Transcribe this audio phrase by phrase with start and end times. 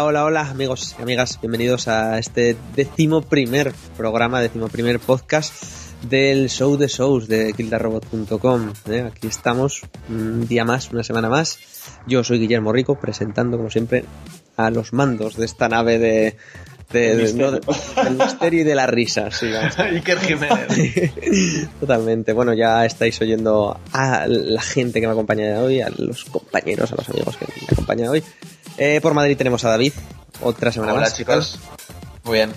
[0.00, 1.38] Hola, hola, hola, amigos y amigas.
[1.40, 5.52] Bienvenidos a este décimo primer programa, décimo primer podcast
[6.02, 8.72] del show de shows de kildarrobot.com.
[8.90, 9.04] ¿eh?
[9.12, 11.58] Aquí estamos un día más, una semana más.
[12.06, 14.04] Yo soy Guillermo Rico, presentando, como siempre,
[14.56, 16.36] a los mandos de esta nave de,
[16.92, 17.50] de, de- misterio.
[17.50, 19.46] no, de- del misterio y de la risa, sí.
[19.78, 21.68] Iker Jiménez.
[21.80, 22.32] Totalmente.
[22.32, 26.96] Bueno, ya estáis oyendo a la gente que me acompaña hoy, a los compañeros, a
[26.96, 28.22] los amigos que me acompañan hoy.
[28.78, 29.92] Eh, por Madrid tenemos a David,
[30.40, 31.12] otra semana Hola más.
[31.12, 31.58] ¿qué chicos.
[32.24, 32.52] Muy bien.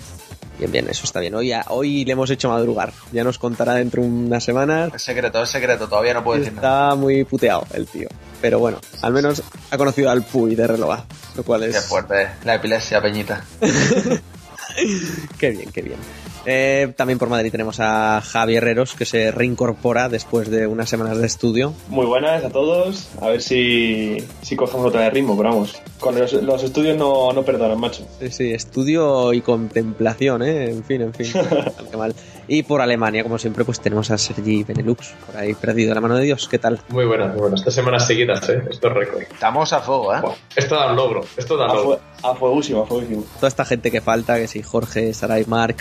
[0.58, 1.34] Bien, bien, eso está bien.
[1.34, 2.92] Hoy, hoy le hemos hecho madrugar.
[3.10, 4.92] Ya nos contará dentro de unas semanas.
[4.94, 5.88] Es secreto, es secreto.
[5.88, 6.90] Todavía no puedo decir nada.
[6.90, 8.08] Está muy puteado el tío.
[8.40, 11.04] Pero bueno, al menos ha conocido al Puy de Relova,
[11.36, 11.84] lo cual Qué es...
[11.84, 12.28] fuerte.
[12.44, 13.44] La epilepsia, Peñita.
[15.38, 15.98] Qué bien, qué bien.
[16.44, 21.18] Eh, también por Madrid tenemos a Javi Herreros, que se reincorpora después de unas semanas
[21.18, 21.72] de estudio.
[21.88, 23.08] Muy buenas a todos.
[23.20, 25.80] A ver si, si cogemos otra vez ritmo, pero vamos.
[26.00, 28.04] Con los, los estudios no, no perdonan, macho.
[28.18, 30.70] Sí, sí, estudio y contemplación, ¿eh?
[30.70, 31.32] En fin, en fin.
[31.90, 32.14] Que mal.
[32.48, 36.00] Y por Alemania, como siempre, pues tenemos a Sergi Benelux, por ahí perdido de la
[36.00, 36.48] mano de Dios.
[36.48, 36.80] ¿Qué tal?
[36.88, 37.62] Muy buenas, muy buenas.
[37.62, 38.62] Tres semanas seguidas, ¿eh?
[38.68, 39.22] Esto es récord.
[39.22, 40.18] Estamos a fuego, ¿eh?
[40.56, 42.00] Esto da un logro, esto da A, un logro.
[42.22, 43.24] a fuegúsimo, a fuegúsimo.
[43.36, 45.76] Toda esta gente que falta, que si Jorge, Saray, Mark,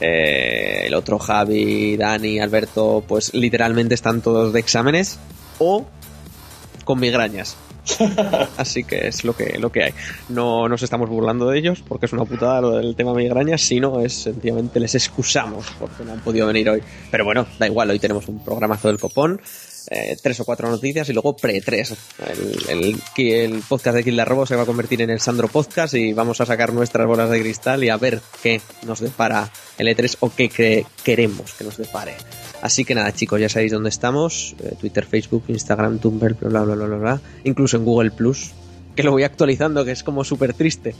[0.00, 5.18] eh, el otro Javi, Dani, Alberto, pues literalmente están todos de exámenes
[5.58, 5.86] o
[6.84, 7.56] con migrañas.
[8.56, 9.94] Así que es lo que, lo que hay.
[10.28, 14.00] No nos estamos burlando de ellos porque es una putada lo del tema migrañas, sino
[14.00, 16.82] es sencillamente les excusamos porque no han podido venir hoy.
[17.10, 19.40] Pero bueno, da igual, hoy tenemos un programazo del copón,
[19.90, 21.96] eh, tres o cuatro noticias y luego pre-3.
[22.68, 26.12] El, el, podcast de Kill Robo se va a convertir en el Sandro Podcast y
[26.12, 30.16] vamos a sacar nuestras bolas de cristal y a ver qué nos depara el E3
[30.20, 32.14] o qué queremos que nos depare.
[32.62, 36.74] Así que nada, chicos, ya sabéis dónde estamos: eh, Twitter, Facebook, Instagram, Tumblr, bla bla
[36.74, 38.52] bla bla bla, incluso en Google Plus,
[38.96, 40.94] que lo voy actualizando, que es como súper triste.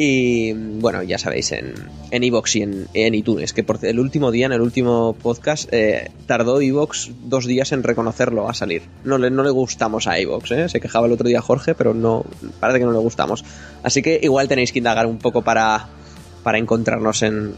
[0.00, 1.74] Y bueno, ya sabéis, en
[2.12, 5.68] en iVoox y en, en iTunes, que por el último día, en el último podcast,
[5.72, 8.82] eh, tardó iVoox dos días en reconocerlo a salir.
[9.02, 10.68] No le, no le gustamos a iVoox, ¿eh?
[10.68, 12.24] se quejaba el otro día Jorge, pero no
[12.60, 13.44] parece que no le gustamos.
[13.82, 15.88] Así que igual tenéis que indagar un poco para,
[16.44, 17.54] para encontrarnos en,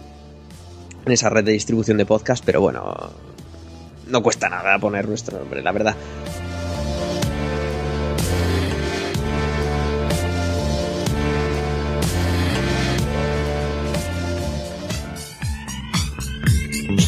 [1.04, 3.10] en esa red de distribución de podcast, pero bueno,
[4.06, 5.94] no cuesta nada poner nuestro nombre, la verdad.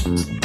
[0.05, 0.42] Mm-hmm.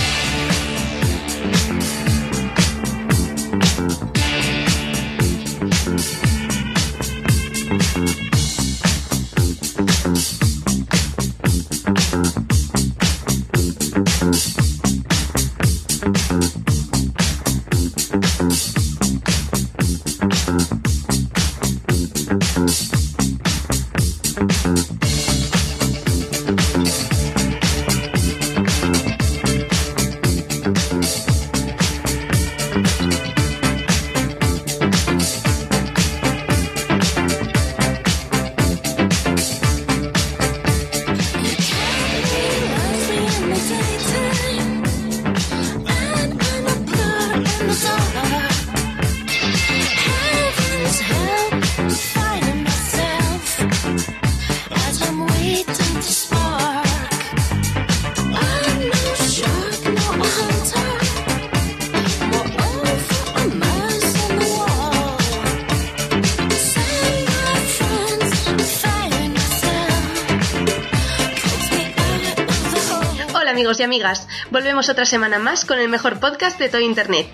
[73.77, 77.27] Amigos y amigas, volvemos otra semana más con el mejor podcast de todo Internet.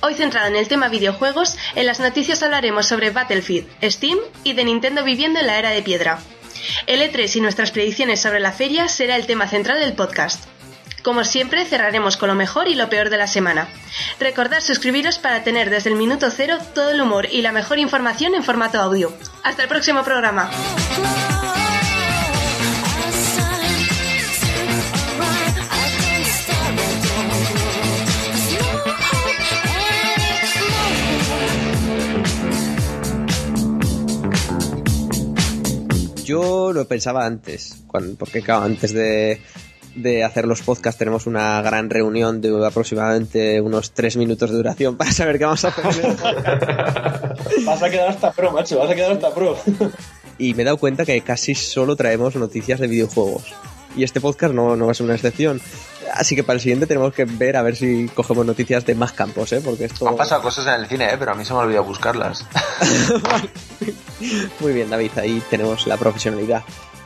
[0.00, 4.64] Hoy centrado en el tema videojuegos, en las noticias hablaremos sobre Battlefield, Steam y de
[4.64, 6.18] Nintendo viviendo en la era de piedra.
[6.86, 10.44] El E3 y nuestras predicciones sobre la feria será el tema central del podcast.
[11.02, 13.68] Como siempre, cerraremos con lo mejor y lo peor de la semana.
[14.18, 18.34] Recordad suscribiros para tener desde el minuto cero todo el humor y la mejor información
[18.34, 19.12] en formato audio.
[19.44, 20.50] Hasta el próximo programa.
[36.26, 37.84] Yo lo pensaba antes,
[38.18, 39.40] porque claro, antes de,
[39.94, 44.96] de hacer los podcasts tenemos una gran reunión de aproximadamente unos tres minutos de duración
[44.96, 45.84] para saber qué vamos a hacer.
[45.84, 47.64] en el podcast.
[47.64, 49.56] Vas a quedar hasta pro, macho, vas a quedar hasta pro.
[50.38, 53.54] y me he dado cuenta que casi solo traemos noticias de videojuegos.
[53.96, 55.60] Y este podcast no, no va a ser una excepción.
[56.12, 59.12] Así que para el siguiente tenemos que ver a ver si cogemos noticias de más
[59.12, 59.60] campos, ¿eh?
[59.64, 60.08] Porque esto...
[60.08, 61.16] Han pasado cosas en el cine, ¿eh?
[61.18, 62.44] pero a mí se me ha olvidado buscarlas.
[64.60, 66.62] Muy bien, David, ahí tenemos la profesionalidad.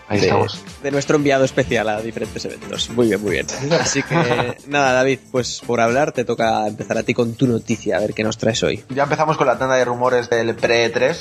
[0.09, 0.65] Ahí de, estamos.
[0.83, 2.91] de nuestro enviado especial a diferentes eventos.
[2.91, 3.47] Muy bien, muy bien.
[3.81, 7.97] Así que nada, David, pues por hablar te toca empezar a ti con tu noticia,
[7.97, 8.85] a ver qué nos traes hoy.
[8.89, 11.17] Ya empezamos con la tanda de rumores del pre-3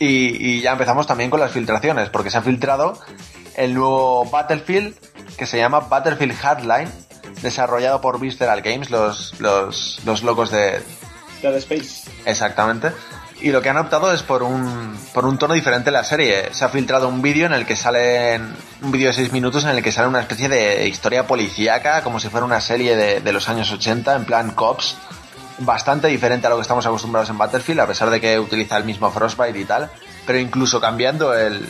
[0.00, 0.06] y,
[0.56, 2.98] y ya empezamos también con las filtraciones, porque se ha filtrado
[3.56, 4.94] el nuevo Battlefield
[5.36, 6.88] que se llama Battlefield Hardline,
[7.42, 10.82] desarrollado por Visceral Games, los, los, los locos de...
[11.40, 12.10] Dead Space.
[12.24, 12.92] Exactamente.
[13.40, 16.54] Y lo que han optado es por un, por un tono diferente en la serie.
[16.54, 18.40] Se ha filtrado un vídeo en el que sale
[18.80, 22.20] un vídeo de 6 minutos en el que sale una especie de historia policíaca, como
[22.20, 24.96] si fuera una serie de, de los años 80, en plan cops.
[25.58, 28.84] Bastante diferente a lo que estamos acostumbrados en Battlefield, a pesar de que utiliza el
[28.84, 29.90] mismo Frostbite y tal.
[30.24, 31.66] Pero incluso cambiando el,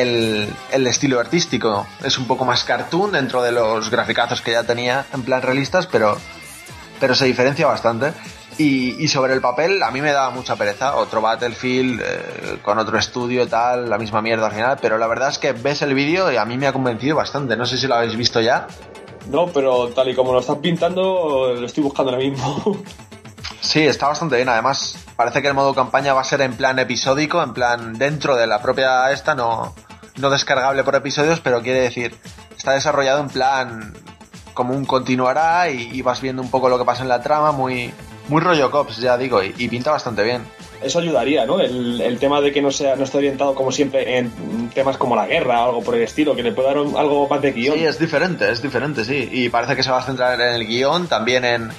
[0.00, 1.86] el, estilo artístico.
[2.02, 5.86] Es un poco más cartoon dentro de los graficazos que ya tenía en plan realistas,
[5.86, 6.16] pero,
[7.00, 8.12] pero se diferencia bastante.
[8.58, 10.96] Y, sobre el papel, a mí me da mucha pereza.
[10.96, 14.78] Otro Battlefield eh, con otro estudio tal, la misma mierda al final.
[14.80, 17.56] Pero la verdad es que ves el vídeo y a mí me ha convencido bastante.
[17.56, 18.66] No sé si lo habéis visto ya.
[19.30, 22.82] No, pero tal y como lo están pintando, lo estoy buscando ahora mismo.
[23.62, 24.48] Sí, está bastante bien.
[24.48, 28.36] Además, parece que el modo campaña va a ser en plan episódico, en plan dentro
[28.36, 29.74] de la propia esta, no,
[30.18, 32.14] no descargable por episodios, pero quiere decir,
[32.56, 33.94] está desarrollado en plan
[34.52, 37.52] como un continuará y, y vas viendo un poco lo que pasa en la trama,
[37.52, 37.92] muy,
[38.28, 40.42] muy rollo cops, ya digo, y, y, pinta bastante bien.
[40.82, 41.60] Eso ayudaría, ¿no?
[41.60, 45.14] El, el, tema de que no sea no esté orientado como siempre en temas como
[45.14, 47.52] la guerra o algo por el estilo, que le pueda dar un, algo más de
[47.52, 47.78] guion.
[47.78, 49.28] Sí, es diferente, es diferente, sí.
[49.30, 51.70] Y parece que se va a centrar en el guion, también en,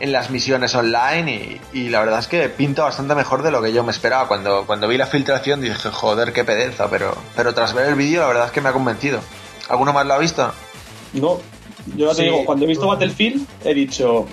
[0.00, 3.62] en las misiones online y, y, la verdad es que pinta bastante mejor de lo
[3.62, 4.28] que yo me esperaba.
[4.28, 8.22] Cuando, cuando vi la filtración dije, joder, qué pereza, pero, pero tras ver el vídeo
[8.22, 9.20] la verdad es que me ha convencido.
[9.68, 10.52] ¿Alguno más lo ha visto?
[11.12, 11.38] No,
[11.96, 12.22] yo ya te sí.
[12.24, 14.26] digo, cuando he visto Battlefield he dicho,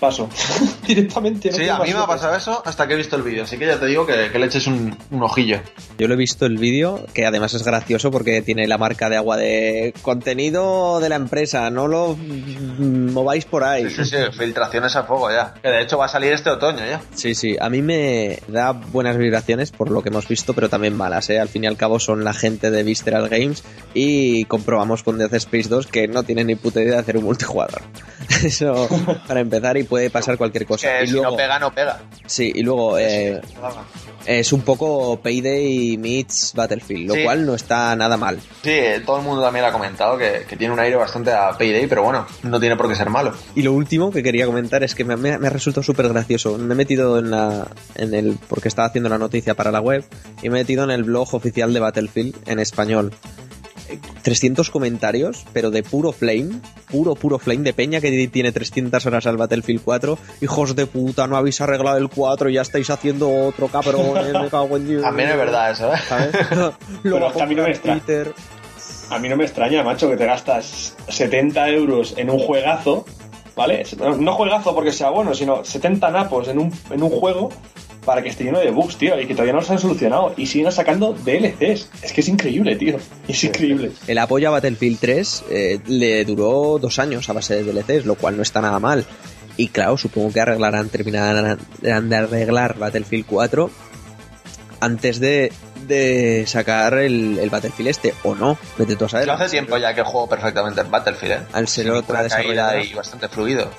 [0.00, 0.28] paso.
[0.86, 1.50] Directamente.
[1.50, 3.58] No sí, a mí me ha pasado eso hasta que he visto el vídeo, así
[3.58, 5.60] que ya te digo que, que le eches un, un, ojillo.
[5.98, 9.16] Yo lo he visto el vídeo, que además es gracioso porque tiene la marca de
[9.16, 13.90] agua de contenido de la empresa, no lo mováis por ahí.
[13.90, 15.54] Sí, sí, sí, filtraciones a fuego ya.
[15.62, 17.00] Que de hecho va a salir este otoño ya.
[17.14, 20.96] Sí, sí, a mí me da buenas vibraciones por lo que hemos visto, pero también
[20.96, 21.40] malas, ¿eh?
[21.40, 23.64] Al fin y al cabo son la gente de Visceral Games
[23.94, 27.24] y comprobamos con Death Space 2 que no tienen ni puta idea de hacer un
[27.24, 27.82] multijugador.
[28.44, 28.88] Eso
[29.26, 30.98] para empezar y puede pasar cualquier cosa.
[30.98, 32.00] Que y si luego, no pega, no pega.
[32.26, 33.40] Sí, y luego eh,
[34.26, 37.22] es un poco Payday meets Battlefield, lo Sí.
[37.24, 38.38] cual no está nada mal.
[38.62, 41.86] Sí, todo el mundo también ha comentado que, que tiene un aire bastante a Payday,
[41.86, 43.32] pero bueno, no tiene por qué ser malo.
[43.54, 46.58] Y lo último que quería comentar es que me, me- me ha resultado súper gracioso.
[46.58, 47.68] Me he metido en la.
[47.94, 48.36] en el.
[48.48, 50.04] porque estaba haciendo la noticia para la web.
[50.42, 53.12] Y me he metido en el blog oficial de Battlefield en español.
[53.88, 59.04] Eh, 300 comentarios, pero de puro flame, puro, puro flame de peña que tiene 300
[59.06, 60.18] horas al Battlefield 4.
[60.40, 64.12] Hijos de puta, no habéis arreglado el 4, ya estáis haciendo otro cabrón,
[64.42, 65.02] me cago en Dios.
[65.02, 65.98] También es verdad eso, ¿eh?
[66.08, 66.32] ¿Sabes?
[66.56, 68.34] Lo Pero a que a mí no me comprar extra- Twitter.
[69.10, 73.04] A mí no me extraña, macho, que te gastas 70 euros en un juegazo,
[73.54, 73.84] ¿vale?
[74.18, 77.50] No juegazo porque sea bueno, sino 70 napos en un, en un juego
[78.06, 80.32] para que esté lleno de bugs, tío, y que todavía no los han solucionado.
[80.38, 81.90] Y siguen sacando DLCs.
[82.00, 82.96] Es que es increíble, tío.
[83.28, 83.92] Es increíble.
[84.06, 88.14] El apoyo a Battlefield 3 eh, le duró dos años a base de DLCs, lo
[88.14, 89.04] cual no está nada mal.
[89.58, 93.70] Y claro, supongo que arreglarán, terminarán de arreglar Battlefield 4
[94.80, 95.52] antes de,
[95.86, 99.26] de sacar el, el Battlefield este, o no, vete tú a saber.
[99.26, 101.40] Yo hace tiempo ya que juego perfectamente en Battlefield, ¿eh?
[101.52, 103.70] Al ser Sin otra caída y bastante fluido.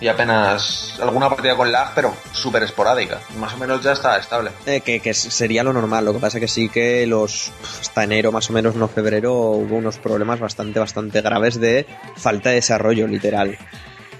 [0.00, 3.20] Y apenas alguna partida con lag, pero súper esporádica.
[3.38, 4.50] Más o menos ya está estable.
[4.66, 7.50] Eh, que, que sería lo normal, lo que pasa que sí que los
[7.80, 11.86] hasta enero más o menos, no febrero, hubo unos problemas bastante, bastante graves de
[12.16, 13.56] falta de desarrollo literal.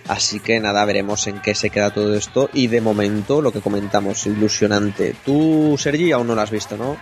[0.09, 2.49] Así que nada, veremos en qué se queda todo esto.
[2.53, 5.15] Y de momento, lo que comentamos, ilusionante.
[5.25, 6.97] Tú, Sergi, aún no lo has visto, ¿no?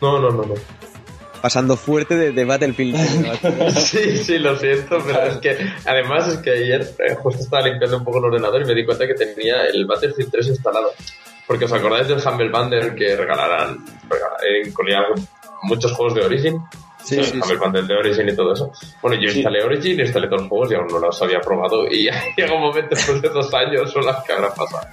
[0.00, 0.54] No, no, no, no.
[1.42, 2.96] Pasando fuerte de, de Battlefield.
[3.76, 7.98] Sí, sí, lo siento, pero es que además es que ayer eh, justo estaba limpiando
[7.98, 10.92] un poco el ordenador y me di cuenta que tenía el Battlefield 3 instalado.
[11.46, 15.00] Porque os acordáis del Humble Bundle que regalarán, regalarán incluía
[15.64, 16.62] muchos juegos de Origin.
[17.04, 18.72] Sí, el sí, Humble Bundle de Origin y todo eso.
[19.02, 19.38] Bueno, yo Sí.
[19.38, 21.86] instalé Origin, instalé todos los juegos y aún no los había probado.
[21.88, 24.86] Y llega un momento después de dos años son las que habrá pasado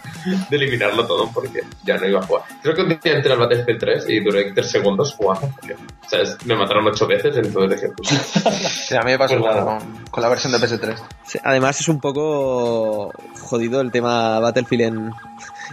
[0.50, 2.44] de eliminarlo todo porque ya no iba a jugar.
[2.62, 5.50] Creo que un día entré al Battlefield 3 y duré 3 segundos jugando.
[5.56, 9.18] Porque, o sea, es- me mataron 8 veces, entonces dije, pues, Sí, a mí me
[9.20, 9.78] pasó Pues nada.
[9.80, 10.96] con, con la versión de PS3.
[11.26, 13.12] Sí, Además es un poco
[13.42, 15.12] jodido el tema Battlefield en,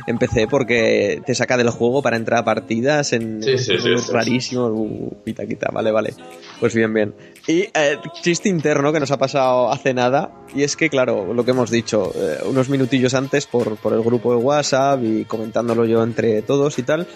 [0.06, 4.02] Empecé porque te saca del juego para entrar a partidas en Sí, sí, sí, es
[4.02, 4.12] sí.
[4.12, 4.66] rarísimo.
[4.66, 6.14] Uh, quita, quita, vale, vale.
[6.60, 7.14] Pues bien, bien.
[7.46, 10.32] Y eh, chiste interno que nos ha pasado hace nada.
[10.54, 14.02] Y es que, claro, lo que hemos dicho, eh, unos minutillos antes por, por el
[14.02, 17.06] grupo de WhatsApp y comentándolo yo entre todos y tal.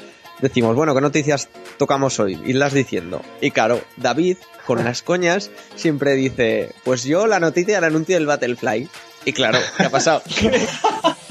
[0.40, 2.40] Decimos, bueno, ¿qué noticias tocamos hoy?
[2.46, 3.20] Irlas diciendo.
[3.42, 8.26] Y claro, David, con las coñas, siempre dice, pues yo la noticia del anuncio del
[8.26, 8.88] Battlefly.
[9.26, 10.22] Y claro, ¿qué ha pasado?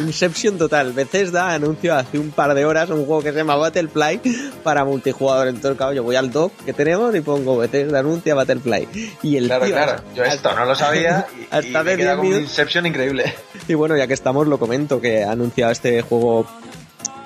[0.00, 0.92] Inception total.
[0.92, 4.20] Bethesda anunció hace un par de horas un juego que se llama Battlefly
[4.62, 5.48] para multijugador.
[5.48, 8.88] Entonces, claro, yo voy al doc que tenemos y pongo Bethesda anuncia Battlefly.
[9.22, 10.02] Y el Claro, tío, claro.
[10.14, 12.50] Yo esto no lo sabía y, hasta y me queda 10 como un minutos.
[12.50, 13.34] Inception increíble.
[13.68, 16.46] Y bueno, ya que estamos, lo comento que ha anunciado este juego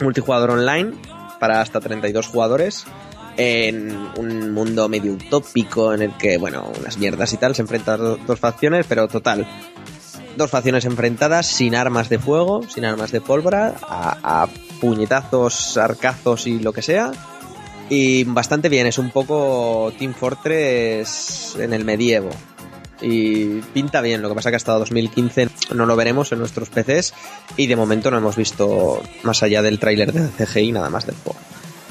[0.00, 0.92] multijugador online
[1.40, 2.84] para hasta 32 jugadores
[3.38, 7.98] en un mundo medio utópico en el que, bueno, unas mierdas y tal, se enfrentan
[7.98, 9.46] do- dos facciones, pero total,
[10.36, 14.48] dos facciones enfrentadas sin armas de fuego, sin armas de pólvora, a, a
[14.80, 17.12] puñetazos, arcazos y lo que sea.
[17.88, 22.30] Y bastante bien, es un poco Team Fortress en el medievo.
[23.00, 27.12] Y pinta bien, lo que pasa que hasta 2015 no lo veremos en nuestros PCs
[27.56, 31.14] y de momento no hemos visto más allá del tráiler de CGI nada más del
[31.16, 31.38] juego.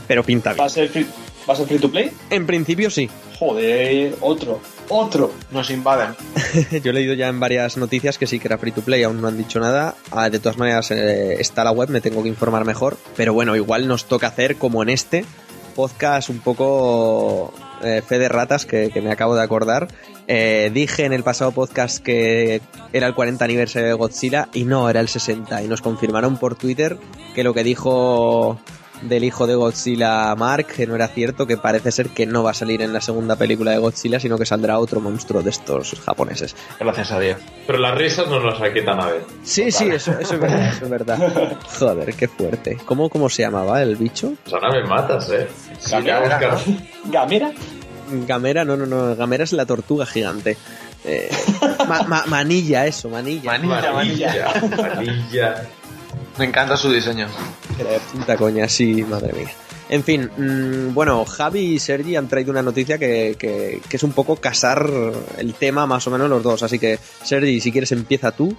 [0.08, 0.66] Pero pinta ¿Va bien.
[0.66, 1.08] a ser free,
[1.48, 2.12] ¿va a ser free to play?
[2.30, 3.10] En principio sí.
[3.38, 5.34] Joder, otro, otro.
[5.51, 6.15] Nos invaden.
[6.84, 9.22] Yo he leído ya en varias noticias que sí que era free to play, aún
[9.22, 9.96] no han dicho nada.
[10.12, 12.98] Ah, de todas maneras eh, está la web, me tengo que informar mejor.
[13.15, 15.25] Pero bueno, igual nos toca hacer como en este
[15.75, 19.89] podcast un poco eh, fe de ratas que, me acabo de acordar.
[20.27, 22.62] Eh, dije en el pasado podcast que
[22.94, 25.62] era el 40 aniversario de Godzilla y no, era el 60.
[25.62, 26.98] Y nos confirmaron por Twitter
[27.36, 28.58] que lo que dijo
[29.02, 32.52] del hijo de Godzilla Mark, que no era cierto, que parece ser que no va
[32.52, 36.00] a salir en la segunda película de Godzilla, sino que saldrá otro monstruo de estos
[36.06, 36.56] japoneses.
[36.80, 37.38] Gracias a Dios.
[37.68, 39.24] Pero las risas no nos la quitan a ver.
[39.44, 41.58] Sí, sí, eso, eso es verdad, eso es verdad.
[41.80, 42.78] Joder, qué fuerte.
[42.86, 44.34] ¿Cómo, cómo se llamaba el bicho?
[44.44, 45.48] Pues ahora me matas, eh.
[45.80, 46.40] Sí, Gamera.
[47.06, 47.52] Gamera.
[48.28, 50.58] Gamera, no, no, no, Gamera es la tortuga gigante.
[51.08, 51.30] Eh,
[51.88, 53.52] ma- ma- manilla, eso, manilla.
[53.52, 54.54] Manilla, manilla.
[54.54, 55.70] Manilla, manilla.
[56.38, 57.27] Me encanta su diseño.
[58.13, 59.50] Puta coña, sí, madre mía.
[59.88, 64.04] En fin, mm, bueno, Javi y Sergi han traído una noticia que, que- que es
[64.04, 64.89] un poco casar
[65.38, 66.63] el tema más o menos los dos.
[66.63, 68.56] Así que, Sergi, si quieres empieza tú.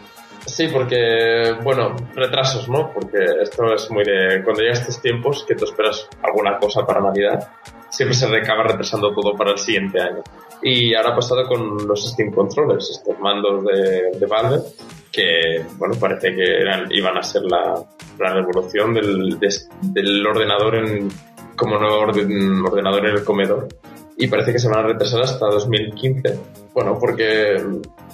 [0.46, 2.92] Sí, porque, bueno, retrasos, ¿no?
[2.94, 4.42] Porque esto es muy de.
[4.44, 7.48] Cuando llegan estos tiempos, que tú esperas alguna cosa para Navidad,
[7.90, 10.22] siempre se acaba retrasando todo para el siguiente año.
[10.62, 14.62] Y ahora ha pasado con los Steam Controllers, estos mandos de, de Valve,
[15.12, 17.74] que, bueno, parece que eran, iban a ser la,
[18.18, 19.38] la revolución del,
[19.82, 21.08] del ordenador en,
[21.56, 23.68] como nuevo orden- ordenador en el comedor.
[24.16, 26.38] Y parece que se van a retrasar hasta 2015.
[26.72, 27.62] Bueno, porque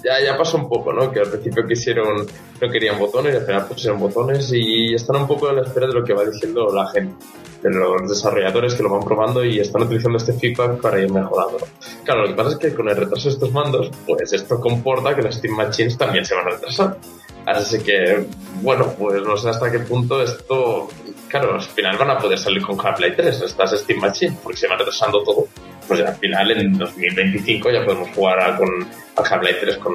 [0.03, 1.11] ya, ya pasó un poco, ¿no?
[1.11, 2.25] Que al principio quisieron,
[2.61, 5.87] no querían botones y al final pusieron botones y están un poco a la espera
[5.87, 7.15] de lo que va diciendo la gente,
[7.61, 11.65] de los desarrolladores que lo van probando y están utilizando este feedback para ir mejorándolo.
[12.03, 15.15] Claro, lo que pasa es que con el retraso de estos mandos, pues esto comporta
[15.15, 16.97] que las Steam Machines también se van a retrasar.
[17.45, 18.25] Así que,
[18.61, 20.87] bueno, pues no sé hasta qué punto esto,
[21.27, 24.67] claro, al final van a poder salir con Half-Life 3, estas Steam Machines, porque se
[24.67, 25.47] van retrasando todo.
[25.87, 28.69] Pues al final en 2025 ya podemos jugar a- con
[29.15, 29.93] al Half-Life 3 con,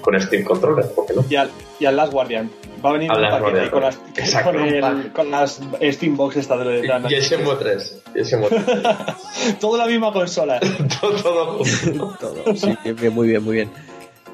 [0.00, 1.24] con Steam Controller, ¿por qué no?
[1.28, 2.50] Y al, y al Last Guardian.
[2.84, 3.70] Va a venir Al un Last paquete Guardian.
[3.70, 5.60] con las, Exacto, con, el- con las
[5.94, 8.48] Steam Box esta de Y, la y el Shenmue 3, y el Shenmue
[9.42, 9.58] 3.
[9.60, 10.60] Todo la misma consola.
[11.00, 11.58] todo, todo.
[12.20, 12.74] Todo, sí,
[13.10, 13.70] muy bien, muy bien.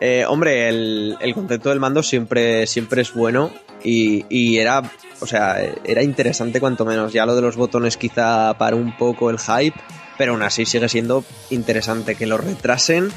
[0.00, 3.50] Eh, hombre, el, el concepto del mando siempre, siempre es bueno
[3.84, 4.82] y, y era,
[5.20, 7.12] o sea, era interesante cuanto menos.
[7.12, 9.78] Ya lo de los botones quizá para un poco el hype,
[10.20, 13.10] pero aún así sigue siendo interesante que lo retrasen.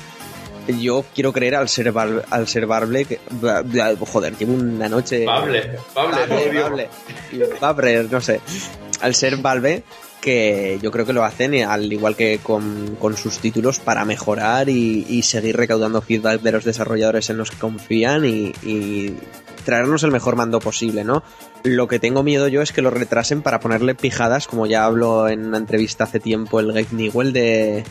[0.79, 3.19] Yo quiero creer al ser Valve, al ser Valve que,
[4.10, 5.75] joder, llevo una noche odio.
[6.55, 6.89] Valve,
[7.60, 8.39] Valve, no sé.
[9.01, 9.83] Al ser Valve,
[10.22, 14.69] que yo creo que lo hacen al igual que con, con sus títulos para mejorar
[14.69, 19.17] y, y seguir recaudando feedback de los desarrolladores en los que confían y, y
[19.63, 21.24] traernos el mejor mando posible, ¿no?
[21.63, 25.27] Lo que tengo miedo yo es que lo retrasen para ponerle pijadas, como ya habló
[25.27, 27.84] en una entrevista hace tiempo el Gabe Newell de,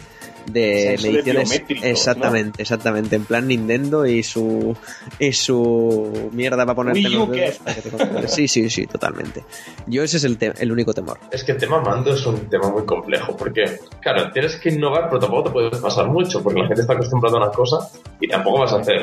[0.46, 1.62] de mediciones.
[1.82, 3.16] Exactamente, exactamente.
[3.16, 4.76] En plan Nintendo y su
[5.18, 8.32] y su mierda para ponerte Wii en los dedos para que te controles.
[8.34, 9.44] Sí, sí, sí, totalmente.
[9.86, 11.18] Yo ese es el, te- el único temor.
[11.30, 13.64] Es que el tema mando es un tema muy complejo, porque,
[14.00, 17.36] claro, tienes que innovar, pero tampoco te puedes pasar mucho, porque la gente está acostumbrada
[17.38, 17.88] a una cosa
[18.20, 19.02] y tampoco vas a hacer.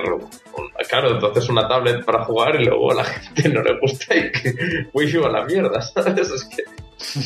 [0.89, 4.31] claro, entonces una tablet para jugar y luego a la gente no le gusta y
[4.31, 4.53] que
[4.93, 6.29] Wii U a la mierda, ¿sabes?
[6.29, 6.63] Es que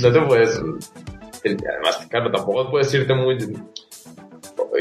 [0.01, 0.61] no te puedes.
[1.43, 3.37] y Además, claro, tampoco puedes irte muy.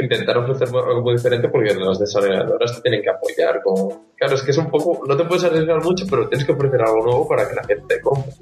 [0.00, 3.62] Intentar ofrecer algo muy diferente porque las desarrolladoras te tienen que apoyar.
[3.62, 4.06] Como...
[4.16, 6.80] Claro, es que es un poco, no te puedes arriesgar mucho, pero tienes que ofrecer
[6.82, 8.32] algo nuevo para que la gente compre.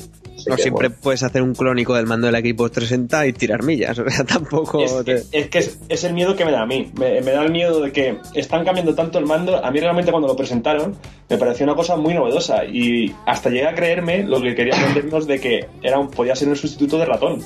[0.47, 4.09] no siempre puedes hacer un clónico del mando del equipo 360 y tirar millas, o
[4.09, 4.83] sea, tampoco...
[4.83, 7.81] Es, es que es, el miedo que me da a mí, me, da el miedo
[7.81, 10.97] de que están cambiando tanto el mando, a mí realmente cuando lo presentaron
[11.29, 15.27] me pareció una cosa muy novedosa y hasta llegué a creerme lo que querían vendernos
[15.27, 17.41] de que era un, podía ser un sustituto de ratón.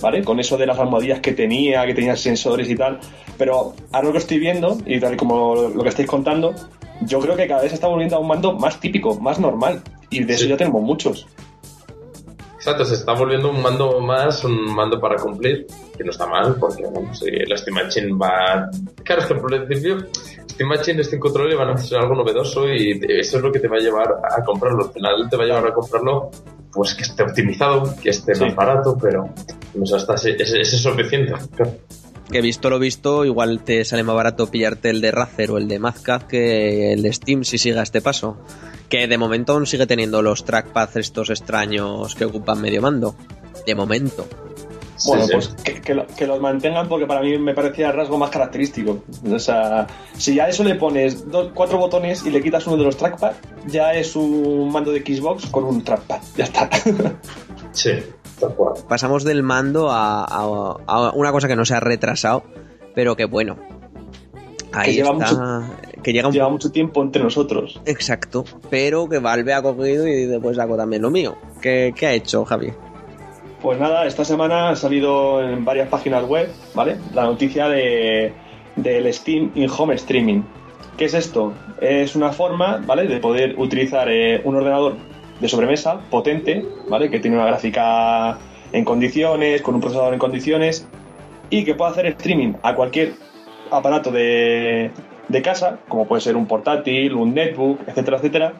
[0.00, 0.24] ¿Vale?
[0.24, 2.98] Con eso de las almohadillas que tenía, que tenía sensores y tal.
[3.36, 6.54] Pero ahora lo que estoy viendo, y tal como lo que estáis contando,
[7.02, 9.82] yo creo que cada vez se está volviendo a un mando más típico, más normal.
[10.10, 11.26] Y de eso ya tenemos muchos.
[12.56, 15.66] Exacto, se está volviendo un mando más, un mando para cumplir,
[15.98, 17.10] que no está mal, porque bueno,
[17.46, 18.70] la Steam Machine va...
[19.04, 20.06] Claro, es que por principio
[20.58, 23.68] Steam Machine, Steam Controller van a hacer algo novedoso y eso es lo que te
[23.68, 24.86] va a llevar a comprarlo.
[24.86, 26.30] Al final te va a llevar a comprarlo
[26.72, 29.28] pues que esté optimizado, que esté más barato, pero
[29.74, 31.32] no sé, hasta ese, es suficiente.
[32.30, 35.68] Que visto lo visto, igual te sale más barato pillarte el de Razer o el
[35.68, 38.36] de Mazcad que el de Steam si siga este paso.
[38.88, 43.14] Que de momento aún sigue teniendo los trackpads estos extraños que ocupan medio mando.
[43.64, 44.26] De momento.
[45.06, 45.48] Bueno, pues
[46.16, 49.02] Que, los mantengan porque para mí me parecía el rasgo más característico.
[49.30, 49.86] O sea,
[50.16, 51.24] si ya eso le pones
[51.54, 53.32] cuatro botones y le quitas uno de los trackpad,
[53.66, 56.20] ya es un mando de Xbox con un trackpad.
[56.36, 56.68] Ya está.
[57.70, 57.92] Sí,
[58.88, 62.44] Pasamos del mando a, una cosa que no se ha retrasado,
[62.94, 63.56] pero que bueno.
[64.72, 65.62] Ahí que lleva Mucho,
[66.02, 67.80] que llega lleva mucho tiempo entre nosotros.
[67.86, 71.36] Exacto, pero que Valve ha cogido y después hago también lo mío.
[71.60, 72.72] ¿Qué, qué ha hecho, Javi?
[73.60, 76.96] Pues nada, esta semana ha salido en varias páginas web, ¿vale?
[77.12, 78.32] La noticia de,
[78.76, 80.42] del Steam in-home streaming.
[80.96, 81.52] ¿Qué es esto?
[81.80, 83.08] Es una forma, ¿vale?
[83.08, 84.94] De poder utilizar eh, un ordenador
[85.40, 87.10] de sobremesa potente, ¿vale?
[87.10, 88.38] Que tiene una gráfica
[88.70, 90.86] en condiciones, con un procesador en condiciones
[91.50, 93.14] y que pueda hacer streaming a cualquier
[93.72, 94.92] aparato de,
[95.26, 98.52] de casa, como puede ser un portátil, un netbook, etcétera, etcétera,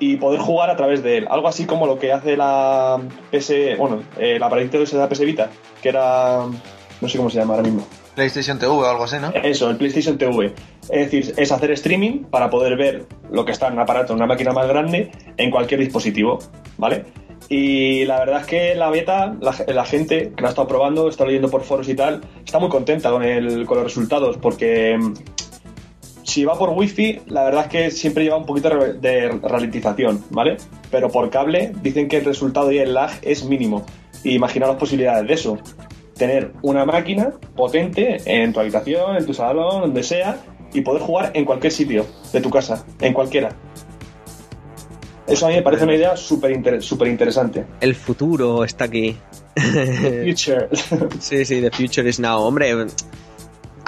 [0.00, 1.26] y poder jugar a través de él.
[1.30, 5.50] Algo así como lo que hace la PS, bueno, el aparatito de la PS Vita,
[5.82, 6.44] que era,
[7.00, 7.86] no sé cómo se llama ahora mismo.
[8.14, 9.32] PlayStation TV o algo así, ¿no?
[9.32, 10.52] Eso, el PlayStation TV.
[10.90, 14.16] Es decir, es hacer streaming para poder ver lo que está en un aparato, en
[14.16, 16.40] una máquina más grande, en cualquier dispositivo,
[16.78, 17.04] ¿vale?
[17.48, 21.24] Y la verdad es que la beta, la, gente que la ha estado probando, está
[21.24, 24.98] leyendo por foros y tal, está muy contenta con, el, con los resultados, porque
[26.28, 30.58] si va por wifi, la verdad es que siempre lleva un poquito de ralentización, ¿vale?
[30.90, 33.86] Pero por cable dicen que el resultado y el lag es mínimo.
[34.22, 35.58] Y imagina las posibilidades de eso.
[36.16, 40.38] Tener una máquina potente en tu habitación, en tu salón, donde sea,
[40.74, 43.48] y poder jugar en cualquier sitio de tu casa, en cualquiera.
[45.26, 46.50] Eso a mí me parece una idea súper
[47.08, 47.64] interesante.
[47.80, 49.16] El futuro está aquí.
[49.54, 50.68] The future.
[51.20, 52.42] sí, sí, the future is now.
[52.42, 52.74] Hombre,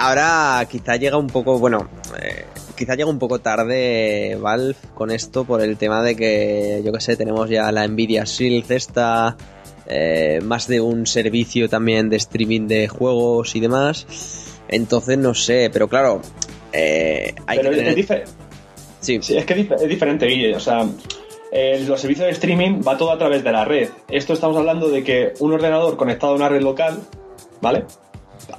[0.01, 1.87] ahora quizá llega un poco, bueno,
[2.21, 6.91] eh, quizá llega un poco tarde Valve con esto por el tema de que, yo
[6.91, 9.37] que sé, tenemos ya la Nvidia Shield esta,
[9.87, 14.07] eh, más de un servicio también de streaming de juegos y demás.
[14.67, 16.21] Entonces no sé, pero claro,
[16.73, 18.07] eh, hay pero que es,
[19.01, 19.19] sí.
[19.35, 20.55] es que es diferente, Guille.
[20.55, 20.87] O sea,
[21.85, 23.89] los servicios de streaming va todo a través de la red.
[24.09, 27.01] Esto estamos hablando de que un ordenador conectado a una red local,
[27.59, 27.83] ¿vale?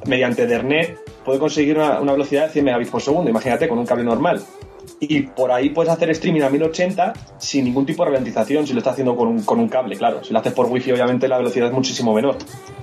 [0.06, 4.04] Mediante Ethernet puede conseguir una, velocidad de 100 megabits por segundo, imagínate, con un cable
[4.04, 4.42] normal.
[4.98, 8.78] Y por ahí puedes hacer streaming a 1080 sin ningún tipo de ralentización si lo
[8.78, 10.22] estás haciendo con un, con un cable, claro.
[10.22, 12.36] Si lo haces por wifi, obviamente la velocidad es muchísimo menor.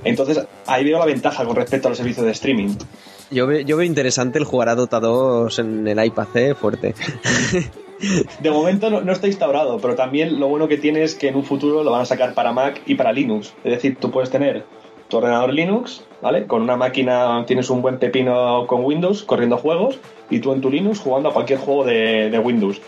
[0.04, 2.76] Entonces, ahí veo la ventaja con respecto a los servicios de streaming.
[3.32, 6.96] Yo, veo, yo veo interesante el jugar a Dota 2 en el iPad C fuerte.
[8.40, 11.36] De momento no, no, está instaurado, pero también lo bueno que tiene es que en
[11.36, 13.54] un futuro lo van a sacar para Mac y para Linux.
[13.64, 14.64] Es decir, tú puedes tener
[15.10, 16.46] tu ordenador Linux, ¿vale?
[16.46, 20.70] Con una máquina tienes un buen pepino con Windows corriendo juegos y tú en tu
[20.70, 22.80] Linux jugando a cualquier juego de, Windows,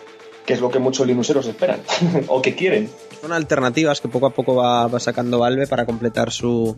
[0.46, 1.82] que es lo que muchos Linuxeros esperan
[2.28, 2.90] o que quieren.
[3.20, 6.78] Son alternativas que poco a poco va, sacando Valve para completar su,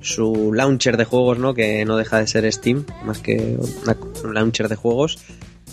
[0.00, 1.52] su launcher de juegos, ¿no?
[1.52, 3.58] Que no deja de ser Steam, más que
[4.24, 5.18] un launcher de juegos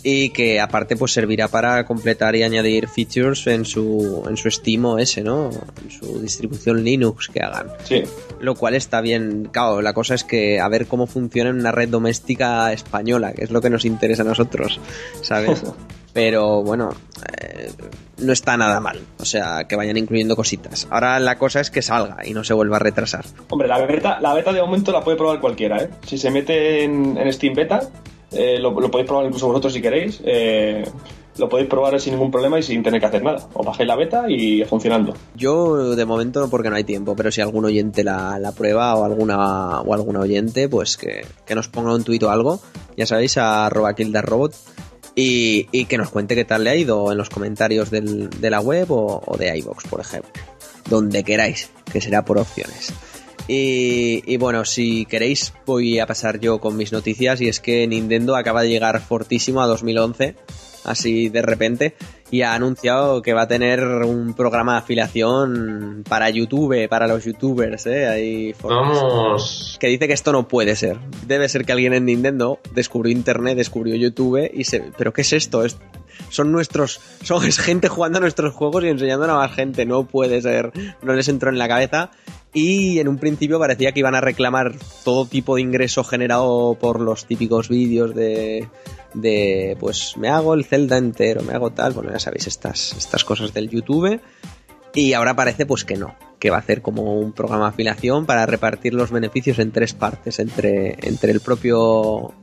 [0.03, 4.85] y que aparte pues servirá para completar y añadir features en su en su Steam
[4.85, 5.49] OS, ¿no?
[5.83, 7.67] En su distribución Linux que hagan.
[7.83, 8.03] Sí.
[8.39, 9.49] Lo cual está bien.
[9.51, 13.43] Claro, la cosa es que a ver cómo funciona en una red doméstica española, que
[13.43, 14.79] es lo que nos interesa a nosotros,
[15.21, 15.63] ¿sabes?
[16.13, 16.89] Pero bueno,
[17.41, 17.71] eh,
[18.17, 18.99] no está nada mal.
[19.19, 20.87] O sea, que vayan incluyendo cositas.
[20.89, 23.25] Ahora la cosa es que salga y no se vuelva a retrasar.
[23.49, 25.89] Hombre, la beta, la beta de momento la puede probar cualquiera, ¿eh?
[26.05, 27.81] Si se mete en, en Steam Beta,
[28.31, 30.21] eh, lo, podéis probar incluso vosotros si queréis.
[30.23, 30.83] Eh,
[31.37, 33.47] lo podéis probar sin ningún problema y sin tener que hacer nada.
[33.53, 35.13] Os bajéis la beta y funcionando.
[35.35, 39.05] Yo de momento porque no hay tiempo, pero si algún oyente la, la prueba o
[39.05, 42.59] alguna o alguna oyente, pues que, que nos ponga un tuit o algo,
[42.97, 44.53] ya sabéis, a arroba kildarrobot
[45.15, 48.49] y, y que nos cuente qué tal le ha ido en los comentarios del, de
[48.49, 50.31] la web o, o de iVoox, por ejemplo.
[50.89, 52.93] Donde queráis, que será por opciones.
[53.47, 57.87] Y, y, bueno, si queréis voy a pasar yo con mis noticias y es que
[57.87, 60.35] Nintendo acaba de llegar fortísimo a 2011,
[60.83, 61.95] así de repente,
[62.31, 67.25] y ha anunciado que va a tener un programa de afiliación para YouTube, para los
[67.25, 68.07] youtubers, ¿eh?
[68.07, 69.77] Ahí Vamos.
[69.79, 70.97] Que dice que esto no puede ser.
[71.27, 74.91] Debe ser que alguien en Nintendo descubrió Internet, descubrió YouTube y se...
[74.97, 75.65] ¿Pero qué es esto?
[75.65, 75.77] Es...
[76.29, 77.01] Son nuestros...
[77.21, 79.85] Son gente jugando a nuestros juegos y enseñando a más gente.
[79.85, 80.71] No puede ser.
[81.01, 82.11] No les entró en la cabeza
[82.53, 86.99] y en un principio parecía que iban a reclamar todo tipo de ingreso generado por
[86.99, 88.67] los típicos vídeos de,
[89.13, 93.23] de pues me hago el Zelda entero, me hago tal, bueno ya sabéis estas, estas
[93.23, 94.19] cosas del YouTube
[94.93, 98.25] y ahora parece pues que no, que va a hacer como un programa de afiliación
[98.25, 102.33] para repartir los beneficios en tres partes, entre, entre el propio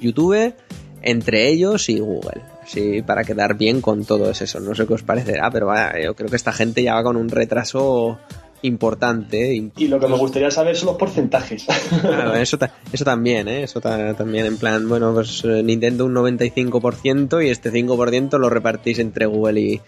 [0.00, 0.54] YouTube,
[1.02, 2.42] entre ellos y Google.
[2.62, 4.60] Así para quedar bien con todo eso.
[4.60, 7.16] No sé qué os parecerá, pero vaya, yo creo que esta gente ya va con
[7.16, 8.18] un retraso
[8.62, 9.70] importante.
[9.76, 11.66] Y lo que me gustaría saber son los porcentajes.
[12.00, 12.58] Claro, eso,
[12.92, 13.62] eso también, ¿eh?
[13.62, 19.26] Eso también, en plan, bueno, pues Nintendo un 95% y este 5% lo repartís entre
[19.26, 19.80] Google y,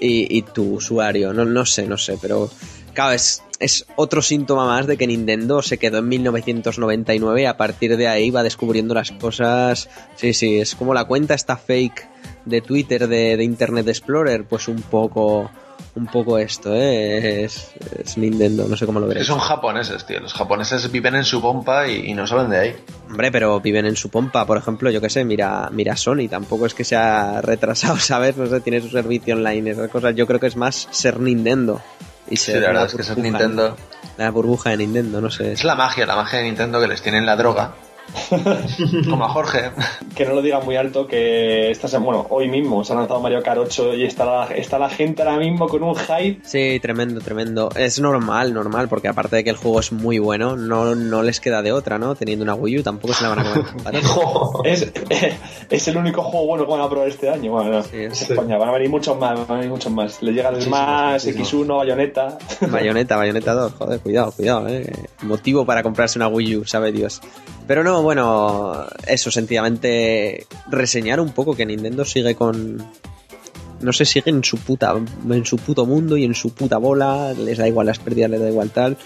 [0.00, 1.32] y, y, tu usuario.
[1.32, 2.50] No, no sé, no sé, pero
[2.94, 7.56] claro, es, es otro síntoma más de que Nintendo se quedó en 1999 y a
[7.56, 9.88] partir de ahí va descubriendo las cosas.
[10.16, 12.08] Sí, sí, es como la cuenta esta fake
[12.44, 15.50] de Twitter de, de Internet Explorer, pues un poco
[15.94, 17.44] un poco esto, ¿eh?
[17.44, 19.26] Es, es, Nintendo, no sé cómo lo veréis.
[19.26, 20.20] son japoneses, tío.
[20.20, 22.76] Los japoneses viven en su pompa y, y, no salen de ahí.
[23.08, 24.46] Hombre, pero viven en su pompa.
[24.46, 26.28] Por ejemplo, yo qué sé, mira, mira Sony.
[26.30, 28.36] Tampoco es que se ha retrasado, ¿sabes?
[28.36, 30.14] No sé, tiene su servicio online, esas cosas.
[30.14, 31.80] Yo creo que es más ser Nintendo.
[32.30, 33.76] Y ser sí, la verdad es que ser Nintendo.
[34.16, 35.52] La burbuja de Nintendo, no sé.
[35.52, 37.74] Es la magia, la magia de Nintendo que les tienen la droga.
[39.08, 39.70] Como a Jorge.
[40.14, 43.20] Que no lo diga muy alto, que esta semana, bueno, hoy mismo se ha lanzado
[43.20, 46.40] Mario Kart 8 y está la, está la gente ahora mismo con un hype.
[46.44, 47.70] Sí, tremendo, tremendo.
[47.74, 51.40] Es normal, normal, porque aparte de que el juego es muy bueno, no, no les
[51.40, 52.14] queda de otra, ¿no?
[52.14, 54.02] Teniendo una Wii U tampoco se la van a comer.
[54.64, 54.92] es,
[55.70, 57.52] es el único juego bueno que van a probar este año.
[57.52, 58.32] Bueno, sí, es sí.
[58.32, 58.58] España.
[58.58, 60.22] Van a venir muchos más, van a venir muchos más.
[60.22, 62.38] Le llega el más, X1, Bayonetta.
[62.60, 64.90] Bayonetta, Bayonetta 2, joder, cuidado, cuidado, eh.
[65.22, 67.20] Motivo para comprarse una Wii U, sabe Dios.
[67.66, 72.78] Pero no, bueno, eso, sencillamente reseñar un poco que Nintendo sigue con.
[73.80, 74.94] No sé, sigue en su puta.
[75.30, 77.32] en su puto mundo y en su puta bola.
[77.34, 78.96] Les da igual las pérdidas, les da igual tal.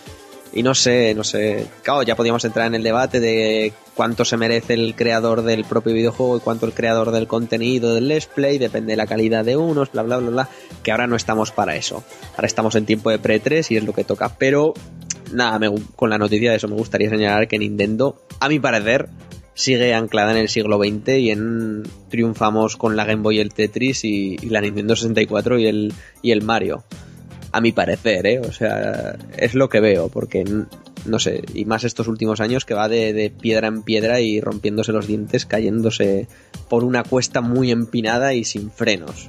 [0.55, 1.67] Y no sé, no sé.
[1.83, 5.95] Claro, ya podíamos entrar en el debate de cuánto se merece el creador del propio
[5.95, 9.57] videojuego y cuánto el creador del contenido del let's play, depende de la calidad de
[9.57, 10.49] unos, bla bla bla bla.
[10.83, 12.05] Que ahora no estamos para eso.
[12.37, 14.37] Ahora estamos en tiempo de pre-3 y es lo que toca.
[14.37, 14.75] Pero
[15.33, 19.09] nada, me, con la noticia de eso me gustaría señalar que Nintendo, a mi parecer,
[19.55, 24.05] sigue anclada en el siglo XX y en triunfamos con la Game Boy el Tetris
[24.05, 25.93] y, y, la Nintendo 64 y el,
[26.23, 26.85] y el Mario.
[27.55, 28.41] A mi parecer, ¿eh?
[28.41, 30.43] O sea, es lo que veo, porque
[31.05, 34.41] no sé, y más estos últimos años que va de, de piedra en piedra y
[34.41, 36.29] rompiéndose los dientes, cayéndose
[36.71, 39.29] por una cuesta muy empinada y sin frenos.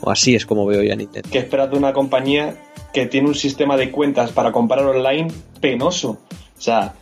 [0.00, 1.28] O así es como veo yo a Nintendo.
[1.32, 2.54] ¿Qué esperas de una compañía
[2.92, 6.18] que tiene un sistema de cuentas para comprar online penoso?
[6.56, 6.94] O sea,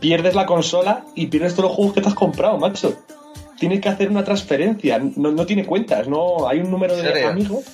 [0.00, 2.94] pierdes la consola y pierdes todos los juegos que te has comprado, macho.
[3.58, 7.64] Tienes que hacer una transferencia, no, no tiene cuentas, no hay un número de amigos.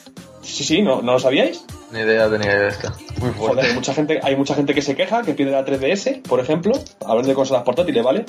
[0.42, 1.64] Sí, sí, ¿no, ¿no lo sabíais?
[1.92, 2.88] Ni idea tenía de esto.
[3.20, 3.38] Muy fuerte.
[3.38, 6.40] Joder, hay mucha, gente, hay mucha gente que se queja, que pierde la 3DS, por
[6.40, 6.72] ejemplo,
[7.04, 8.24] hablando de consolas portátiles, ¿vale?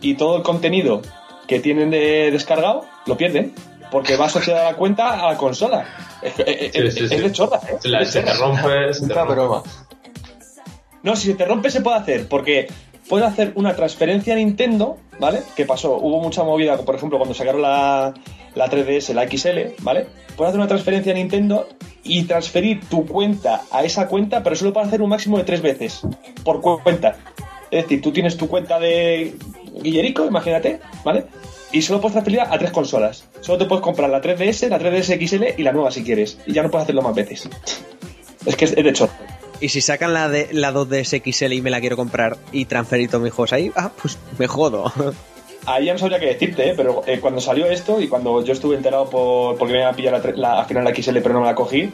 [0.00, 1.00] Y todo el contenido
[1.46, 3.54] que tienen de descargado lo pierden,
[3.94, 5.86] porque va asociado a la cuenta a la consola.
[6.20, 7.16] Es, es, Sí, sí, es sí.
[7.16, 7.76] de chorra, ¿eh?
[7.80, 9.34] Se, la, te rompe, se te rompe.
[9.34, 9.62] broma.
[11.04, 12.66] No, si se te rompe se puede hacer, porque
[13.08, 15.42] puedes hacer una transferencia a Nintendo, ¿vale?
[15.54, 15.96] ¿Qué pasó?
[15.96, 18.14] Hubo mucha movida, por ejemplo, cuando sacaron la,
[18.56, 20.06] la 3DS, la XL, ¿vale?
[20.36, 21.68] Puedes hacer una transferencia a Nintendo
[22.02, 25.62] y transferir tu cuenta a esa cuenta, pero solo para hacer un máximo de tres
[25.62, 26.00] veces
[26.42, 27.16] por cu- cuenta.
[27.70, 29.34] Es decir, tú tienes tu cuenta de
[29.82, 31.26] Guillerico, imagínate, ¿vale?
[31.74, 33.24] Y solo puedes transferirla a tres consolas.
[33.40, 36.38] Solo te puedes comprar la 3DS, la 3DS XL y la nueva si quieres.
[36.46, 37.48] Y ya no puedes hacerlo más veces.
[38.46, 39.12] Es que es de chorro.
[39.60, 43.08] Y si sacan la, de, la 2DS XL y me la quiero comprar y transferir
[43.08, 44.92] todos mis juegos ahí, ah, pues me jodo.
[45.66, 46.74] Ahí ya no sabría qué decirte, ¿eh?
[46.76, 49.94] pero eh, cuando salió esto y cuando yo estuve enterado por, porque me iba a
[49.94, 51.90] pillar la- al final la XL pero no me la cogí,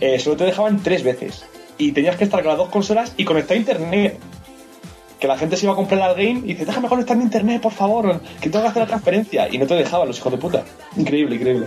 [0.00, 1.44] eh, solo te dejaban tres veces.
[1.76, 4.18] Y tenías que estar con las dos consolas y conectar a internet.
[5.20, 7.60] Que la gente se iba a comprar al game y dice, déjame conectar mi internet,
[7.60, 9.48] por favor, que tengo que hacer la transferencia.
[9.52, 10.64] Y no te dejaban los hijos de puta.
[10.96, 11.66] Increíble, increíble.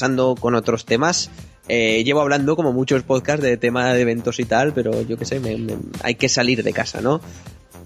[0.00, 1.30] Pasando con otros temas.
[1.68, 5.26] Eh, llevo hablando como muchos podcasts de tema de eventos y tal, pero yo qué
[5.26, 7.20] sé, me- hay que salir de casa, ¿no?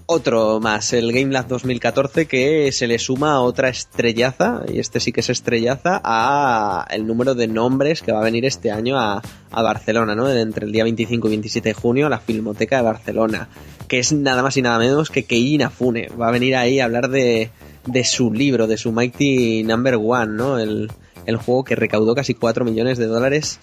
[0.05, 5.11] Otro más, el Game Lab 2014, que se le suma otra estrellaza, y este sí
[5.11, 9.21] que es estrellaza, a el número de nombres que va a venir este año a,
[9.51, 10.31] a Barcelona, ¿no?
[10.31, 13.49] Entre el día 25 y 27 de junio, a la Filmoteca de Barcelona,
[13.89, 16.07] que es nada más y nada menos que Keiji Inafune.
[16.19, 17.49] Va a venir ahí a hablar de,
[17.87, 20.59] de su libro, de su Mighty Number One, ¿no?
[20.59, 20.89] El,
[21.25, 23.59] el juego que recaudó casi 4 millones de dólares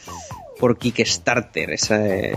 [0.58, 1.70] por Kickstarter.
[1.70, 2.34] Es eh,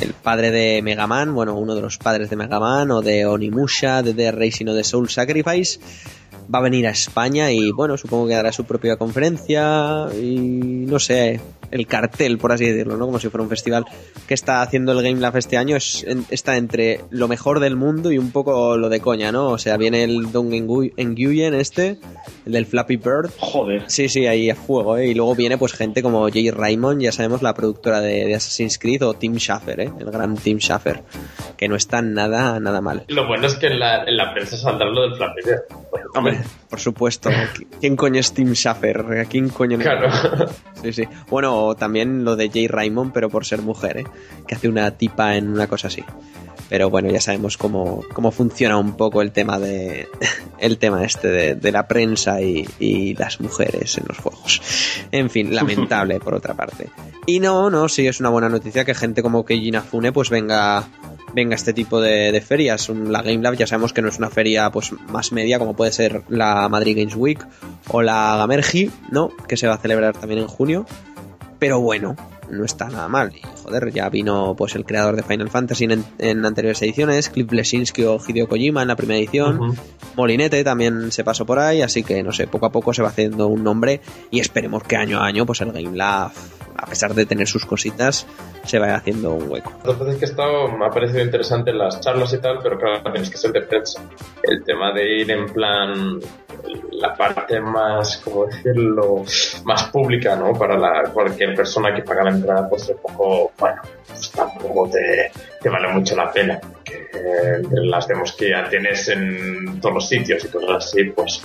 [0.00, 3.26] el padre de Mega Man, bueno, uno de los padres de Mega Man, o de
[3.26, 5.78] Onimusha, de The Racing o de Soul Sacrifice.
[6.52, 10.98] Va a venir a España y, bueno, supongo que dará su propia conferencia y, no
[10.98, 13.06] sé, el cartel, por así decirlo, ¿no?
[13.06, 13.84] Como si fuera un festival
[14.26, 17.76] que está haciendo el Game Lab este año, es, en- está entre lo mejor del
[17.76, 19.48] mundo y un poco lo de coña, ¿no?
[19.50, 21.98] O sea, viene el Dong Engu- Nguyen este,
[22.44, 23.84] el del Flappy Bird, Joder.
[23.86, 25.06] Sí, sí, ahí a fuego, ¿eh?
[25.08, 28.78] Y luego viene pues gente como Jay Raymond, ya sabemos, la productora de, de Assassin's
[28.78, 29.90] Creed, o Tim Schafer, ¿eh?
[29.98, 31.02] El gran Tim Schafer,
[31.56, 33.04] que no está nada, nada mal.
[33.08, 35.62] Lo bueno es que en la, en la prensa saldrá lo del Flappy Bird.
[36.14, 36.38] Hombre,
[36.70, 37.30] por supuesto.
[37.80, 39.00] ¿Quién coño es Tim Schafer?
[39.20, 39.78] ¿A quién coño?
[39.78, 40.08] Claro.
[40.82, 41.04] Sí, sí.
[41.28, 44.04] Bueno, también lo de Jay Raymond, pero por ser mujer, ¿eh?
[44.46, 46.04] Que hace una tipa en una cosa así.
[46.68, 50.08] Pero bueno, ya sabemos cómo, cómo funciona un poco el tema de
[50.58, 54.60] el tema este de, de la prensa y, y las mujeres en los juegos.
[55.12, 56.88] En fin, lamentable por otra parte.
[57.26, 60.88] Y no, no, sí es una buena noticia que gente como Keiji Inafune pues venga
[61.34, 62.88] venga a este tipo de, de ferias.
[62.88, 65.92] La Game Lab ya sabemos que no es una feria pues más media como puede
[65.92, 67.44] ser la Madrid Games Week
[67.88, 69.30] o la Gamergi, ¿no?
[69.46, 70.86] Que se va a celebrar también en junio.
[71.58, 72.16] Pero bueno,
[72.50, 73.32] no está nada mal.
[73.34, 77.46] Y joder, ya vino pues el creador de Final Fantasy en, en anteriores ediciones, Cliff
[77.46, 79.76] Blesinski o Hideo Kojima en la primera edición.
[80.16, 83.08] Molinete también se pasó por ahí, así que no sé, poco a poco se va
[83.08, 86.32] haciendo un nombre y esperemos que año a año pues el Game Lab,
[86.78, 88.26] a pesar de tener sus cositas,
[88.64, 89.72] se vaya haciendo un hueco.
[89.84, 93.02] Dos veces que he estado me ha parecido interesante las charlas y tal, pero claro,
[93.12, 94.02] tienes que ser de prensa.
[94.42, 96.20] El tema de ir en plan
[96.92, 99.24] la parte más, ¿cómo decirlo?,
[99.64, 100.52] más pública, ¿no?
[100.52, 105.30] Para la, cualquier persona que paga la entrada, pues un poco, bueno, pues tampoco te,
[105.60, 106.60] te vale mucho la pena.
[106.86, 107.08] Que
[107.56, 111.42] entre las demos que ya tienes en todos los sitios y cosas así, pues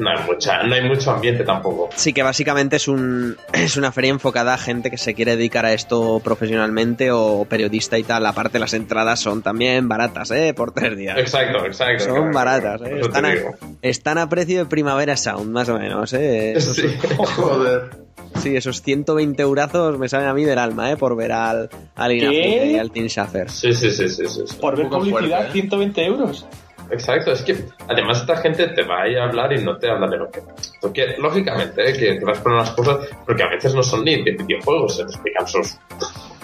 [0.00, 1.90] no hay mucha, no hay mucho ambiente tampoco.
[1.94, 5.66] Sí, que básicamente es un es una feria enfocada a gente que se quiere dedicar
[5.66, 8.26] a esto profesionalmente o periodista y tal.
[8.26, 10.54] Aparte las entradas son también baratas, ¿eh?
[10.54, 11.18] Por tres días.
[11.18, 12.04] Exacto, exacto.
[12.04, 13.00] Son claro, baratas, ¿eh?
[13.00, 13.34] Están a,
[13.82, 16.54] están a precio de Primavera Sound, más o menos, ¿eh?
[16.60, 16.86] Sí.
[17.16, 18.09] Joder.
[18.36, 20.96] Sí, esos 120 eurazos me salen a mí del alma, ¿eh?
[20.96, 23.50] Por ver al, al Inafune y al Tim Schafer.
[23.50, 24.56] Sí, sí, sí, sí, sí, sí.
[24.60, 25.62] Por ver publicidad, fuerte, ¿eh?
[25.62, 26.46] 120 euros.
[26.90, 27.56] Exacto, es que
[27.88, 30.30] además esta gente te va a ir a hablar y no te habla de lo
[30.30, 30.42] que...
[30.80, 31.92] Porque, lógicamente, ¿eh?
[31.92, 34.96] que te vas a poner unas cosas, porque a veces no son ni de videojuegos,
[34.96, 35.78] se te explican sus,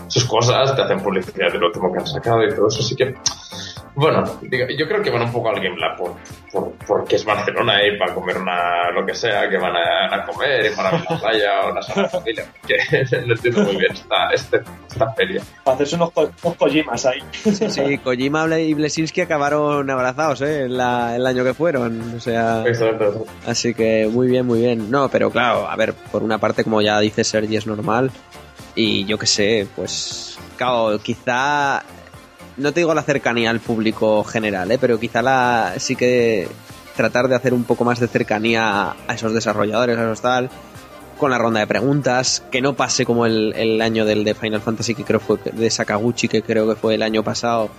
[0.07, 2.95] sus cosas, te hacen publicidad de lo último que han sacado y todo eso, así
[2.95, 3.15] que...
[3.97, 6.15] Bueno, digo, yo creo que van un poco al Game Lab por,
[6.53, 10.25] por, porque es Barcelona y para comer una, lo que sea, que van a, a
[10.27, 12.77] comer y para ver la playa o la sala de familia, que
[13.27, 15.43] no entiendo muy bien esta, este, esta feria.
[15.65, 17.21] Para hacerse unos, unos Kojimas ahí.
[17.33, 20.65] Sí, Kojima y Blesinski acabaron abrazados, ¿eh?
[20.65, 22.15] El, la- el año que fueron.
[22.17, 23.25] O sea, Exacto.
[23.47, 24.91] así que muy bien, muy bien.
[24.91, 28.11] No, pero claro, a ver, por una parte, como ya dice Sergi, es normal.
[28.75, 31.83] Y yo qué sé, pues, claro, quizá,
[32.57, 34.79] no te digo la cercanía al público general, ¿eh?
[34.79, 36.49] Pero quizá la, sí que
[36.97, 40.51] tratar de hacer un poco más de cercanía a esos desarrolladores, a esos tal,
[41.19, 44.61] con la ronda de preguntas, que no pase como el, el año del de Final
[44.61, 47.71] Fantasy, que creo fue de Sakaguchi, que creo que fue el año pasado,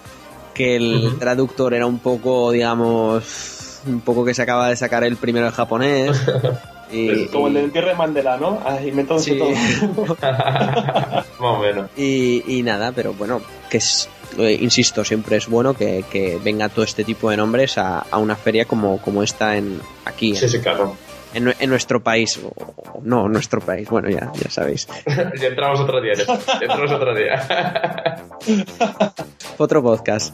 [0.53, 5.17] que el traductor era un poco, digamos, un poco que se acaba de sacar el
[5.17, 6.19] primero en japonés.
[6.91, 8.59] y, Como el del entierro de Mandela, ¿no?
[8.65, 8.77] Ah,
[9.19, 9.37] Sí.
[9.37, 9.49] todo.
[10.21, 11.89] Más o menos.
[11.95, 16.69] y, y nada, pero bueno, que es, eh, insisto, siempre es bueno que, que, venga
[16.69, 20.35] todo este tipo de nombres a, a una feria como, como esta en, aquí.
[20.35, 20.95] Sí, en, sí, claro.
[21.33, 24.87] En, en, nuestro país, o, no, en nuestro país, bueno, ya, ya sabéis.
[25.05, 26.25] ya entramos otro día, ya
[26.61, 28.23] entramos otro día.
[29.57, 30.33] otro podcast.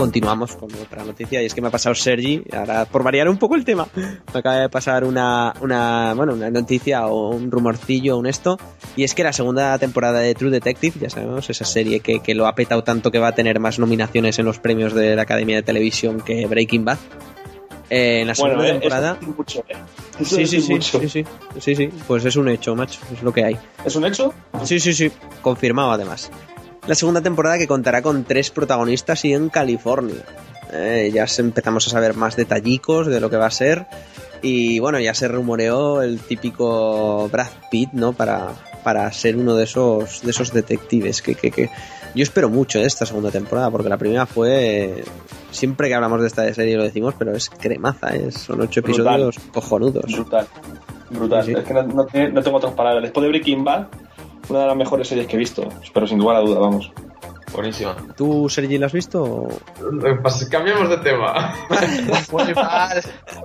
[0.00, 3.36] Continuamos con otra noticia y es que me ha pasado Sergi, ahora por variar un
[3.36, 8.16] poco el tema, me acaba de pasar una, una, bueno, una noticia o un rumorcillo,
[8.16, 8.58] un esto,
[8.96, 12.34] y es que la segunda temporada de True Detective, ya sabemos, esa serie que, que
[12.34, 15.22] lo ha petado tanto que va a tener más nominaciones en los premios de la
[15.22, 16.98] Academia de Televisión que Breaking Bad.
[17.90, 19.18] Eh, en la segunda Bueno, eh, temporada...
[19.20, 19.76] es mucho, ¿eh?
[20.24, 20.98] Sí, sí, sí, mucho.
[21.00, 21.24] sí, sí,
[21.58, 23.58] sí, sí, pues es un hecho, macho, es lo que hay.
[23.84, 24.32] ¿Es un hecho?
[24.64, 26.30] Sí, sí, sí, confirmado además.
[26.86, 30.24] La segunda temporada que contará con tres protagonistas y en California.
[30.72, 33.86] Eh, ya empezamos a saber más detallicos de lo que va a ser.
[34.42, 38.12] Y bueno, ya se rumoreó el típico Brad Pitt, ¿no?
[38.12, 38.48] Para,
[38.82, 41.70] para ser uno de esos, de esos detectives que, que, que
[42.14, 45.04] yo espero mucho de esta segunda temporada, porque la primera fue.
[45.50, 48.30] Siempre que hablamos de esta serie lo decimos, pero es cremaza, ¿eh?
[48.30, 49.20] son ocho Brutal.
[49.22, 50.12] episodios cojonudos.
[50.12, 50.46] Brutal.
[51.10, 51.44] Brutal.
[51.44, 51.58] Sí, sí.
[51.58, 53.02] Es que no, no no tengo otras palabras.
[53.02, 53.88] Después de Breaking Bad,
[54.50, 55.66] una de las mejores series que he visto.
[55.94, 56.92] Pero sin duda a duda, vamos.
[57.52, 57.96] Buenísima.
[58.16, 59.22] ¿Tú, Sergi, la has visto?
[59.24, 59.48] o-
[60.22, 61.52] pas- Cambiamos de tema.
[62.54, 63.02] Mal.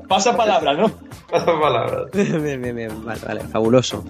[0.07, 0.91] Pasa palabra, ¿no?
[1.29, 2.03] Pasan palabras.
[2.13, 4.03] Bien, bien, bien, vale, vale, fabuloso,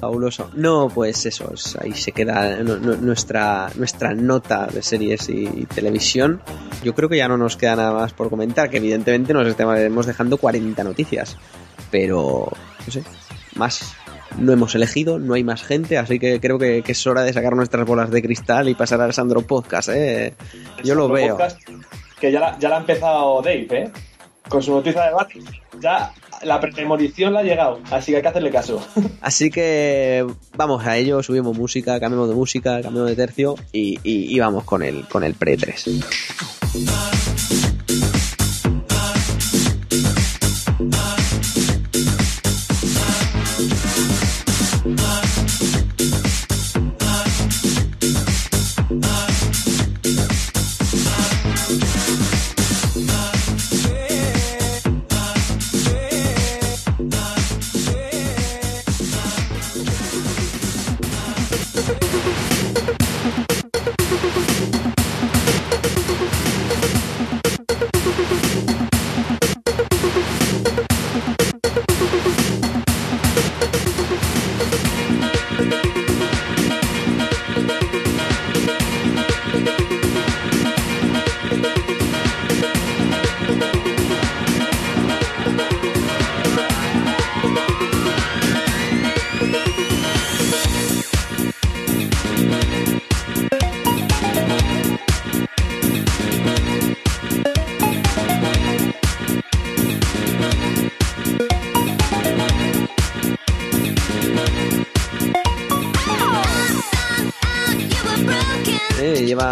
[0.00, 0.50] fabuloso.
[0.54, 5.44] No, pues eso, es- ahí se queda nu- nu- nuestra, nuestra nota de series y,
[5.44, 6.40] y televisión.
[6.82, 10.06] Yo creo que ya no nos queda nada más por comentar, que evidentemente nos estaremos
[10.06, 11.36] dejando 40 noticias,
[11.90, 12.48] pero
[12.86, 13.04] no sé,
[13.54, 13.94] más
[14.38, 17.32] no hemos elegido, no hay más gente, así que creo que, que es hora de
[17.32, 20.34] sacar nuestras bolas de cristal y pasar al Sandro Podcast, ¿eh?
[20.84, 21.36] Yo lo veo.
[21.36, 21.60] podcast
[22.20, 23.90] que ya la, ya la ha empezado Dave, ¿eh?
[24.48, 25.44] Con su noticia de Batman.
[25.80, 28.80] Ya la premonición la ha llegado, así que hay que hacerle caso.
[29.20, 34.34] Así que vamos a ello, subimos música, cambiamos de música, cambiamos de tercio y, y-
[34.34, 35.84] y vamos con el, con el pre 3.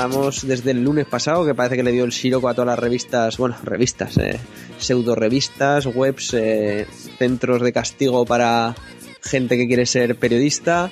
[0.09, 2.79] Llevamos desde el lunes pasado que parece que le dio el siroco a todas las
[2.79, 4.41] revistas, bueno, revistas, eh,
[4.79, 6.87] pseudo revistas, webs, eh,
[7.19, 8.75] centros de castigo para
[9.23, 10.91] gente que quiere ser periodista.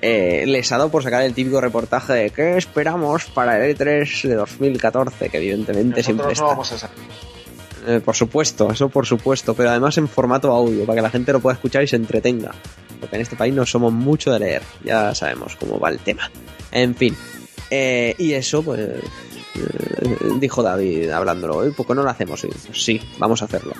[0.00, 4.28] Eh, les ha dado por sacar el típico reportaje de ¿qué esperamos para el E3
[4.28, 5.28] de 2014?
[5.28, 6.42] Que evidentemente siempre está.
[6.42, 6.90] no vamos a ser.
[7.86, 11.32] Eh, por supuesto, eso por supuesto, pero además en formato audio, para que la gente
[11.32, 12.52] lo pueda escuchar y se entretenga.
[13.00, 16.30] Porque en este país no somos mucho de leer, ya sabemos cómo va el tema.
[16.72, 17.16] En fin,
[17.70, 19.00] eh, y eso, pues, eh,
[20.38, 22.42] dijo David hablándolo, "Oye, ¿por qué no lo hacemos?
[22.44, 23.72] Y, pues sí, vamos a hacerlo.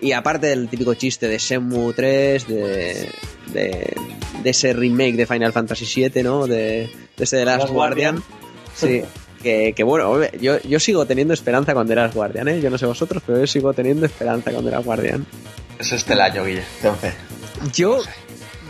[0.00, 3.10] Y aparte del típico chiste de Shenmue 3, de,
[3.52, 3.96] de,
[4.42, 6.46] de ese remake de Final Fantasy VII, ¿no?
[6.46, 8.16] De, de ese de Last Last Guardian.
[8.16, 9.02] Guardian.
[9.02, 9.02] Sí,
[9.42, 12.60] que, que bueno, hombre, yo, yo sigo teniendo esperanza con The Last Guardian, ¿eh?
[12.60, 15.26] Yo no sé vosotros, pero yo sigo teniendo esperanza con The Last Guardian.
[15.78, 16.64] Es este el año, Guille.
[16.76, 17.14] Entonces.
[17.74, 18.02] Yo,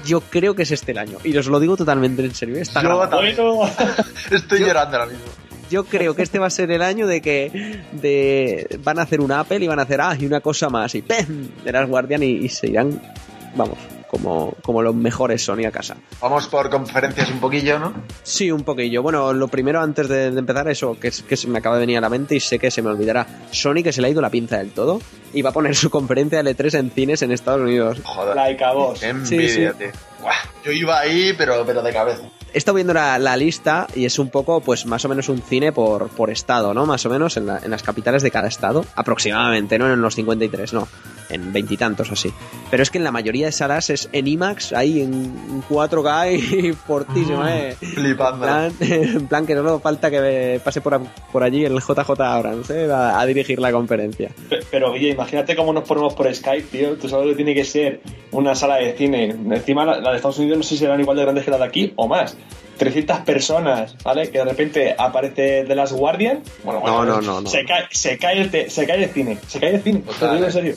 [0.07, 1.19] yo creo que es este el año.
[1.25, 2.57] Y os lo digo totalmente en serio.
[2.57, 2.61] ¿eh?
[2.63, 3.11] Está Yo grabado.
[3.17, 3.37] también.
[3.37, 3.71] Bueno,
[4.31, 5.25] Estoy Yo- llorando ahora mismo.
[5.69, 9.21] Yo creo que este va a ser el año de que de, van a hacer
[9.21, 11.49] un Apple y van a hacer, ah, y una cosa más, y ¡pem!
[11.65, 13.03] Last Guardian y, y se irán,
[13.57, 13.77] vamos,
[14.11, 15.97] como, como los mejores Sony a casa.
[16.21, 17.93] Vamos por conferencias un poquillo, ¿no?
[18.23, 19.03] Sí, un poquillo.
[19.03, 21.81] Bueno, lo primero antes de, de empezar, eso que, es, que se me acaba de
[21.81, 23.27] venir a la mente y sé que se me olvidará.
[23.51, 25.01] Sony que se le ha ido la pinza del todo
[25.33, 27.99] y va a poner su conferencia de L3 en cines en Estados Unidos.
[28.05, 28.37] Joder.
[28.37, 28.99] like a vos.
[29.01, 29.79] Qué Sí, envidia, sí.
[29.79, 29.89] tío.
[30.23, 30.33] Buah,
[30.65, 32.23] Yo iba ahí, pero, pero de cabeza.
[32.55, 35.43] He estado viendo la, la lista y es un poco, pues más o menos un
[35.43, 36.87] cine por, por estado, ¿no?
[36.87, 40.15] Más o menos en, la- en las capitales de cada estado, aproximadamente, no en los
[40.15, 40.89] 53, no,
[41.31, 42.33] en veintitantos así.
[42.71, 46.73] Pero es que en la mayoría de salas es en IMAX, ahí en 4K y
[46.87, 47.77] fortísimo, Mm, ¿eh?
[47.81, 48.47] Flipando.
[48.47, 51.01] En plan, en plan que solo falta que pase por,
[51.33, 52.91] por allí el JJ Abrams ¿eh?
[52.91, 54.31] a, a dirigir la conferencia.
[54.49, 56.97] Pe- Pero, Guille, imagínate cómo nos ponemos por Skype, tío.
[56.97, 58.01] Tú sabes lo que tiene que ser
[58.33, 59.27] una sala de cine.
[59.31, 61.59] Encima, la, la de Estados Unidos no sé si serán igual de grandes que la
[61.59, 62.37] de aquí o más.
[62.77, 64.31] 300 personas, ¿vale?
[64.31, 66.43] Que de repente aparece The Last Guardian.
[66.65, 67.51] Bueno, bueno, No, no, no, no.
[67.51, 69.39] Se, cae, se, cae el te- se cae el cine.
[69.47, 70.03] Se cae el cine.
[70.19, 70.75] Te lo digo en serio.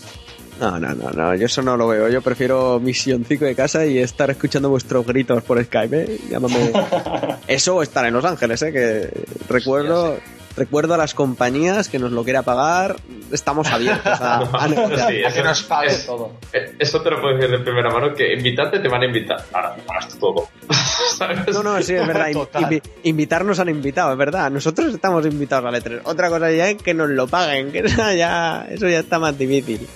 [0.60, 2.10] No, no, no, no, yo eso no lo veo.
[2.10, 6.20] Yo prefiero mi silloncito de casa y estar escuchando vuestros gritos por Skype, ¿eh?
[6.30, 6.72] Llámame.
[7.47, 8.74] Eso o estar en Los Ángeles, ¿eh?
[8.74, 9.10] Que
[9.47, 10.18] recuerdo,
[10.56, 12.95] recuerdo a las compañías que nos lo quiera pagar.
[13.32, 15.12] Estamos abiertos a, a negociar.
[15.12, 16.32] Sí, A que nos pague es- todo.
[16.54, 19.43] eh, Eso te lo puedo decir de primera mano, que invitarte te van a invitar.
[19.54, 20.47] Ahora te pagas tú todo.
[21.18, 21.47] ¿Sabes?
[21.54, 22.28] No, no, sí, es verdad.
[22.30, 24.50] Invi- invitar nos han invitado, es verdad.
[24.52, 26.02] Nosotros estamos invitados a E3.
[26.04, 27.84] Otra cosa ya es que nos lo paguen, que
[28.18, 29.88] ya, eso ya está más difícil.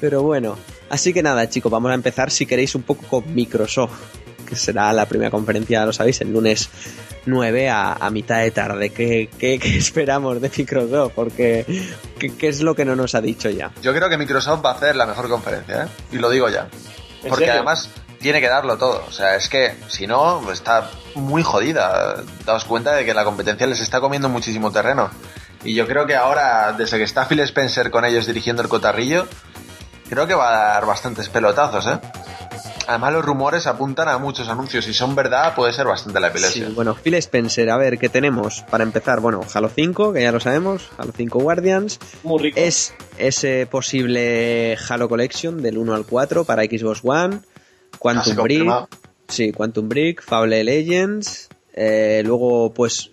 [0.00, 0.56] Pero bueno,
[0.90, 3.92] así que nada, chicos, vamos a empezar si queréis un poco con Microsoft,
[4.54, 6.68] que será la primera conferencia, lo sabéis, el lunes
[7.26, 8.90] 9 a, a mitad de tarde.
[8.90, 11.12] ¿Qué, qué, qué esperamos de Microsoft?
[11.14, 11.64] Porque,
[12.18, 13.70] ¿qué, qué es lo que no nos ha dicho ya?
[13.82, 15.88] Yo creo que Microsoft va a hacer la mejor conferencia, ¿eh?
[16.12, 16.68] Y lo digo ya.
[17.22, 17.54] ¿En Porque serio?
[17.54, 17.90] además
[18.20, 19.04] tiene que darlo todo.
[19.06, 22.22] O sea, es que si no, está muy jodida.
[22.46, 25.10] Daos cuenta de que la competencia les está comiendo muchísimo terreno.
[25.62, 29.26] Y yo creo que ahora, desde que está Phil Spencer con ellos dirigiendo el cotarrillo,
[30.08, 31.98] creo que va a dar bastantes pelotazos, ¿eh?
[32.86, 34.84] Además, los rumores apuntan a muchos anuncios.
[34.84, 36.66] Si son verdad, puede ser bastante la epilepsia.
[36.66, 38.62] Sí, bueno, Phil Spencer, a ver, ¿qué tenemos?
[38.70, 41.98] Para empezar, bueno, Halo 5, que ya lo sabemos, Halo 5 Guardians.
[42.22, 42.60] Muy rico.
[42.60, 47.40] Es ese posible Halo Collection del 1 al 4 para Xbox One,
[47.98, 48.88] Quantum Break,
[49.28, 53.10] sí, Quantum Break, Fable Legends, eh, luego pues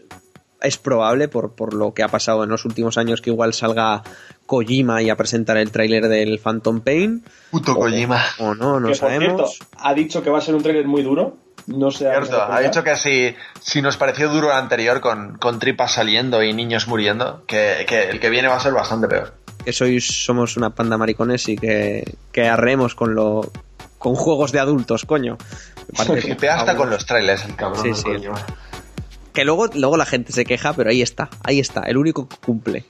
[0.61, 4.03] es probable por, por lo que ha pasado en los últimos años que igual salga
[4.45, 8.21] Kojima y a presentar el tráiler del Phantom Pain Puto Kojima.
[8.39, 9.55] o no, no que por sabemos.
[9.57, 11.37] cierto, ha dicho que va a ser un trailer muy duro.
[11.67, 11.99] No sé.
[12.09, 16.41] Cierto, ha dicho que si, si nos pareció duro el anterior con, con tripas saliendo
[16.43, 19.33] y niños muriendo, que, que el que viene va a ser bastante peor.
[19.63, 23.51] que sois somos una panda maricones y que, que arremos con lo
[23.99, 25.37] con juegos de adultos, coño.
[26.09, 27.83] Me que- hasta con los trailers, el cabrón.
[27.83, 28.09] Sí, sí.
[29.33, 32.37] Que luego, luego la gente se queja, pero ahí está, ahí está, el único que
[32.37, 32.85] cumple.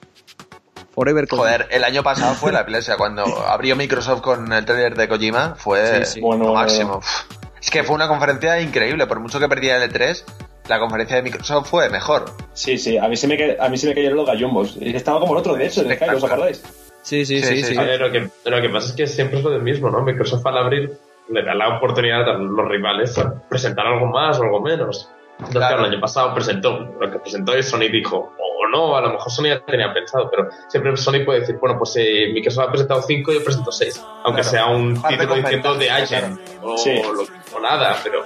[1.01, 1.47] Forever Kojima.
[1.47, 2.95] Joder, el año pasado fue la epilepsia.
[2.95, 6.21] Cuando abrió Microsoft con el trailer de Kojima, fue Sí, sí.
[6.21, 6.97] Bueno, lo bueno, máximo.
[6.97, 7.23] Uf.
[7.59, 9.07] Es que fue una conferencia increíble.
[9.07, 10.23] Por mucho que perdía el E3,
[10.69, 12.25] la conferencia de Microsoft fue mejor.
[12.53, 14.77] Sí, sí, a mí se me, a mí se me cayeron los gallumbos.
[14.79, 16.63] Estaba como el otro, de hecho, en Skype, ¿os acordáis?
[17.01, 19.43] Sí, sí, Sí, sí, sí, ver, lo, que, lo que pasa es que siempre es
[19.43, 20.03] lo del mismo, ¿no?
[20.03, 20.99] Microsoft al abrir
[21.29, 25.09] le da la oportunidad a los rivales a presentar algo más o algo menos.
[25.41, 25.75] Entonces, Claro.
[25.75, 29.13] claro, el año pasado presentó lo que presentó y Sony dijo, o no, a lo
[29.13, 32.71] mejor Sony ya tenía pensado, pero siempre Sony puede decir, bueno, pues eh, Microsoft ha
[32.71, 34.01] presentado 5 y yo presento 6.
[34.23, 34.57] Aunque Claro.
[34.57, 37.01] sea un título diciendo de Agent o, Sí.
[37.55, 38.23] o nada, pero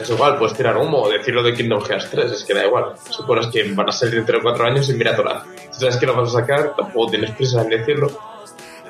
[0.00, 2.92] es igual, puedes tirar humo o decirlo de Kingdom Hearts 3, es que da igual.
[3.10, 5.42] Supones que van a salir dentro de 4 años y mira Torah.
[5.70, 8.10] Si sabes que lo vas a sacar, tampoco tienes prisa en decirlo.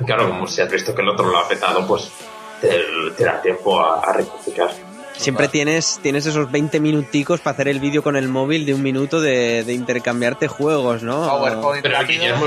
[0.07, 2.11] Claro, como si has visto que el otro lo ha petado, pues
[2.61, 2.83] te,
[3.17, 4.71] te da tiempo a, a rectificar.
[5.19, 8.83] Siempre tienes, tienes esos 20 minuticos para hacer el vídeo con el móvil de un
[8.83, 11.27] minuto de, de intercambiarte juegos, ¿no?
[11.29, 11.99] PowerPoint Pero.
[12.07, 12.47] Guillermo,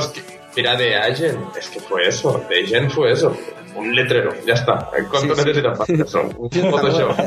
[0.55, 3.35] mira de Agent, es que fue eso, de Agent fue eso,
[3.75, 4.89] un letrero, ya está.
[5.09, 5.47] ¿Cuánto Sí, sí.
[5.47, 6.21] necesitas para eso?
[6.37, 7.17] Un Photoshop.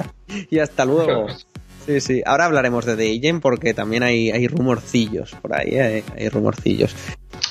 [0.50, 1.26] Y hasta luego.
[1.86, 2.22] Sí, sí.
[2.24, 6.02] Ahora hablaremos de The Agent porque también hay, hay rumorcillos por ahí, ¿eh?
[6.16, 6.96] hay rumorcillos.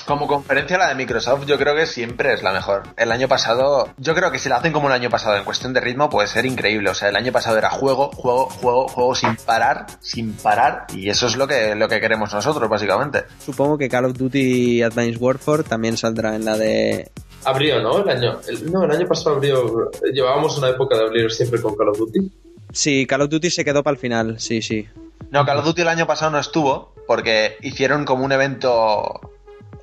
[0.06, 2.82] Como conferencia la de Microsoft yo creo que siempre es la mejor.
[2.98, 5.72] El año pasado, yo creo que si la hacen como el año pasado en cuestión
[5.72, 6.90] de ritmo puede ser increíble.
[6.90, 10.86] O sea, el año pasado era juego, juego, juego, juego sin parar, sin parar.
[10.94, 13.24] Y eso es lo que, lo que queremos nosotros, básicamente.
[13.38, 17.10] Supongo que Call of Duty Advanced Warfare también saldrá en la de...
[17.44, 17.98] Abrió, ¿no?
[18.00, 21.74] El año, el- no, el año pasado abrió, llevábamos una época de abrir siempre con
[21.76, 22.30] Call of Duty.
[22.72, 24.86] Sí, Call of Duty se quedó para el final, sí, sí.
[25.30, 29.20] No, Call of Duty el año pasado no estuvo porque hicieron como un evento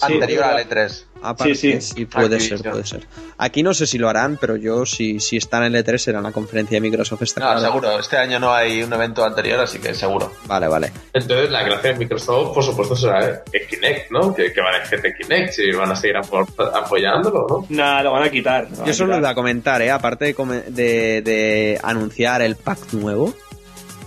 [0.06, 0.88] anterior al verdad.
[0.90, 1.04] E3.
[1.24, 2.06] Aparte, Sí, sí, sí.
[2.06, 2.60] puede Activision.
[2.60, 3.08] ser, puede ser.
[3.38, 6.18] Aquí no sé si lo harán, pero yo si, si están en el E3 será
[6.18, 7.22] en la conferencia de Microsoft.
[7.22, 7.60] Está No, claro.
[7.62, 8.00] seguro.
[8.00, 10.32] Este año no hay un evento anterior, así que seguro.
[10.48, 10.92] Vale, vale.
[11.14, 14.34] Entonces, la gracia de Microsoft, por supuesto, será el Kinect, ¿no?
[14.34, 17.66] Que, que van a gente Kinect y van a seguir apo- apoyándolo, ¿no?
[17.70, 18.64] Nada, lo van a quitar.
[18.66, 19.20] van Yo a eso lo quitar.
[19.22, 19.92] iba a comentar, ¿eh?
[19.92, 20.34] Aparte de,
[20.72, 23.34] de, de anunciar el pack nuevo,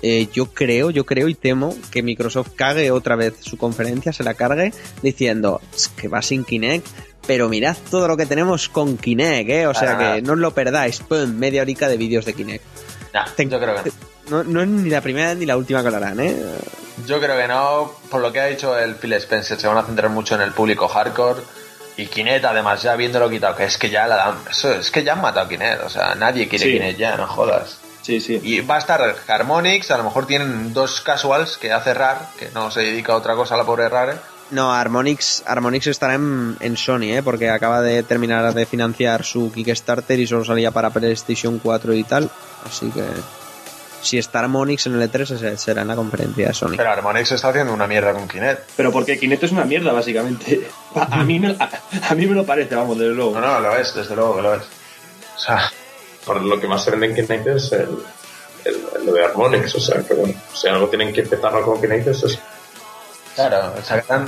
[0.07, 4.23] eh, yo creo, yo creo y temo que Microsoft cague otra vez su conferencia, se
[4.23, 6.87] la cargue, diciendo "Es que va sin Kinect,
[7.27, 9.67] pero mirad todo lo que tenemos con Kinect, ¿eh?
[9.67, 11.33] O sea que no os lo perdáis, ¡pum!
[11.33, 12.65] Media horica de vídeos de Kinect.
[13.15, 13.91] Nah, Ten- yo creo que
[14.31, 14.43] no.
[14.43, 16.35] No, no es ni la primera ni la última que lo harán, ¿eh?
[17.07, 17.93] Yo creo que no.
[18.11, 20.53] Por lo que ha dicho el Phil Spencer, se van a centrar mucho en el
[20.53, 21.41] público hardcore.
[21.97, 24.35] Y Kinect, además, ya habiéndolo quitado, que es que ya la dan.
[24.51, 25.85] Eso, es que ya han matado a Kinect.
[25.85, 26.73] O sea, nadie quiere Sí.
[26.73, 27.79] Kinect ya, no jodas.
[28.05, 28.39] Sí, sí.
[28.43, 32.51] Y va a estar Harmonix, a lo mejor tienen dos casuals que hace RAR, que
[32.51, 34.17] no se dedica a otra cosa a la pobre Rare.
[34.51, 37.23] No, Harmonix, Harmonix estará en, en Sony, ¿eh?
[37.23, 42.05] porque acaba de terminar de financiar su Kickstarter y solo salía para PlayStation 4 y
[42.05, 42.31] tal.
[42.67, 43.05] Así que
[44.03, 46.75] si está Harmonix en el E3 ese será en la conferencia de Sony.
[46.77, 48.73] Pero Harmonix está haciendo una mierda con Kinect.
[48.77, 50.69] Pero porque Kinect es una mierda, básicamente.
[50.95, 51.71] A, a mí, a,
[52.11, 53.33] a mí me lo parece, vamos, desde luego.
[53.33, 54.63] No, no, lo es, desde luego que lo es.
[54.63, 55.73] O sea,
[56.25, 57.99] Por lo que más se vende en Kinect es el,
[58.65, 62.07] el- lo de Harmonix, o sea, que bueno, si algo tienen que empezarlo con Kinect
[62.09, 62.39] es eso.
[63.35, 63.73] claro,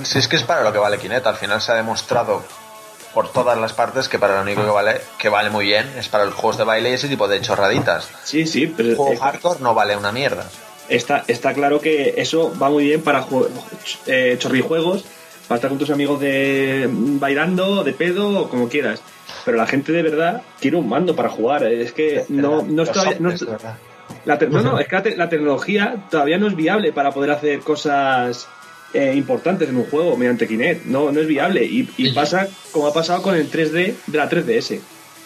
[0.05, 2.43] si es que es para lo que vale Kinect, al final se ha demostrado
[3.15, 6.09] por todas las partes que para lo único que vale, que vale muy bien, es
[6.09, 8.09] para los juegos de baile y ese tipo de chorraditas.
[8.25, 10.45] Sí, sí, pero El juego está, hardcore no vale una mierda.
[10.89, 13.25] está, está claro que eso va muy bien para
[14.07, 15.05] eh, chorrijuegos,
[15.49, 19.01] para estar con tus amigos de bailando, de pedo, o como quieras.
[19.47, 21.65] Pero la gente de verdad quiere un mando para jugar.
[21.65, 23.05] Es que no, está.
[23.19, 23.31] no.
[24.27, 27.13] La te- no, no, es que la, te- la tecnología todavía no es viable para
[27.13, 28.49] poder hacer cosas
[28.93, 30.85] eh, importantes en un juego mediante Kinect.
[30.87, 31.65] No, no es viable.
[31.65, 34.81] Y, y pasa como ha pasado con el 3D de la 3DS.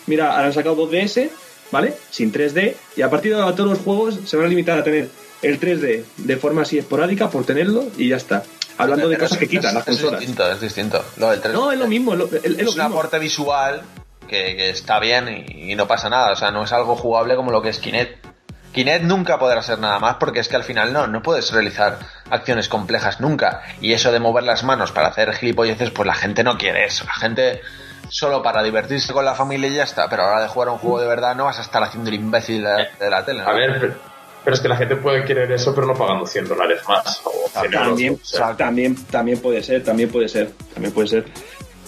[0.07, 1.29] Mira, ahora han sacado 2DS,
[1.71, 1.95] ¿vale?
[2.11, 2.75] Sin 3D.
[2.97, 5.09] Y a partir de ahora todos los juegos se van a limitar a tener
[5.43, 8.43] el 3D de forma así esporádica por tenerlo y ya está.
[8.77, 10.21] Hablando de cosas que es- quitan es- las es consolas.
[10.21, 11.05] distinto, es distinto.
[11.18, 11.53] Lo del 3D.
[11.53, 12.83] No, es lo mismo, es lo, es- es lo es un mismo.
[12.85, 13.83] aporte visual
[14.31, 16.33] que, que está bien y, y no pasa nada.
[16.33, 18.26] O sea, no es algo jugable como lo que es Kinect.
[18.72, 21.99] Kinect nunca podrá ser nada más porque es que al final no, no puedes realizar
[22.31, 23.62] acciones complejas nunca.
[23.81, 27.05] Y eso de mover las manos para hacer gilipolleces, pues la gente no quiere eso.
[27.05, 27.61] La gente
[28.09, 30.09] solo para divertirse con la familia y ya está.
[30.09, 31.83] Pero a la hora de jugar a un juego de verdad no vas a estar
[31.83, 33.43] haciendo el imbécil de, de la tele.
[33.43, 33.49] ¿no?
[33.49, 33.95] A ver, pero,
[34.45, 37.20] pero es que la gente puede querer eso, pero no pagando 100 dólares más.
[37.24, 38.57] O 100 euros, También, o sea.
[38.57, 41.24] también, también puede ser, también puede ser, también puede ser.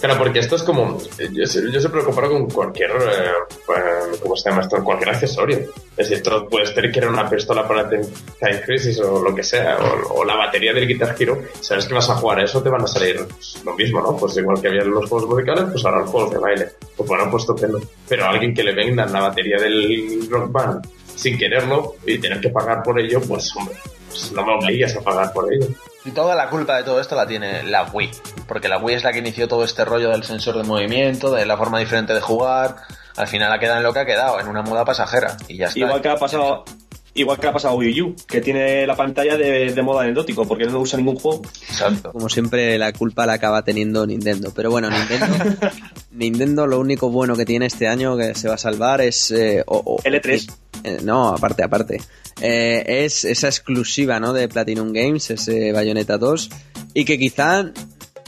[0.03, 0.97] Claro, porque esto es como.
[1.17, 2.91] Yo, yo siempre lo comparo con cualquier.
[2.91, 3.31] eh,
[3.73, 4.83] eh, ¿Cómo se llama esto?
[4.83, 5.59] Cualquier accesorio.
[5.95, 9.43] Es decir, tú puedes tener que era una pistola para Time Crisis o lo que
[9.43, 9.77] sea,
[10.09, 11.43] o, la batería del Guitar Hero.
[11.61, 14.17] Sabes que vas a jugar a eso, te van a salir pues, lo mismo, ¿no?
[14.17, 16.69] Pues igual que había los juegos musicales, pues ahora los juegos de baile.
[16.97, 17.79] Pues bueno, pues estupendo.
[18.09, 20.85] Pero a alguien que le vendan la batería del Rock Band
[21.15, 23.77] sin quererlo y tener que pagar por ello, pues hombre,
[24.09, 25.67] pues no me obligues a pagar por ello.
[26.05, 28.11] Y toda la culpa de todo esto la tiene la Wii,
[28.47, 31.45] porque la Wii es la que inició todo este rollo del sensor de movimiento, de
[31.45, 32.75] la forma diferente de jugar.
[33.15, 35.37] Al final ha quedado en lo que ha quedado, en una moda pasajera.
[35.47, 35.79] Y ya está.
[35.79, 36.65] Igual que ha pasado,
[37.13, 40.45] igual que ha pasado a Wii U, que tiene la pantalla de, de modo anecdótico,
[40.45, 41.41] porque no usa ningún juego.
[41.69, 42.11] Exacto.
[42.11, 44.51] Como siempre, la culpa la acaba teniendo Nintendo.
[44.53, 45.27] Pero bueno, Nintendo,
[46.11, 49.31] Nintendo lo único bueno que tiene este año que se va a salvar es...
[49.31, 50.51] eh, o- o- L3.
[50.83, 52.01] eh, no, aparte, aparte.
[52.41, 54.33] Eh, es esa exclusiva, ¿no?
[54.33, 56.49] De Platinum Games, ese Bayonetta 2.
[56.93, 57.71] Y que quizá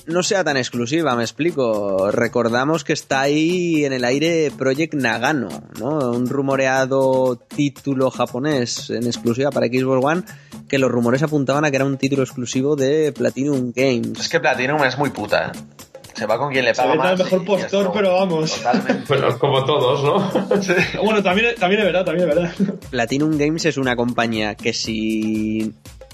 [0.08, 2.12] no sea tan exclusiva, me explico.
[2.12, 5.50] Recordamos que está ahí en el aire Project Nagano,
[5.80, 6.12] ¿no?
[6.12, 10.24] Un rumoreado título japonés en exclusiva para Xbox One,
[10.68, 14.20] que los rumores apuntaban a que era un título exclusivo de Platinum Games.
[14.20, 15.85] Es que Platinum es muy puta, ¿eh?
[16.16, 17.20] Se va con quien le Se paga al más.
[17.20, 18.52] mejor y postor, pero vamos.
[18.56, 19.04] Totalmente.
[19.08, 21.02] Bueno, como todos, ¿no?
[21.04, 22.54] Bueno, también, también es verdad, también es verdad.
[22.90, 25.74] Platinum Games es una compañía que si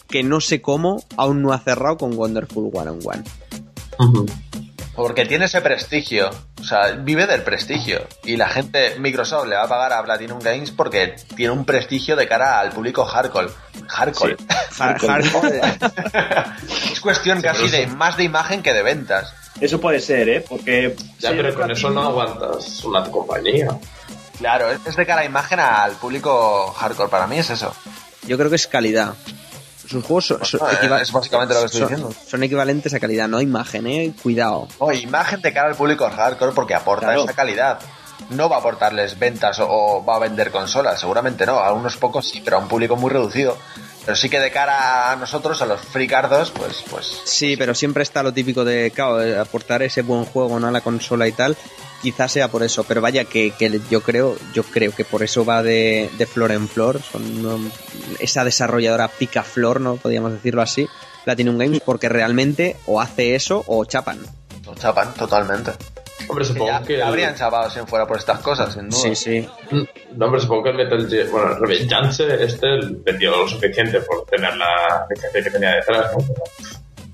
[0.10, 3.24] que no sé cómo aún no ha cerrado con Wonderful One on One.
[4.96, 6.30] Porque tiene ese prestigio.
[6.60, 8.06] O sea, vive del prestigio.
[8.26, 12.16] Y la gente, Microsoft le va a pagar a Platinum Games porque tiene un prestigio
[12.16, 13.48] de cara al público hardcore.
[13.88, 14.36] Hardcore.
[14.80, 15.62] Har- hardcore.
[16.92, 19.34] es cuestión casi pero de más de imagen que de ventas.
[19.60, 20.46] Eso puede ser, ¿eh?
[20.48, 20.96] Porque...
[21.20, 23.68] Ya, si pero con eso no aguantas una compañía.
[24.40, 27.10] Claro, es de cara a imagen al público hardcore.
[27.10, 27.74] Para mí es eso.
[28.26, 29.14] Yo creo que es calidad.
[29.88, 32.16] Sus juegos son, son No, equiva- es básicamente lo que estoy son- diciendo.
[32.28, 34.14] son equivalentes a calidad, no imagen, eh.
[34.24, 34.68] Cuidado.
[34.80, 37.24] O imagen de cara al público hardcore porque aporta Claro.
[37.26, 37.80] esa calidad.
[38.30, 41.60] No va a aportarles ventas o, o va a vender consolas, seguramente no.
[41.60, 43.58] A unos pocos sí, pero a un público muy reducido.
[44.06, 48.04] Pero sí que de cara a nosotros, a los fricardos, pues, pues Sí, pero siempre
[48.04, 50.68] está lo típico de, claro, de aportar ese buen juego ¿no?
[50.68, 51.56] a la consola y tal.
[52.02, 55.46] Quizás sea por eso, pero vaya que, que yo creo, yo creo que por eso
[55.46, 57.00] va de, de flor en flor.
[57.00, 57.60] Son ¿no?
[58.20, 60.88] esa desarrolladora pica flor, no podríamos decirlo así,
[61.24, 64.20] Platinum Games, porque realmente o hace eso o chapan.
[64.66, 65.74] nos chapan totalmente.
[66.28, 66.94] Hombre, Que supongo que.
[66.98, 69.00] ya el- habrían chapado si no fuera por estas cosas, sin duda.
[69.02, 69.50] Sí, sí.
[70.16, 71.28] No, hombre, supongo que el Metal Gear.
[71.30, 71.58] Bueno,
[71.90, 72.68] Janssen este
[73.04, 76.24] vendió lo suficiente por tener la licencia que tenía detrás, ¿no?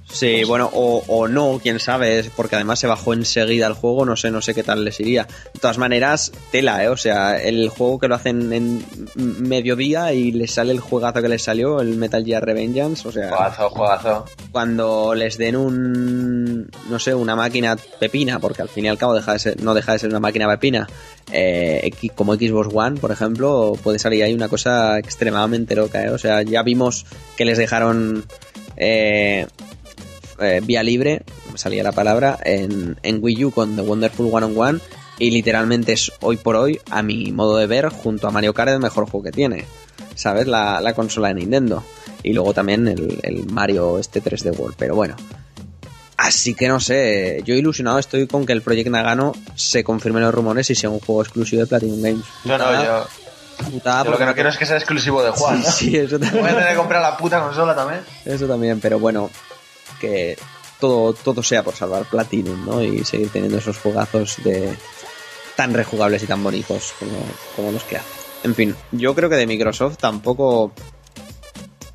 [0.09, 4.15] Sí, bueno, o, o no, quién sabe, porque además se bajó enseguida el juego, no
[4.15, 5.27] sé, no sé qué tal les iría.
[5.53, 6.87] De todas maneras, tela, ¿eh?
[6.87, 8.85] O sea, el juego que lo hacen en
[9.15, 13.29] mediodía y les sale el juegazo que les salió, el Metal Gear Revengeance, o sea...
[13.29, 14.25] Juegazo, juegazo.
[14.51, 19.13] Cuando les den un, no sé, una máquina pepina, porque al fin y al cabo
[19.13, 20.87] deja de ser, no deja de ser una máquina pepina,
[21.31, 26.09] eh, como Xbox One, por ejemplo, puede salir ahí una cosa extremadamente loca, ¿eh?
[26.09, 27.05] O sea, ya vimos
[27.35, 28.25] que les dejaron...
[28.79, 29.47] Eh,
[30.39, 34.45] eh, vía libre, me salía la palabra, en, en Wii U con The Wonderful One
[34.45, 34.79] on One
[35.19, 38.69] y literalmente es hoy por hoy, a mi modo de ver, junto a Mario Kart
[38.71, 39.65] el mejor juego que tiene,
[40.15, 40.47] ¿sabes?
[40.47, 41.83] La, la consola de Nintendo.
[42.23, 45.15] Y luego también el, el Mario este 3D World, pero bueno.
[46.17, 50.33] Así que no sé, yo ilusionado estoy con que el Project Nagano se confirmen los
[50.33, 52.25] rumores y sea un juego exclusivo de Platinum Games.
[52.43, 55.61] No, Putada- yo, putada yo lo que no quiero es que sea exclusivo de Juan.
[55.61, 55.71] ¿no?
[55.71, 56.55] Sí, eso Voy a también.
[56.55, 58.01] tener que comprar la puta consola también.
[58.25, 59.29] Eso también, pero bueno,
[59.99, 60.37] que
[60.79, 62.83] todo, todo sea por salvar Platinum, ¿no?
[62.83, 64.75] Y seguir teniendo esos jugazos de
[65.55, 67.17] tan rejugables y tan bonitos como,
[67.55, 68.27] como los que hace.
[68.43, 70.71] En fin, yo creo que de Microsoft tampoco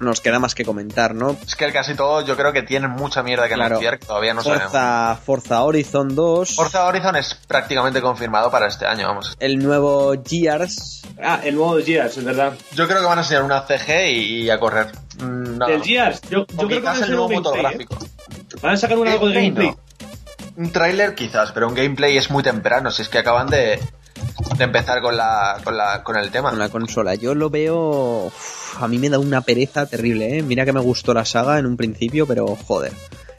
[0.02, 1.36] nos queda más que comentar, ¿no?
[1.46, 3.76] Es que el casi todo yo creo que tienen mucha mierda que Claro.
[3.76, 4.64] anunciar que todavía no sabemos.
[4.64, 9.36] Forza, Forza Horizon 2, Forza Horizon es prácticamente confirmado para este año, vamos.
[9.40, 12.52] el nuevo Gears, Ah, el nuevo Gears, es verdad.
[12.74, 14.90] Yo creo que van a enseñar una CG y, y a correr.
[15.18, 15.86] Mm, Del más.
[15.86, 17.86] Gears, yo, yo creo que van quizás a el nuevo un motor gameplay, ¿eh?
[17.88, 18.06] gráfico.
[18.62, 19.68] Van a sacar un algo de Gameplay, gameplay.
[20.56, 20.62] no.
[20.64, 23.80] Un tráiler quizás, pero un gameplay es muy temprano, si es que acaban de,
[24.58, 26.50] de empezar con la, con la con el tema.
[26.50, 27.14] con la consola.
[27.14, 28.26] Yo lo veo.
[28.26, 30.42] uf, a mí me da una pereza terrible, ¿eh?
[30.42, 32.92] Mira que me gustó la saga en un principio, pero joder.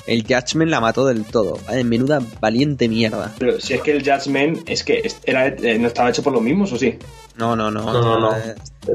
[0.05, 1.57] El Judgment la mató del todo.
[1.65, 1.83] ¿vale?
[1.85, 3.31] Menuda valiente mierda.
[3.39, 6.41] Pero si es que el Judgment es que era, eh, no estaba hecho por los
[6.41, 6.99] mismos, ¿o sí?
[7.37, 7.81] No, no, no.
[7.83, 8.35] No, no, no.
[8.37, 8.53] Eh,
[8.85, 8.91] Eh,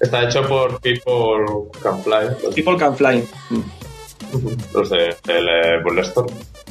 [0.00, 3.26] está hecho por People Can Fly, los- People Can Fly.
[3.48, 3.60] Mm.
[4.74, 5.82] los de el eh.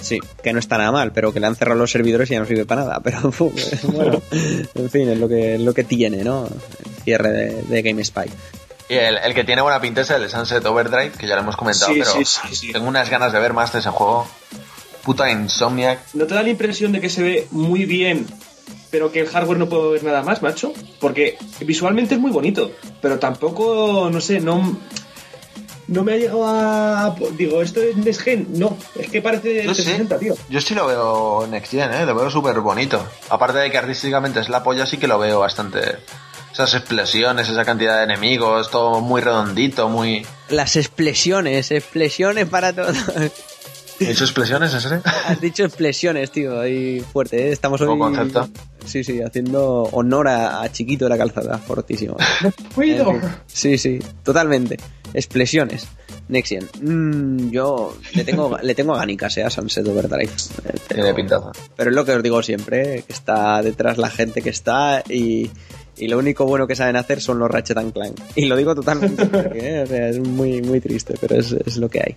[0.02, 2.39] Sí, que no está nada mal, pero que le han cerrado los servidores y ya
[2.39, 3.00] no sirve para nada.
[3.04, 3.34] Pero
[3.84, 4.22] bueno,
[4.76, 6.47] en fin, es lo que, es lo que tiene, ¿no?
[6.47, 8.30] El cierre de, de GameSpy.
[8.88, 11.56] Y el, el que tiene buena pinta es el Sunset Overdrive, que ya lo hemos
[11.56, 12.72] comentado, Sí, pero sí, sí, sí.
[12.72, 14.28] tengo unas ganas de ver más de ese juego.
[15.04, 16.00] Puta Insomniac.
[16.14, 18.26] ¿No te da la impresión de que se ve muy bien,
[18.91, 20.74] pero que el hardware no puedo ver nada más, macho?
[21.00, 22.72] Porque visualmente es muy bonito,
[23.02, 24.78] pero tampoco, no sé, no,
[25.90, 27.16] no me ha llegado a...
[27.38, 28.48] Digo, ¿esto es Next Gen?
[28.52, 29.84] No, es que parece de Yo sí.
[29.84, 30.36] 360, tío.
[30.50, 32.06] Yo sí lo veo Next Gen, ¿eh?
[32.06, 33.04] Lo veo súper bonito.
[33.30, 35.98] Aparte de que artísticamente es la polla, sí que lo veo bastante...
[36.52, 40.26] Esas explosiones, esa cantidad de enemigos, todo muy redondito, muy...
[40.50, 42.92] Las explosiones, explosiones para todo.
[44.00, 45.02] ¿He hecho explosiones, en serio?
[45.26, 47.52] Has dicho explosiones, tío, ahí fuerte, ¿eh?
[47.52, 47.88] Estamos hoy...
[47.88, 48.50] Buen concepto.
[48.90, 52.18] Sí, sí, haciendo honor a, a Chiquito de la calzada, fortísimo.
[52.76, 53.12] Cuido.
[53.12, 54.78] En fin, Sí, sí, totalmente.
[55.14, 55.88] Explosiones.
[56.28, 56.68] Nexian.
[56.82, 60.32] Mm, yo le tengo, le tengo ganicas eh, a Sunset Overdrive.
[60.32, 61.52] Eh, pero- Tiene pintaza.
[61.76, 65.04] Pero es lo que os digo siempre, eh, que está detrás la gente que está
[65.10, 65.50] y,
[65.98, 68.20] y lo único bueno que saben hacer son los Ratchet and Clank.
[68.36, 71.78] Y lo digo totalmente porque, eh, o sea, es muy, muy triste, pero es, es
[71.78, 72.16] lo que hay.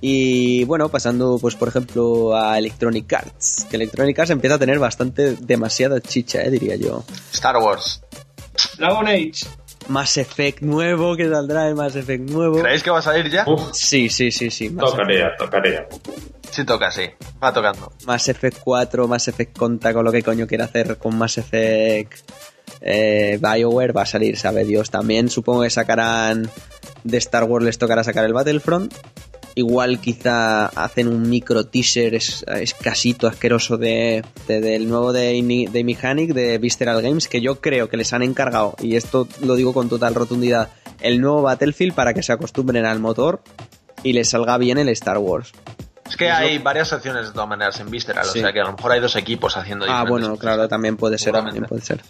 [0.00, 4.78] Y bueno, pasando pues por ejemplo a Electronic Arts, que Electronic Arts empieza a tener
[4.78, 7.04] bastante, demasiada chicha, eh, diría yo.
[7.32, 8.02] Star Wars.
[8.78, 9.46] Dragon Age.
[9.88, 12.60] Mass Effect nuevo, que saldrá el Mass Effect nuevo.
[12.60, 13.44] ¿Creéis que va a salir ya?
[13.48, 14.68] Uf, Sí, sí, sí, sí.
[14.70, 15.88] Mass, tocaría, tocaría.
[16.50, 17.04] Sí toca, sí.
[17.42, 17.92] Va tocando.
[18.06, 22.30] Mass Effect 4, Mass Effect conta con lo que coño quiere hacer con Mass Effect
[22.80, 24.90] eh, BioWare, va a salir, sabe Dios.
[24.90, 26.50] También supongo que sacarán
[27.04, 28.92] de Star Wars, les tocará sacar el Battlefront.
[29.58, 35.82] Igual quizá hacen un micro teaser es- escasito, asqueroso de, de- del nuevo de, de
[35.84, 39.72] Mechanic, de Visceral Games, que yo creo que les han encargado, y esto lo digo
[39.74, 40.68] con total rotundidad,
[41.00, 43.42] el nuevo Battlefield para que se acostumbren al motor
[44.04, 45.50] y les salga bien el Star Wars.
[46.08, 48.38] Es que hay varias opciones de todas maneras en Visceral, Sí.
[48.38, 50.40] o sea que a lo mejor hay dos equipos haciendo Ah, bueno, cosas.
[50.40, 52.00] claro, también puede ser, también puede ser.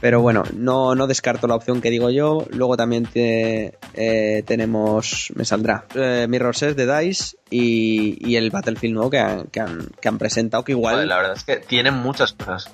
[0.00, 2.46] Pero bueno, no, no descarto la opción que digo yo.
[2.50, 8.50] Luego también te- eh, tenemos, me saldrá, eh, Mirror's Edge de DICE y, y el
[8.50, 10.94] Battlefield nuevo que han, que han, que han presentado, que igual...
[10.96, 12.70] Joder, la verdad es que tienen muchas cosas.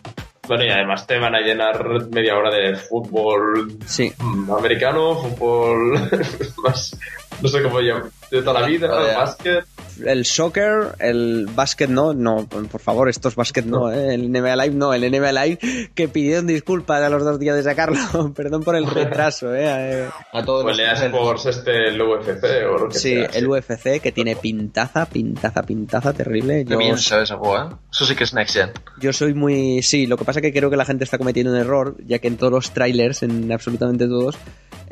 [0.49, 4.12] Bueno, y además te van a llenar media hora de fútbol Sí,
[4.59, 5.93] americano, fútbol
[6.64, 6.99] más,
[7.41, 9.16] no sé cómo llaman, de toda la vida, Joder.
[9.16, 9.64] básquet.
[10.05, 14.74] el soccer, el básquet no, no, por favor, estos básquet no, eh, el NBA Live
[14.74, 18.76] no, el NBA Live que pidieron disculpas a los dos días de sacarlo, perdón por
[18.76, 19.62] el retraso, eh,
[20.05, 20.09] eh.
[20.33, 23.26] A todos el EA Sports este, el UFC o lo que Sí, sea.
[23.35, 26.64] el UFC que tiene pintaza, pintaza, pintaza terrible.
[26.64, 27.74] Yo, bien ve ese juego, ¿eh?
[27.91, 28.70] Eso sí que es Next Gen.
[29.01, 29.83] yo soy muy...
[29.83, 32.28] Sí, lo que pasa que creo que la gente está cometiendo un error, ya que
[32.28, 34.37] en todos los trailers, en absolutamente todos,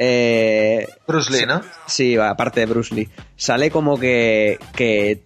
[0.03, 1.61] eh, Bruce Lee, ¿no?
[1.87, 3.09] Sí, aparte de Bruce Lee.
[3.37, 5.23] Sale como que, que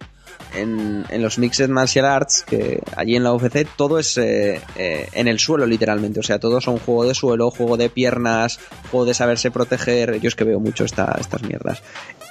[0.53, 5.09] en, en los Mixed Martial Arts, que allí en la UFC, todo es eh, eh,
[5.13, 6.19] en el suelo literalmente.
[6.19, 8.59] O sea, todo son juego de suelo, juego de piernas,
[8.91, 10.19] juego de saberse proteger.
[10.19, 11.81] Yo es que veo mucho esta, estas mierdas.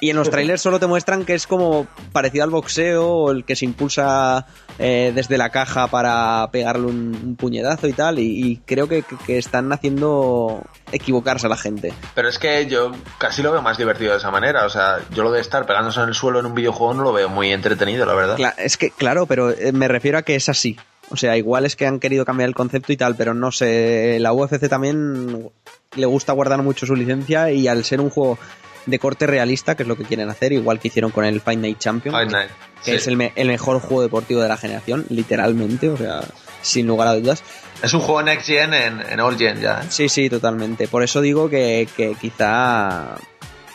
[0.01, 3.45] Y en los trailers solo te muestran que es como parecido al boxeo, o el
[3.45, 4.45] que se impulsa
[4.79, 8.19] eh, desde la caja para pegarle un, un puñetazo y tal.
[8.19, 10.61] Y, y creo que, que- que están haciendo
[10.91, 11.93] equivocarse a la gente.
[12.13, 14.65] Pero es que yo casi lo veo más divertido de esa manera.
[14.65, 17.13] O sea, yo lo de estar pegándose en el suelo en un videojuego no lo
[17.13, 18.37] veo muy entretenido, la verdad.
[18.37, 20.77] Cla- es que, claro, pero eh, me refiero a que es así.
[21.09, 24.17] O sea, igual es que han querido cambiar el concepto y tal, pero no sé.
[24.19, 25.51] La UFC también
[25.95, 28.39] le gusta guardar mucho su licencia y al ser un juego
[28.87, 31.59] de corte realista, que es lo que quieren hacer, igual que hicieron con el Fight
[31.59, 32.49] Night Champion, Fight Night.
[32.83, 32.97] que Sí.
[32.97, 36.21] es el, me- el mejor juego deportivo de la generación, literalmente, o sea,
[36.61, 37.43] sin lugar a dudas.
[37.83, 39.81] Es un juego Next Gen en, en All Gen ya.
[39.81, 39.85] ¿eh?
[39.89, 40.87] Sí, sí, totalmente.
[40.87, 43.15] Por eso digo que, que quizá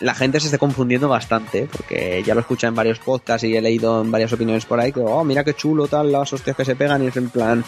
[0.01, 3.61] la gente se esté confundiendo bastante, porque ya lo escucha en varios podcasts y he
[3.61, 6.64] leído en varias opiniones por ahí que, oh, mira qué chulo, tal, las hostias que
[6.64, 7.64] se pegan, y es en plan.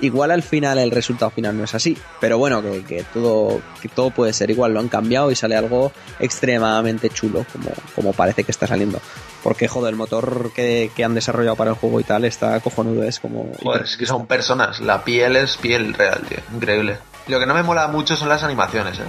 [0.00, 4.10] Igual al final el resultado final no es así, pero bueno, que, todo, que todo
[4.10, 8.52] puede ser igual, lo han cambiado y sale algo extremadamente chulo, como, como parece que
[8.52, 9.00] está saliendo.
[9.42, 13.04] Porque, joder, el motor que, que han desarrollado para el juego y tal está cojonudo,
[13.04, 13.50] es como.
[13.82, 14.80] Es que son personas.
[14.80, 16.38] La piel es piel real, tío.
[16.54, 16.98] Increíble.
[17.28, 19.04] Lo que no me mola mucho son las animaciones, ¿eh?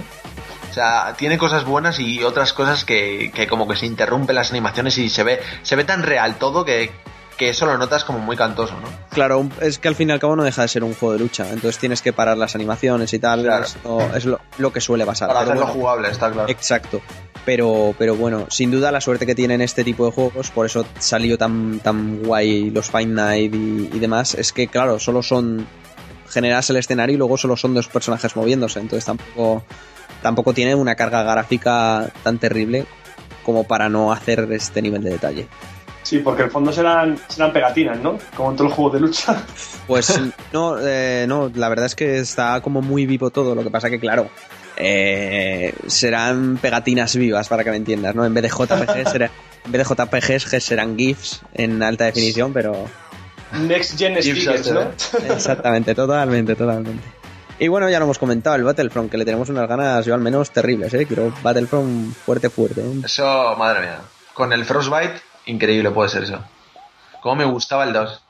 [0.70, 4.50] O sea, tiene cosas buenas y otras cosas que, que como que se interrumpen las
[4.50, 6.90] animaciones y se ve, se ve tan real todo que,
[7.36, 8.88] que eso lo notas como muy cantoso, ¿no?
[9.10, 11.18] Claro, es que al fin y al cabo no deja de ser un juego de
[11.18, 13.64] lucha, entonces tienes que parar las animaciones y tal, Claro.
[13.64, 15.28] esto es lo, lo que suele pasar.
[15.28, 16.48] Para hacerlo bueno, jugable, está claro.
[16.48, 17.00] Exacto.
[17.44, 20.84] Pero, pero bueno, sin duda la suerte que tienen este tipo de juegos, por eso
[20.98, 25.66] salió tan, tan guay los Fight Night y, y demás, es que claro, solo son
[26.28, 29.64] generas el escenario y luego solo son dos personajes moviéndose, entonces tampoco,
[30.22, 32.86] tampoco tiene una carga gráfica tan terrible
[33.44, 35.46] como para no hacer este nivel de detalle.
[36.02, 38.18] Sí, porque el fondo serán, serán pegatinas, ¿no?
[38.36, 39.42] Como en todos los juegos de lucha.
[39.86, 40.20] Pues
[40.52, 43.54] no, eh, no, la verdad es que está como muy vivo todo.
[43.56, 44.28] Lo que pasa que, claro,
[44.76, 48.24] eh, serán pegatinas vivas para que me entiendas, ¿no?
[48.24, 49.30] En vez de JPG, será-
[49.64, 52.86] en vez de JPGs que serán GIFs en alta definición, pero
[53.66, 54.82] Next Gen Speakers, ¿no?
[54.82, 54.90] ¿eh?
[55.34, 57.02] exactamente, totalmente, totalmente.
[57.62, 60.22] Y bueno, ya lo hemos comentado, el Battlefront, que le tenemos unas ganas, yo al
[60.22, 61.04] menos, terribles, ¿eh?
[61.04, 62.80] Quiero Battlefront fuerte, fuerte.
[62.80, 63.02] ¿eh?
[63.04, 64.00] Eso, madre mía.
[64.32, 66.42] Con el Frostbite, increíble puede ser eso.
[67.20, 68.22] Cómo me gustaba el 2.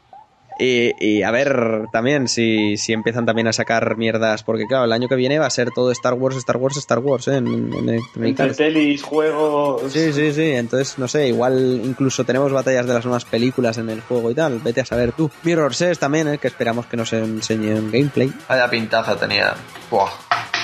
[0.63, 4.93] Y, y a ver también si, si empiezan también a sacar mierdas, porque claro, el
[4.93, 7.37] año que viene va a ser todo Star Wars, Star Wars, Star Wars, ¿eh?
[7.37, 8.59] En, en Entre Arts.
[8.59, 9.91] telis, juegos.
[9.91, 13.89] Sí, sí, sí, entonces no sé, igual incluso tenemos batallas de las nuevas películas en
[13.89, 15.31] el juego y tal, vete a saber tú.
[15.45, 16.37] Mirror's Edge también, ¿eh?
[16.37, 18.31] que esperamos que nos enseñen gameplay.
[18.47, 19.55] Vaya pintaza tenía.
[19.91, 20.11] Buah.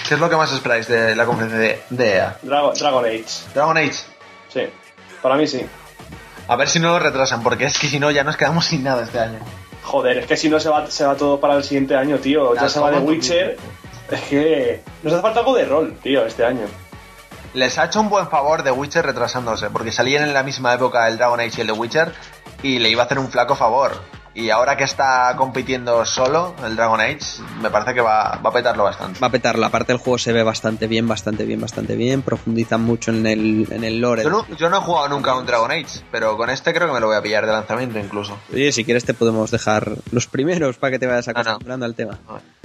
[0.06, 2.36] ¿Qué es lo que más esperáis de la conferencia de, de EA?
[2.42, 3.24] Dragon, Dragon Age.
[3.54, 3.94] Dragon Age.
[4.52, 4.60] Sí.
[5.22, 5.62] Para mí sí.
[6.48, 8.84] A ver si no lo retrasan, porque es que si no ya nos quedamos sin
[8.84, 9.38] nada este año.
[9.86, 12.56] Joder, es que si no se va, se va todo para el siguiente año, tío.
[12.56, 12.98] Ya se va de.
[12.98, 13.56] Witcher.
[14.10, 16.66] Es que nos hace falta algo de rol, tío, este año.
[17.54, 21.06] Les ha hecho un buen favor de Witcher retrasándose, porque salían en la misma época
[21.08, 22.12] el Dragon Age y el de Witcher,
[22.62, 23.92] y le iba a hacer un flaco favor.
[24.36, 28.52] Y ahora que está compitiendo solo el Dragon Age, me parece que va, va a
[28.52, 29.18] petarlo bastante.
[29.18, 32.82] Va a petarlo, aparte el juego se ve bastante bien, bastante bien, bastante bien, profundizan
[32.82, 34.24] mucho en el, en el lore.
[34.24, 36.86] Yo no, yo no he jugado nunca a un Dragon Age, pero con este creo
[36.86, 38.36] que me lo voy a pillar de lanzamiento incluso.
[38.52, 41.30] Oye, si quieres te podemos dejar los primeros para que te vayas no.
[41.30, 42.18] acostumbrando al tema.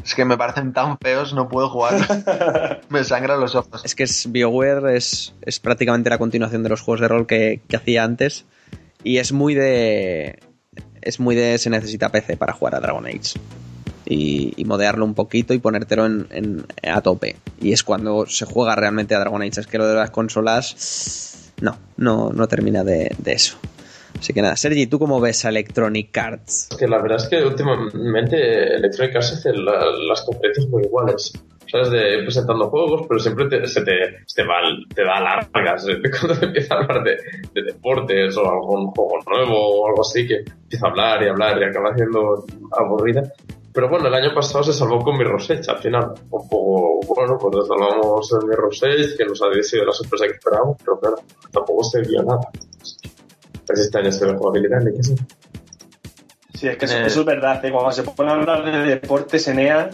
[0.04, 2.82] Es que me parecen tan feos, no puedo jugar.
[2.90, 3.86] me sangran los ojos.
[3.86, 7.62] Es que es BioWare es, es prácticamente la continuación de los juegos de rol que,
[7.70, 8.46] que hacía antes.
[9.06, 10.51] Y es muy de.
[11.02, 11.58] Es muy de.
[11.58, 13.40] Se necesita PC para jugar a Dragon Age.
[14.06, 17.38] Y, y modearlo un poquito y ponértelo en, en- a tope.
[17.62, 19.62] Y es cuando se juega realmente a Dragon Age.
[19.62, 21.52] Es que lo de las consolas.
[21.62, 23.58] No, no, no termina de, de eso.
[24.20, 26.70] Así que nada, Sergi, ¿tú cómo ves a Electronic Arts?
[26.78, 31.32] Que la verdad es que últimamente Electronic Arts hace la- las conferencias muy iguales.
[31.72, 31.90] ¿Sabes?
[31.90, 33.94] De presentando juegos, pero siempre te, se te,
[34.26, 34.58] se te, va,
[34.94, 35.88] te da largas.
[35.88, 36.02] ¿eh?
[36.20, 37.18] Cuando te empieza a hablar de,
[37.54, 41.62] de deportes o algún juego nuevo o algo así, que empieza a hablar y hablar
[41.62, 42.46] y acaba siendo
[42.78, 43.24] aburrida.
[43.74, 46.14] Pero bueno, el año pasado se salvó con Mirror's Edge al final.
[46.30, 50.26] Un poco, bueno, pues nos salvamos en Mirror's Edge, que nos ha sido la sorpresa
[50.26, 51.16] que esperábamos, pero claro,
[51.52, 52.52] tampoco se vio nada.
[53.68, 55.16] Ver si este año se ve jugabilidad, ni que sí.
[56.54, 57.64] Sí, es que eso, eso es verdad.
[57.64, 57.72] ¿eh?
[57.72, 59.90] Cuando se pone a hablar de deportes en EA,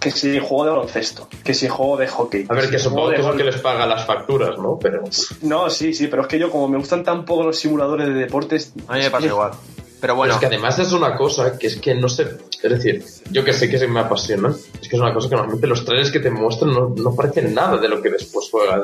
[0.00, 2.46] que si juego de baloncesto, que si juego de hockey.
[2.48, 4.78] A ver, que supongo que es lo que les paga las facturas, ¿no?
[4.80, 5.04] Pero
[5.42, 8.14] No, sí, sí, pero es que yo, como me gustan tan poco los simuladores de
[8.14, 8.72] deportes.
[8.88, 9.52] A mí me pasa igual.
[10.00, 12.26] Pero Bueno, es que además es una cosa que es que no sé,
[12.62, 14.48] es decir, yo que sé que se me apasiona,
[14.80, 17.52] es que es una cosa que normalmente los trailers que te muestran no, no parecen
[17.52, 18.80] nada de lo que después juegas.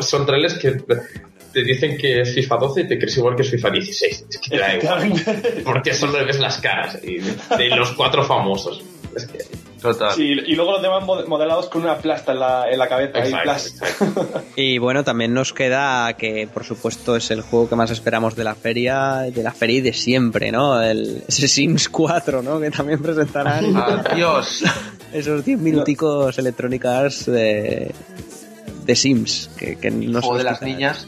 [0.00, 0.82] Son trailers que
[1.52, 4.26] te dicen que es FIFA 12 y te crees igual que es FIFA 16.
[4.30, 5.12] Es que te da igual.
[5.64, 8.82] Porque solo le ves las caras y de los cuatro famosos.
[9.14, 9.38] Es que,
[9.80, 10.12] Total.
[10.12, 13.18] Sí, y luego los demás mod- modelados con una plasta en la, en la cabeza.
[13.20, 14.42] exacto, exacto.
[14.56, 18.42] Y bueno, también nos queda que, por supuesto, es el juego que más esperamos de
[18.44, 20.82] la feria, de la feria y de siempre, ¿no?
[20.82, 22.58] El, ese Sims 4, ¿no?
[22.58, 24.64] Que también presentarán Adiós.
[25.12, 27.94] esos 10 minuticos electrónicas de,
[28.84, 29.48] de Sims.
[29.56, 31.06] Que, que no Juego se de las niñas.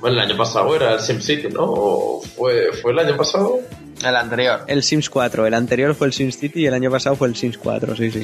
[0.00, 1.62] Bueno, el año pasado era el SimCity, ¿no?
[1.64, 3.60] ¿O fue, ¿Fue el año pasado?
[4.04, 4.60] El anterior.
[4.66, 7.36] El Sims 4, el anterior fue el Sims City y el año pasado fue el
[7.36, 8.22] Sims 4, sí, sí.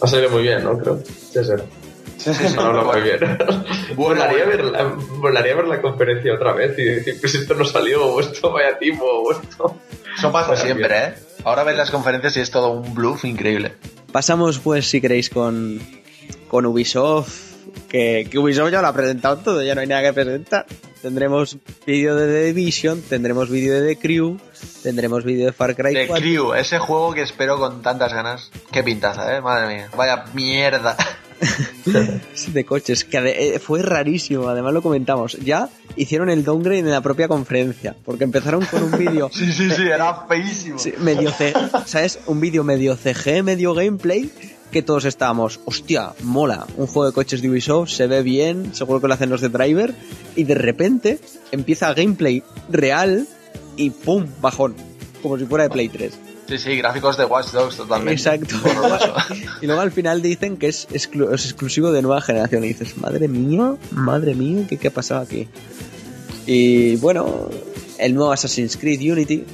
[0.00, 0.78] Ha salido muy bien, ¿no?
[0.78, 1.02] Creo.
[1.04, 2.54] Sí, sí.
[2.54, 3.38] No, habla muy bien.
[3.96, 8.04] Volaría ver, la, volaría ver la conferencia otra vez y decir, pues esto no salió,
[8.06, 9.76] o esto vaya timo, o esto...
[10.16, 11.12] Eso pasa siempre, bien.
[11.12, 11.14] ¿eh?
[11.44, 13.72] Ahora ves las conferencias y es todo un bluff increíble.
[14.12, 15.80] Pasamos, pues, si queréis, con,
[16.48, 17.46] con Ubisoft.
[17.88, 20.66] Que, que Ubisoft ya lo ha presentado todo, ya no hay nada que presentar.
[21.02, 24.38] Tendremos vídeo de The Division, tendremos vídeo de The Crew,
[24.82, 26.24] tendremos vídeo de Far Cry The 4.
[26.24, 28.50] Crew, ese juego que espero con tantas ganas.
[28.72, 29.40] Qué pintaza, ¿eh?
[29.40, 29.88] Madre mía.
[29.96, 30.96] Vaya mierda.
[32.48, 33.18] de coches, que
[33.54, 35.34] eh, fue rarísimo, además lo comentamos.
[35.38, 39.70] Ya hicieron el downgrade en la propia conferencia, porque empezaron con un vídeo Sí, sí,
[39.70, 40.78] sí, era feísimo.
[40.78, 41.52] sí, medio C,
[41.86, 42.18] ¿sabes?
[42.26, 44.30] Un vídeo medio CG, medio gameplay,
[44.70, 49.00] que todos estábamos, hostia, mola, un juego de coches de Ubisoft, se ve bien, seguro
[49.00, 49.94] que lo hacen los de Driver,
[50.36, 51.18] y de repente
[51.52, 53.26] empieza gameplay real
[53.76, 54.74] y pum, bajón,
[55.22, 56.12] como si fuera de Play 3.
[56.48, 58.12] Sí, sí, gráficos de Watch Dogs totalmente.
[58.14, 58.56] Exacto.
[59.60, 62.64] Y luego al final dicen que es, exclu- es exclusivo de nueva generación.
[62.64, 65.46] Y dices, madre mía, madre mía, ¿qué, qué ha pasado aquí?
[66.46, 67.50] Y bueno,
[67.98, 69.44] el nuevo Assassin's Creed Unity.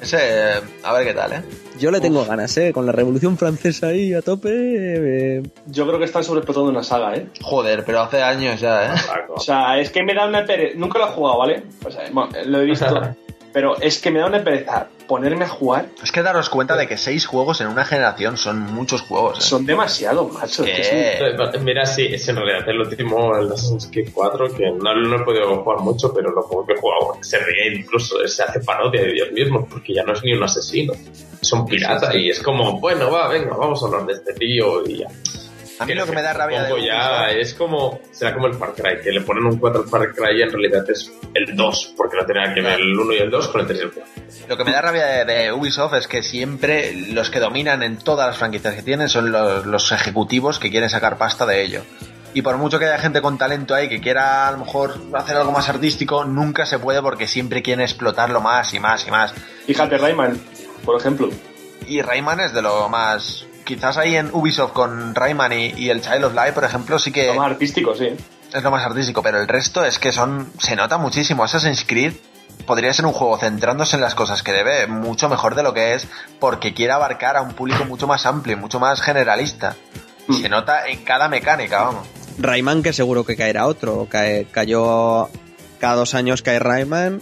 [0.00, 1.42] Ese, eh, a ver qué tal, ¿eh?
[1.82, 2.72] Yo le tengo ganas, ¿eh?
[2.72, 4.50] Con la Revolución Francesa ahí a tope.
[4.52, 7.26] eh, Yo creo que están sobreexplotando una saga, ¿eh?
[7.40, 8.98] Joder, pero hace años ya, ¿eh?
[9.34, 10.78] O sea, es que me da una pereza.
[10.78, 11.64] Nunca lo he jugado, ¿vale?
[11.84, 13.00] O sea, bueno, lo he visto.
[13.52, 15.88] pero es que me da una pereza ponerme a jugar.
[16.00, 19.42] Es que daros cuenta de que seis juegos en una generación son muchos juegos, ¿eh?
[19.42, 20.62] Son demasiado, macho.
[20.64, 21.58] es ¿Qué?
[21.62, 25.24] Mira, sí, es en realidad el último, el Assassin's Creed 4, que no, no he
[25.24, 29.02] podido jugar mucho, pero lo poco que he jugado se ríe incluso, se hace parodia
[29.02, 30.92] de Dios mismo, porque ya no es ni un asesino,
[31.42, 34.86] es un pirata y es como, bueno, va, venga, vamos a hablar de este tío
[34.86, 35.08] y ya.
[35.78, 38.54] A mí lo que me da rabia de ya Ubisoft- es como, será como el
[38.54, 41.56] Far Cry, que le ponen un 4 al Far Cry y en realidad es el
[41.56, 43.82] 2, porque no tenía que ver el 1 y el 2 con el 3 y
[43.82, 44.12] el 4.
[44.48, 47.98] Lo que me da rabia de, de Ubisoft es que siempre los que dominan en
[47.98, 51.82] todas las franquicias que tienen son los, los ejecutivos que quieren sacar pasta de ello.
[52.34, 55.36] Y por mucho que haya gente con talento ahí que quiera a lo mejor hacer
[55.36, 59.34] algo más artístico, nunca se puede porque siempre quieren explotarlo más y más y más.
[59.66, 60.40] Fíjate, Rayman,
[60.84, 61.28] por ejemplo.
[61.86, 63.46] Y Rayman es de lo más...
[63.64, 67.12] Quizás ahí en Ubisoft con Rayman y, y el Child of Light, por ejemplo, sí
[67.12, 68.08] que Lo más artístico, sí.
[68.52, 70.50] es lo más artístico, pero el resto es que son...
[70.58, 71.44] Se nota muchísimo.
[71.44, 72.12] Assassin's Creed
[72.66, 75.94] podría ser un juego centrándose en las cosas que debe mucho mejor de lo que
[75.94, 76.06] es
[76.40, 79.76] porque quiere abarcar a un público mucho más amplio, mucho más generalista.
[80.28, 82.06] Y se nota en cada mecánica, vamos.
[82.38, 84.06] Rayman, que seguro que caerá otro.
[84.10, 85.28] Cae- cayó
[85.80, 87.20] cada dos años cae Rayman.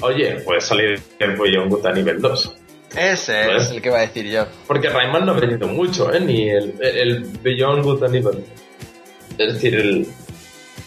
[0.00, 2.56] Oye, puede salir el Beyond Good a nivel 2.
[2.96, 4.46] Ese es el que iba a decir yo.
[4.66, 6.20] Porque Rayman no ha vendido mucho, ¿eh?
[6.20, 8.44] Ni el, el Beyond Good and Evil.
[9.38, 10.06] Es decir, el...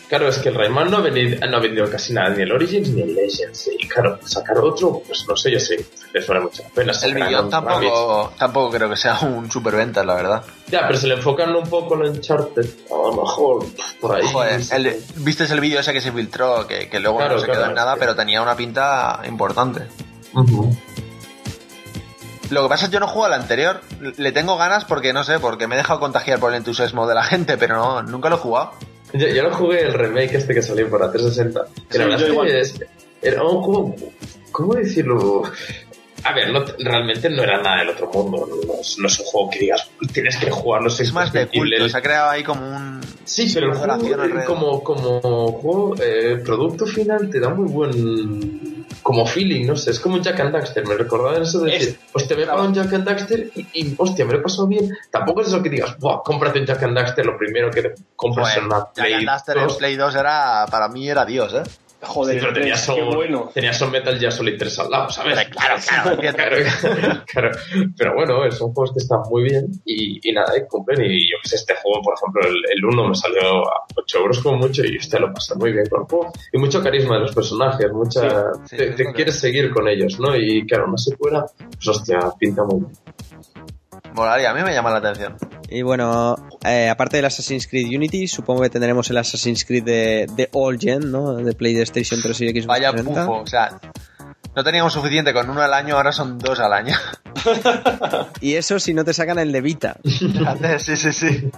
[0.08, 2.52] Claro, es que el Rayman no ha, vendido, no ha vendido casi nada, ni el
[2.52, 3.72] Origins ni el Legends.
[3.80, 5.84] Y claro, sacar otro, pues no sé, yo sé,
[6.14, 6.94] les vale mucha pena.
[7.02, 10.44] El Beyond tampoco, tampoco creo que sea un superventas, la verdad.
[10.68, 12.66] Ya, pero se le enfocan un poco en Uncharted.
[12.92, 13.66] A lo mejor,
[14.00, 14.28] por ahí.
[14.32, 16.68] Joder, el- ¿viste el vídeo ese que se filtró?
[16.68, 19.82] Que, que luego Claro, no se claro, quedó en nada, pero tenía una pinta importante.
[22.50, 23.82] Lo que pasa es que yo no juego al anterior.
[24.18, 27.16] Le tengo ganas porque, no sé, porque me he dejado contagiar por el entusiasmo de
[27.16, 28.72] la gente, pero no, nunca lo he jugado.
[29.14, 31.66] Yo, yo lo jugué el remake este que salió para 360.
[31.90, 32.48] Que Sí, la yo igual.
[32.50, 32.76] es-
[33.22, 33.96] era un juego.
[34.52, 35.44] ¿Cómo decirlo?
[36.26, 38.48] A ver, no- realmente no era nada del otro mundo.
[38.68, 40.88] No, es- no es un juego que digas, tienes que jugarlo.
[40.90, 43.02] Es más de culto, se ha creado ahí como un...
[43.24, 45.20] Sí, pero el juego, eh, como, como
[45.52, 50.24] juego, eh, producto final, te da muy buen como feeling, no sé, es como un
[50.24, 53.06] Jack and Daxter, me recordaba eso de decir, hostia, me he pagado un Jack and
[53.08, 54.90] Daxter y, y, hostia, me lo he pasado bien.
[55.12, 57.94] Tampoco es eso que digas, Buah, cómprate un Jack and Daxter lo primero que te
[58.16, 59.76] compras Joder, en una Jack Play and Daxter en 2.
[59.78, 61.62] Play 2 era, para mí era Dios, ¿eh?
[62.06, 63.52] Joder, Sí, pero tenías qué un, bueno.
[63.54, 65.48] tenías un Metal Gear Solid 3 al lado, ¿sabes?
[65.50, 67.52] Claro, claro, claro, claro.
[67.98, 71.02] Pero bueno, son juegos que están muy bien y, y nada, y cumplen.
[71.04, 74.18] Y yo que sé, este juego, por ejemplo, el, el 1 me salió a 8
[74.20, 76.32] euros como mucho y usted lo pasa muy bien con el juego.
[76.54, 78.54] Y mucho carisma de los personajes, mucha...
[78.66, 79.14] Sí, te, sí, te sí.
[79.14, 80.36] quieres seguir con ellos, ¿no?
[80.36, 82.92] Y claro, una secuela, pues hostia, pinta muy bien.
[84.16, 85.38] Molaría, a mí me llama la atención.
[85.70, 90.28] Y bueno, eh, aparte del Assassin's Creed Unity, supongo que tendremos el Assassin's Creed de,
[90.36, 91.36] de All Gen, ¿no?
[91.36, 93.26] De PlayStation 3 y Xbox Vaya 360.
[93.26, 93.80] pufo, o sea,
[94.56, 96.96] no teníamos suficiente con uno al año, ahora son dos al año.
[98.42, 99.98] Y eso si no te sacan el de Vita.
[100.04, 101.52] Fíjate, sí, sí,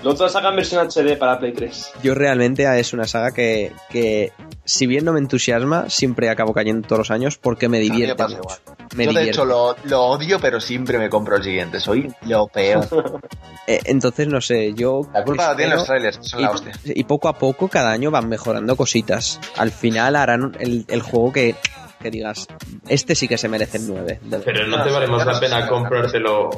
[0.00, 0.04] sí.
[0.04, 1.92] Los otros sacan versión HD para Play 3.
[2.02, 4.32] Yo realmente es una saga que, que
[4.64, 8.36] si bien no me entusiasma, siempre acabo cayendo todos los años porque me divierte pasa
[8.36, 8.40] mucho.
[8.42, 8.58] igual.
[8.96, 9.30] Me Yo de divierte.
[9.30, 11.80] hecho lo, lo odio, pero siempre me compro el siguiente.
[11.80, 12.86] Soy lo peor.
[13.66, 15.02] Eh, entonces, no sé, yo...
[15.12, 16.72] La culpa la tienen los trailers, son la hostia.
[16.82, 19.38] y, poco a poco, cada año van mejorando cositas.
[19.56, 21.54] Al final harán el, el juego que,
[22.02, 22.48] que digas,
[22.88, 24.18] este sí que se merece el 9.
[24.24, 26.50] del- Pero no No, te vale ya más la pena comprártelo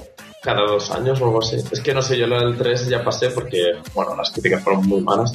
[0.42, 1.56] cada dos años o algo así.
[1.70, 3.62] Es que no sé, yo lo del 3 ya pasé porque,
[3.94, 5.32] bueno, las críticas fueron muy malas.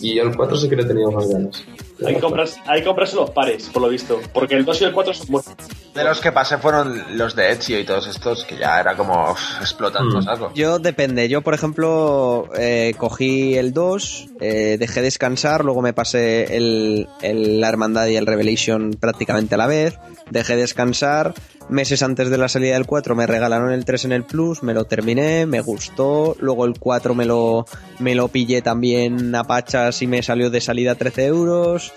[0.00, 1.64] Y el 4 sí que le tenía más ganas.
[2.04, 4.20] Hay que, comprarse, hay que comprarse los pares, por lo visto.
[4.34, 5.54] Porque el 2 y el 4 son buenos.
[5.94, 9.30] De los que pasé fueron los de Ezio y todos estos, que ya era como
[9.30, 10.22] uf, explotando Mm.
[10.24, 10.52] saco.
[10.54, 16.56] Yo depende, yo por ejemplo eh, cogí el 2, eh, dejé descansar, luego me pasé
[16.56, 19.94] el, el- la Hermandad y el Revelation prácticamente a la vez,
[20.30, 21.32] dejé descansar,
[21.68, 24.74] meses antes de la salida del 4 me regalaron el 3 en el Plus, me
[24.74, 27.66] lo terminé, me gustó, luego el 4 me lo,
[27.98, 31.92] me lo pillé también a pachas y me salió de salida 13 euros.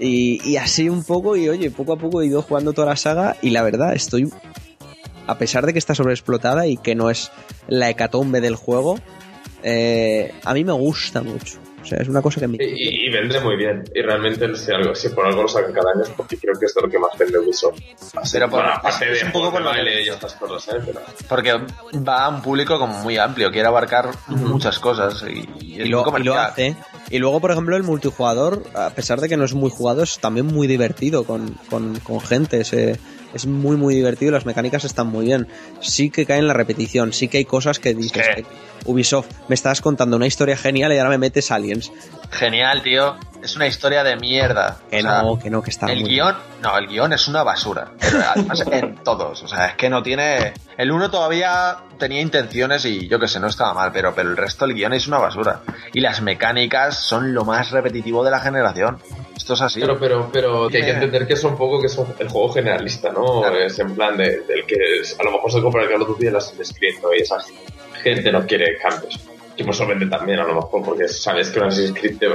[0.00, 3.36] Y, así un poco, y oye, poco a poco he ido jugando toda la saga
[3.42, 4.30] y la verdad estoy
[5.26, 7.30] a pesar de que está sobreexplotada y que no es
[7.66, 8.98] la hecatombe del juego,
[9.62, 11.58] eh, a mí me gusta mucho.
[11.88, 12.58] O sea, es una cosa que me...
[12.62, 13.82] Y, y- vende muy bien.
[13.94, 16.66] Y realmente, si, algo, si por algo lo sacan cada año es porque creo que
[16.66, 17.78] esto es lo que más vende Ubisoft.
[18.30, 20.80] Pero por- bueno, aparte es de un poco por lo baile y otras cosas, ¿eh?
[20.84, 21.00] Pero...
[21.26, 21.52] Porque
[22.06, 26.04] va a un público como muy amplio, quiere abarcar muchas cosas y, y Y lo,
[26.22, 26.76] y hace.
[27.08, 30.18] Y luego, por ejemplo, el multijugador, a pesar de que no es muy jugado, es
[30.18, 32.64] también muy divertido con, con, con gente.
[32.64, 32.98] Se-
[33.34, 34.32] es muy, muy divertido.
[34.32, 35.46] Las mecánicas están muy bien.
[35.80, 37.12] Sí que cae en la repetición.
[37.12, 38.26] Sí que hay cosas que dices.
[38.84, 41.92] Ubisoft, me estás contando una historia genial y ahora me metes aliens.
[42.30, 43.16] Genial, tío.
[43.42, 44.78] Es una historia de mierda.
[44.90, 47.28] Que O sea, no, que no, que está el muy guion, no, el guion es
[47.28, 47.92] una basura.
[47.98, 49.42] Pero además en todos.
[49.42, 50.52] O sea, es que no tiene.
[50.76, 54.36] El uno todavía tenía intenciones y yo que sé, no estaba mal, pero, pero el
[54.36, 55.60] resto del guion es una basura.
[55.92, 58.98] Y las mecánicas son lo más repetitivo de la generación.
[59.36, 59.80] Esto es así.
[59.80, 62.52] Pero, pero, pero que hay que entender que es un poco que es el juego
[62.52, 63.40] generalista, ¿no?
[63.40, 63.56] Claro.
[63.58, 66.08] Es en plan de, del que es- a lo mejor se compra el Call of
[66.08, 67.14] Duty Assassin's Creed, ¿no?
[67.14, 67.36] Y esa
[68.02, 69.18] gente no quiere cambios.
[69.56, 72.28] Y pues lo vende también, a lo mejor, porque sabes que Assassin's Creed te-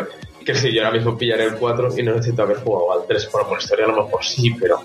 [0.43, 3.25] que si yo ahora mismo pillaré el 4 y no necesito haber jugado al 3
[3.27, 4.81] por por historia, a lo mejor sí, pero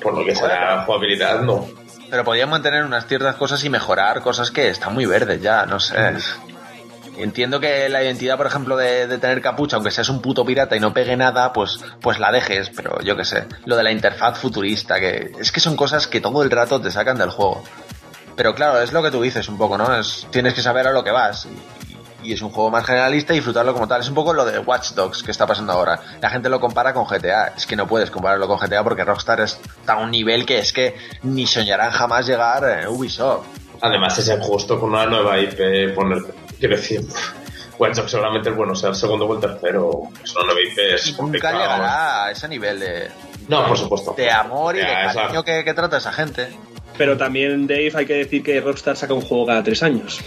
[0.00, 1.68] por lo que sea jugabilidad, no.
[2.10, 5.80] Pero podían mantener unas ciertas cosas y mejorar cosas que están muy verdes ya, no
[5.80, 5.96] sé.
[7.16, 10.76] Entiendo que la identidad, por ejemplo, de, de tener capucha, aunque seas un puto pirata
[10.76, 13.44] y no pegue nada, pues, pues la dejes, pero yo qué sé.
[13.66, 16.90] Lo de la interfaz futurista, que es que son cosas que todo el rato te
[16.90, 17.62] sacan del juego.
[18.34, 19.94] Pero claro, es lo que tú dices un poco, ¿no?
[19.94, 21.46] Es, tienes que saber a lo que vas.
[22.22, 24.00] Y, es un juego más generalista y disfrutarlo como tal.
[24.00, 26.00] Es un poco lo de Watch Dogs que está pasando ahora.
[26.20, 27.52] La gente lo compara con GTA.
[27.56, 30.72] Es que no puedes compararlo con GTA porque Rockstar está a un nivel que es
[30.72, 33.46] que ni soñarán jamás llegar a Ubisoft.
[33.80, 36.22] Además, es injusto con una nueva IP poner.
[36.58, 37.00] Quiero decir,
[37.78, 40.02] Watch Dogs seguramente es bueno, sea el segundo o el tercero.
[40.22, 43.10] Es una nueva IP, es nunca llegará a ese nivel de,
[43.48, 44.14] No, por supuesto.
[44.16, 46.48] de amor y de cariño esa- que, que trata esa gente.
[46.96, 50.20] Pero también, Dave, hay que decir que Rockstar saca un juego cada tres años.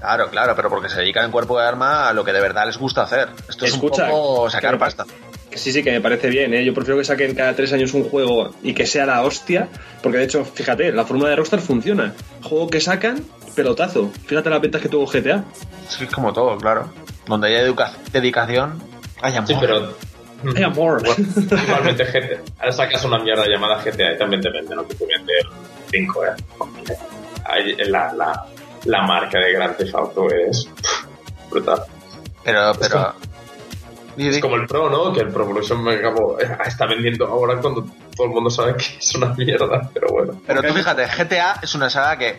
[0.00, 2.66] Claro, claro, pero porque se dedican en cuerpo de arma a lo que de verdad
[2.66, 3.28] les gusta hacer.
[3.48, 5.04] Esto Escucha, es un poco sacar pasta.
[5.50, 6.64] Que sí, sí, que me parece bien, ¿eh?
[6.64, 9.68] Yo prefiero que saquen cada tres años un juego y que sea la hostia,
[10.02, 12.14] porque de hecho, fíjate, la fórmula de Rockstar funciona.
[12.42, 13.22] Juego que sacan,
[13.56, 14.10] pelotazo.
[14.26, 15.44] Fíjate las ventas que tuvo GTA.
[15.88, 16.92] Es que es como todo, claro.
[17.26, 17.74] Donde hay
[18.12, 18.80] dedicación,
[19.20, 19.48] hay amor.
[19.48, 19.94] Sí, pero.
[20.56, 21.02] Hay amor.
[21.04, 22.40] Igual- Igualmente GTA.
[22.60, 25.46] Ahora sacas una mierda llamada GTA y también te venden lo que te vende el
[25.90, 27.86] 5, ¿eh?
[27.88, 28.46] La, la,
[28.84, 31.82] la marca de Grand Theft Auto es pff, brutal.
[32.44, 33.14] Pero, pero...
[34.16, 35.12] Es como el Pro, ¿no?
[35.12, 38.98] Que el Pro Evolution me acabo, está vendiendo ahora cuando todo el mundo sabe que
[38.98, 40.40] es una mierda, pero bueno.
[40.46, 42.38] Pero tú fíjate, GTA es una saga que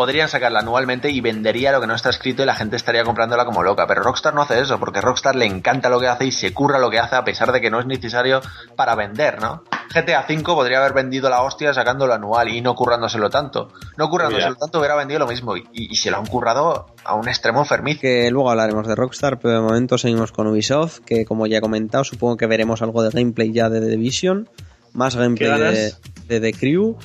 [0.00, 3.44] podrían sacarla anualmente y vendería lo que no está escrito y la gente estaría comprándola
[3.44, 3.86] como loca.
[3.86, 6.78] Pero Rockstar no hace eso, porque Rockstar le encanta lo que hace y se curra
[6.78, 8.40] lo que hace a pesar de que no es necesario
[8.76, 9.62] para vender, ¿no?
[9.94, 13.72] GTA V podría haber vendido la hostia sacándolo anual y no currándoselo tanto.
[13.98, 14.58] No currándoselo Ya.
[14.58, 18.00] tanto hubiera vendido lo mismo y, y se lo han currado a un extremo enfermizo.
[18.00, 21.60] que luego hablaremos de Rockstar, pero de momento seguimos con Ubisoft, que como ya he
[21.60, 24.48] comentado, supongo que veremos algo de gameplay ya de The Division,
[24.94, 25.92] más gameplay
[26.26, 26.96] de The Crew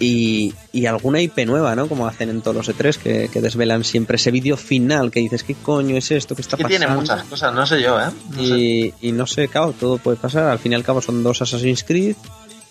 [0.00, 1.86] y, y alguna IP nueva, ¿no?
[1.88, 5.44] Como hacen en todos los E3, que, que desvelan siempre ese vídeo final que dices,
[5.44, 6.34] ¿qué coño es esto?
[6.34, 6.78] ¿Qué está que pasando?
[6.86, 8.06] tiene muchas cosas, no sé yo, ¿eh?
[8.30, 8.94] No sé.
[9.00, 10.44] Y, no sé, claro, todo puede pasar.
[10.44, 12.16] Al fin y al cabo son dos Assassin's Creed,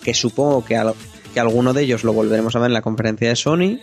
[0.04, 0.96] que supongo que, al-
[1.34, 3.78] que alguno de ellos lo volveremos a ver en la conferencia de Sony.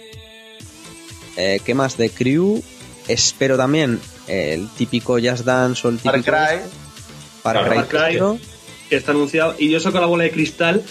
[1.37, 1.97] Eh, ¿Qué más?
[1.97, 2.63] The Crew.
[3.09, 6.33] Espero también el típico Just Dance o el Far típico...
[6.33, 6.59] Cry.
[7.43, 7.99] Far Claro, Cry, Far Cry.
[8.17, 8.39] espero.
[8.91, 9.55] que está anunciado.
[9.59, 10.83] Y yo saco la bola de cristal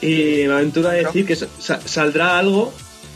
[0.00, 1.48] y me aventuro a decir que sa-
[1.84, 2.72] saldrá algo,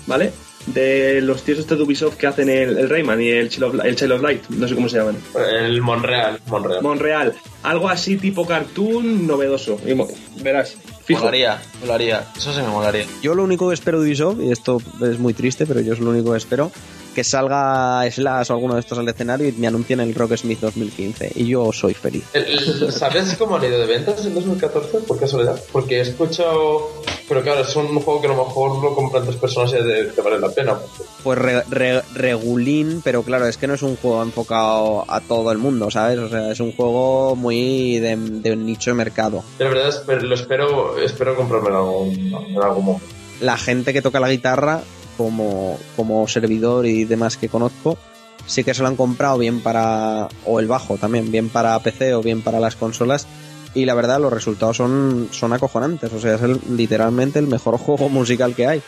[0.06, 0.32] ¿vale?
[0.66, 3.84] De los tíos estos de Ubisoft que hacen el, el Rayman y el Child, of,
[3.84, 5.16] el Child of Light, no sé cómo se llaman.
[5.50, 6.82] El Monreal, Monreal.
[6.82, 9.80] Monreal, algo así tipo cartoon novedoso.
[9.86, 10.08] Y mo-
[10.42, 11.20] verás, fijo.
[11.20, 12.26] Molaría, molaría.
[12.36, 13.06] Eso sí me molaría.
[13.22, 16.00] Yo lo único que espero de Ubisoft, y esto es muy triste, pero yo es
[16.00, 16.70] lo único que espero,
[17.18, 20.60] que salga Slash o alguno de estos al escenario y me anuncien el Rock Smith
[20.60, 21.32] 2015.
[21.34, 22.22] Y yo soy feliz.
[22.32, 24.98] El- el- ¿Sabes cómo han ido de ventas en 2014?
[24.98, 25.60] ¿Por casualidad?
[25.72, 26.92] Porque he escuchado...
[27.28, 30.04] Pero claro, es un juego que a lo mejor lo compran tres personas y te,
[30.04, 30.78] te vale la pena.
[31.24, 35.50] Pues re- re- regulín, pero claro, es que no es un juego enfocado a todo
[35.52, 36.18] el mundo, ¿sabes?
[36.20, 39.42] O sea, es un juego muy de, de un nicho de mercado.
[39.58, 42.12] Pero la verdad lo espero, espero comprarme en algún,
[42.54, 43.06] en algún momento.
[43.40, 44.80] La gente que toca la guitarra,
[45.18, 47.98] como, como servidor y demás que conozco,
[48.46, 52.14] sí que se lo han comprado bien para, o el bajo también, bien para PC
[52.14, 53.26] o bien para las consolas.
[53.74, 56.10] Y la verdad, los resultados son, son acojonantes.
[56.14, 58.82] O sea, es el- literalmente el mejor juego musical que hay.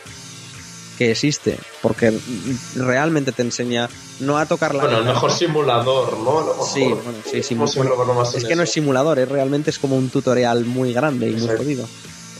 [0.97, 1.57] Que existe.
[1.83, 2.11] Porque
[2.75, 3.87] realmente te enseña
[4.21, 6.41] no a tocar la Bueno, el mejor simulador, ¿no?
[6.41, 6.67] Mejor.
[6.67, 9.69] Sí, bueno, sí, sí, ¿Cómo muy- simularlo más Es que no es simulador, es realmente
[9.69, 11.85] es como un tutorial muy grande y muy jodido.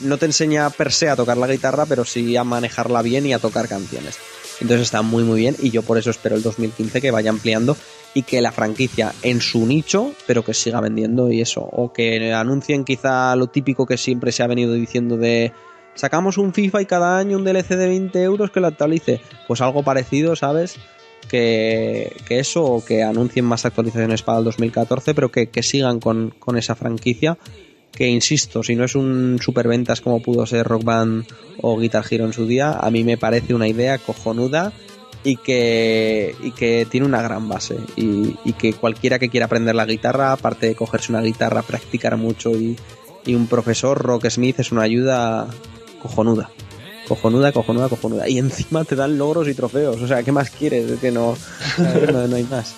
[0.01, 3.33] No te enseña per se a tocar la guitarra, pero sí a manejarla bien y
[3.33, 4.17] a tocar canciones.
[4.59, 7.75] Entonces está muy muy bien y yo por eso espero el 2015 que vaya ampliando
[8.13, 11.61] y que la franquicia en su nicho, pero que siga vendiendo y eso.
[11.61, 15.51] O que anuncien quizá lo típico que siempre se ha venido diciendo de
[15.95, 19.21] sacamos un FIFA y cada año un DLC de 20 euros que lo actualice.
[19.47, 20.77] Pues algo parecido, ¿sabes?
[21.27, 25.99] que, que eso o que anuncien más actualizaciones para el 2014, pero que, que sigan
[25.99, 27.37] con, con esa franquicia.
[27.91, 31.25] Que insisto, si no es un superventas como pudo ser Rock Band
[31.61, 34.71] o Guitar Hero en su día, a mí me parece una idea cojonuda
[35.23, 37.77] y que, y que tiene una gran base.
[37.95, 42.51] Y, que cualquiera que quiera aprender la guitarra, aparte de cogerse una guitarra, practicar mucho
[42.51, 42.77] y,
[43.25, 45.47] y un profesor, Rock Smith, es una ayuda
[46.01, 46.49] cojonuda.
[47.07, 48.29] Cojonuda, cojonuda, cojonuda.
[48.29, 50.01] Y encima te dan logros y trofeos.
[50.01, 50.89] O sea, ¿qué más quieres?
[50.89, 51.35] Es que no,
[51.77, 52.73] no, no hay más.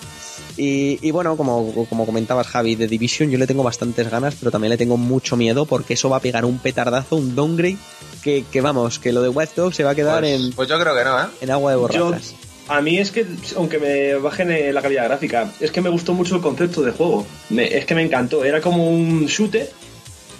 [0.56, 4.50] Y, y bueno, como, como comentabas, Javi, de Division yo le tengo bastantes ganas, pero
[4.52, 7.76] también le tengo mucho miedo porque eso va a pegar un petardazo, un downgrade,
[8.22, 10.68] que, que vamos, que lo de Watch Dogs se va a quedar Pues, en, pues
[10.68, 11.26] yo creo que no, ¿eh?
[11.40, 12.34] en agua de Yo- borrachas.
[12.66, 13.26] A mí es que,
[13.56, 17.26] aunque me bajen la calidad gráfica, es que me gustó mucho el concepto de juego.
[17.50, 18.42] Me- es que me encantó.
[18.42, 19.70] Era como un shooter,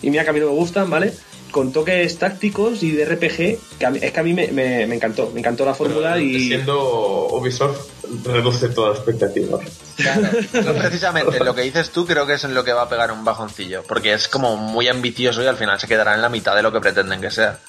[0.01, 1.13] y mira que a mí no me gustan, ¿vale?
[1.55, 4.89] Con toques tácticos y de RPG, que a mí- es que a mí me, me-
[4.89, 5.31] me encantó.
[5.33, 6.49] Me encantó la fórmula y...
[6.49, 7.79] Siendo Ubisoft,
[8.25, 9.61] reduce toda expectativa.
[10.65, 13.13] No, precisamente lo que dices tú creo que es en lo que va a pegar
[13.13, 16.57] un bajoncillo, porque es como muy ambicioso y al final se quedará en la mitad
[16.57, 17.61] de lo que pretenden que sea.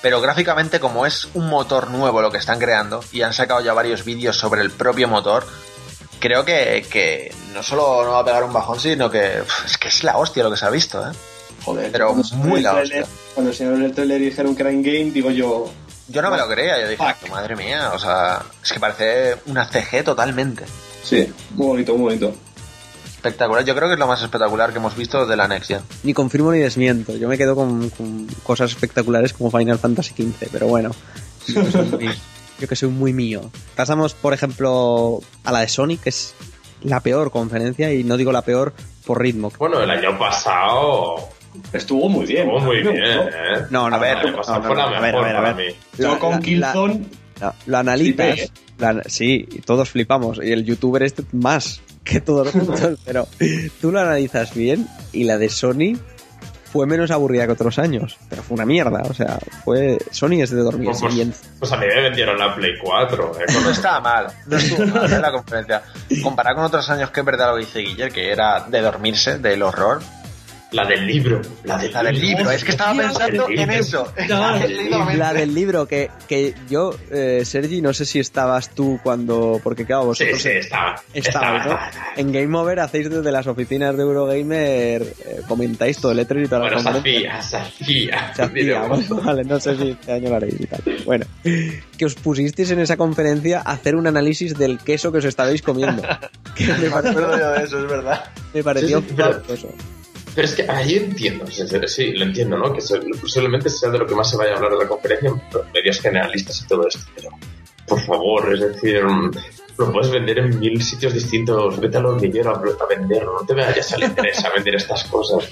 [0.00, 3.74] Pero gráficamente como es un motor nuevo lo que están creando y han sacado ya
[3.74, 5.46] varios vídeos sobre el propio motor,
[6.18, 9.76] creo que, que no solo no va a pegar un bajón, sino que uf, es
[9.76, 11.12] que es la hostia lo que se ha visto, ¿eh?
[11.64, 13.16] Joder, Pero cuando se muy el la trailer- hostia.
[13.34, 15.70] Cuando enseñaron el trailer y dijeron que era in-game, digo yo...
[16.08, 17.30] Yo no me lo creía, yo dije, Fuck.
[17.30, 20.64] madre mía, o sea, es que parece una CG totalmente.
[21.02, 22.34] Sí, muy bonito, muy bonito.
[23.16, 23.64] espectacular.
[23.64, 25.80] Yo creo que es lo más espectacular que hemos visto de la Next Gen.
[26.02, 27.16] Ni confirmo ni desmiento.
[27.16, 30.90] Yo me quedo con, con cosas espectaculares como Final Fantasy XV, pero bueno.
[31.46, 32.10] Yo que, soy muy,
[32.60, 33.50] yo que soy muy mío.
[33.74, 36.34] Pasamos, por ejemplo, a la de Sonic, que es
[36.82, 38.74] la peor conferencia, y no digo la peor
[39.06, 39.50] por ritmo.
[39.58, 41.30] Bueno, el año pasado
[41.72, 42.48] Estuvo muy bien.
[42.48, 42.96] estuvo muy bien.
[42.96, 43.66] ¿eh?
[43.70, 45.74] No, no, a ver, no, a ver, a ver, a ver.
[45.98, 47.02] Yo con Killzone...
[47.66, 48.52] Lo analizas.
[49.06, 50.38] Sí, todos flipamos.
[50.42, 52.98] Y el youtuber este más que todos los otros.
[53.04, 53.26] pero
[53.80, 55.98] tú lo analizas bien y la de Sony
[56.72, 58.16] fue menos aburrida que otros años.
[58.28, 59.02] Pero fue una mierda.
[59.08, 59.98] O sea, fue.
[60.10, 61.34] Sony es de dormirse Pues, bien.
[61.58, 63.32] pues a mí me vendieron la Play 4.
[63.40, 63.52] ¿eh?
[63.62, 65.18] No estaba mal, no estuvo mal ¿eh?
[65.20, 65.82] la conferencia.
[66.22, 69.38] Comparado con otros años que es verdad lo que dice Guiller, que era de dormirse,
[69.38, 70.00] del horror.
[70.74, 71.40] La del libro.
[71.64, 74.12] La del, La del libro, es que estaba pensando en eso.
[74.28, 74.60] La.
[75.16, 79.60] La del libro que, que yo, eh, Sergi, no sé si estabas tú cuando.
[79.62, 80.94] Porque claro, Sí, vosotros sí, estaba.
[81.12, 81.64] estabais, estaba, ¿no?
[81.64, 81.90] estaba.
[82.16, 86.48] En Game Over hacéis desde las oficinas de Eurogamer, eh, comentáis todo el E3 y
[86.48, 90.82] todas Bueno, hacía, bueno, vale, no sé si este año lo haréis y tal.
[91.04, 95.24] Bueno, que os pusisteis en esa conferencia a hacer un análisis del queso que os
[95.24, 96.02] estabais comiendo.
[96.54, 98.24] Que me, Me acuerdo yo de eso, es verdad.
[98.52, 99.42] me pareció Sí, sí, pero-.
[100.34, 101.46] Pero es que ahí entiendo,
[101.86, 102.72] sí, lo entiendo, ¿no?
[102.72, 102.80] Que
[103.20, 105.32] posiblemente sea de lo que más se vaya a hablar de la conferencia,
[105.72, 107.28] medios generalistas y todo esto, pero
[107.86, 109.02] por favor, es decir,
[109.78, 111.78] lo puedes vender en mil sitios distintos.
[111.80, 113.38] Vete a los dinero a, a venderlo.
[113.40, 115.48] No te vayas a la interesa a vender estas cosas.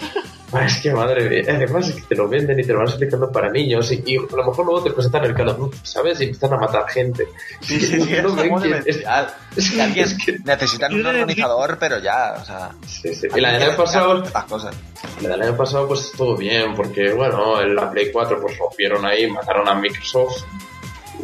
[0.55, 1.55] Ah, es que madre mía.
[1.55, 3.91] Además es que te lo venden y te lo van explicando para niños.
[3.91, 6.21] Y, y a lo mejor luego te presentan el Call Duty, ¿sabes?
[6.21, 7.27] Y empiezan a matar gente.
[7.63, 9.35] Sí, sí, sí, es No como que- demencial.
[9.57, 12.71] es Que alguien es que- necesitan un organizador, pero ya, o sea.
[12.87, 13.29] Sí, sí.
[13.35, 14.77] Y la del que año pasado, Las cosas.
[15.23, 19.05] la del año pasado pues estuvo bien, porque bueno, en la Play 4 pues rompieron
[19.07, 20.45] ahí, mataron a Microsoft.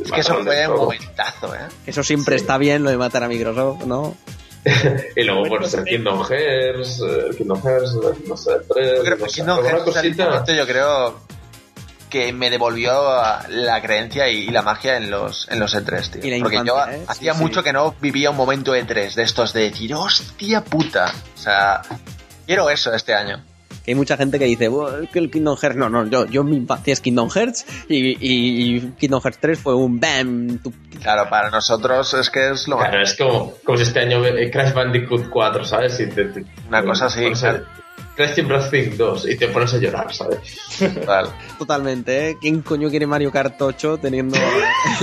[0.04, 1.58] Es que eso fue un momentazo, ¿eh?
[1.86, 2.42] Eso siempre Sí.
[2.42, 4.16] está bien, lo de matar a Microsoft, ¿no?
[5.16, 9.16] Y luego pues el Kingdom Hearts, eh, Kingdom Hearts, eh, no sé, 3, Yo creo
[9.16, 10.24] que no Kingdom Hearts es el cosita.
[10.30, 11.20] momento, yo creo
[12.10, 12.92] que me devolvió
[13.48, 16.24] la creencia y, y la magia en los en los E3, tío.
[16.24, 17.02] Y la Porque yo ¿eh?
[17.06, 17.44] hacía Sí, sí.
[17.44, 21.12] mucho que no vivía un momento E3 de estos de decir, hostia puta.
[21.34, 21.82] O sea,
[22.46, 23.44] quiero eso este año.
[23.88, 26.44] Hay mucha gente que dice, "Buah, es que el Kingdom Hearts, no, no, yo, yo
[26.44, 30.58] mi infancia es Kingdom Hearts y, y- y Kingdom Hearts 3 fue un BAM.
[30.62, 32.88] tu- Claro, para nosotros es que es lo más.
[32.88, 35.98] Claro, es como, como si este año Crash Bandicoot 4, ¿sabes?
[36.00, 37.64] Y te- te- Una cosa así, claro.
[38.16, 40.38] Crash Team Blast 2 y te pones a llorar, ¿sabes?
[40.78, 41.28] Total.
[41.56, 42.36] Totalmente, ¿eh?
[42.40, 44.36] ¿Quién coño quiere Mario Kart 8 teniendo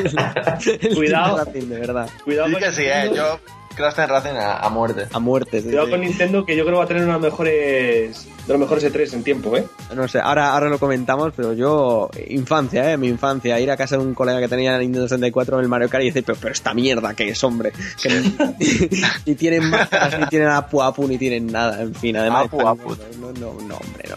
[0.81, 1.35] el Cuidado.
[1.35, 2.09] Team Racing, de verdad?
[2.23, 3.11] Cuidado Sí que sí, eh.
[3.15, 3.39] Yo
[3.75, 5.07] Crash Racing a, a muerte.
[5.11, 5.59] A muerte.
[5.61, 5.91] sí, Cuidado sí.
[5.91, 8.27] con Nintendo, que yo creo que va a tener unas mejores.
[8.45, 9.65] De los mejores E3 en tiempo, ¿eh?
[9.95, 12.95] No sé, ahora, ahora lo comentamos, pero yo, infancia, ¿eh?
[12.97, 15.67] Mi infancia, ir a casa de un colega que tenía la Nintendo 64 en el
[15.67, 17.73] Mario Kart y decir, pero, pero esta mierda que es, hombre.
[18.01, 18.37] Que ni,
[19.25, 22.45] ni tienen máscaras, ni tienen Apu Apu, ni tienen nada, en fin, además.
[22.45, 22.95] Apu están- Apu.
[23.19, 24.15] No, no, no, hombre, no.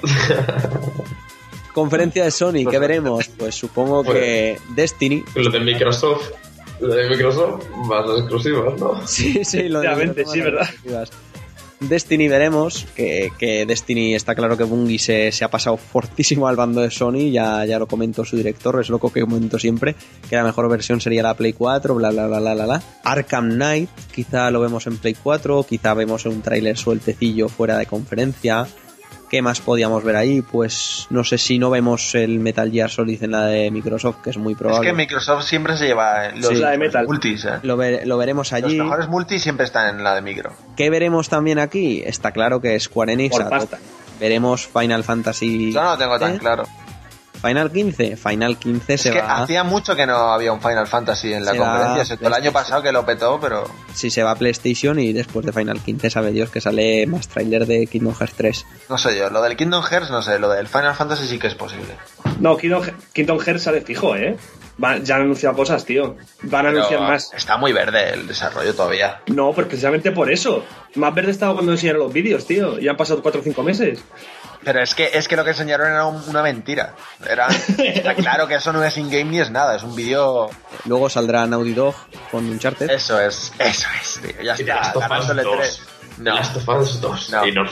[1.72, 3.28] Conferencia de Sony, ¿qué veremos?
[3.39, 5.22] Pues supongo que Destiny.
[5.36, 6.30] Lo de Microsoft,
[6.80, 9.00] lo de Microsoft, más exclusivas, ¿no?
[9.06, 10.68] Sí, sí, lo de sí, ¿verdad?
[10.68, 11.10] exclusivas.
[11.80, 16.56] Destiny veremos, que, que Destiny está claro que Bungie se, se ha pasado fortísimo al
[16.56, 19.94] bando de Sony, ya, ya lo comentó su director, es loco que comento siempre,
[20.28, 22.82] que la mejor versión sería la Play 4, bla bla bla bla bla bla.
[23.05, 27.86] Arkham Knight, quizá lo vemos en Play 4, quizá vemos un tráiler sueltecillo fuera de
[27.86, 28.66] conferencia.
[29.30, 30.40] ¿Qué más podíamos ver ahí?
[30.40, 34.30] Pues no sé si no vemos el Metal Gear Solid en la de Microsoft, que
[34.30, 34.88] es muy Es probable.
[34.88, 36.55] que Microsoft siempre se lleva los, Sí.
[36.56, 37.06] La de Metal.
[37.06, 37.59] multis, eh.
[37.62, 38.78] Lo, ve- lo veremos Los allí.
[38.80, 40.52] mejores multis siempre están en la de micro.
[40.76, 42.02] ¿Qué veremos también aquí?
[42.05, 43.78] Está claro que Square Enix Por pasta.
[44.18, 45.72] Veremos Final Fantasy.
[45.72, 46.38] Yo no lo tengo tan ¿Eh?
[46.38, 46.64] claro.
[47.40, 48.16] Final 15.
[48.16, 49.43] Final 15 Es se que va.
[49.43, 52.52] hacía mucho que no había un Final Fantasy en la Se conferencia, excepto el año
[52.52, 56.10] pasado que lo petó, pero Si se va a PlayStation y después de Final 15
[56.10, 58.66] sabe Dios que sale más trailer de Kingdom Hearts 3.
[58.89, 59.31] no sé yo.
[59.31, 60.39] Lo del Kingdom Hearts, no sé.
[60.39, 61.94] Lo del Final Fantasy sí que es posible.
[62.40, 62.82] No, Kingdom,
[63.12, 64.36] Kingdom Hearts sale fijo, ¿eh?
[64.82, 66.16] Va- ya han anunciado cosas, tío.
[66.43, 67.32] Van a Pero anunciar más.
[67.35, 69.23] Está muy verde el desarrollo todavía.
[69.27, 70.65] No, pues precisamente por eso.
[70.94, 72.78] Más verde estaba cuando enseñaron los vídeos, tío.
[72.78, 74.01] Ya han pasado 4 o 5 meses.
[74.64, 76.94] Pero es que, es que lo que enseñaron era un- una mentira.
[77.28, 77.47] Era,
[77.78, 80.51] está claro que eso no es in-game ni es nada, es un vídeo...
[80.85, 81.94] Luego saldrá Naughty Dog
[82.30, 82.90] con Uncharted.
[82.90, 84.43] Eso es, eso es, tío.
[84.43, 85.56] Ya Y The está, Last of Us ganándole 2.
[85.56, 85.80] tres.
[86.16, 87.30] The No, Last of Us 2.
[87.30, 87.47] No.
[87.47, 87.70] Y nos,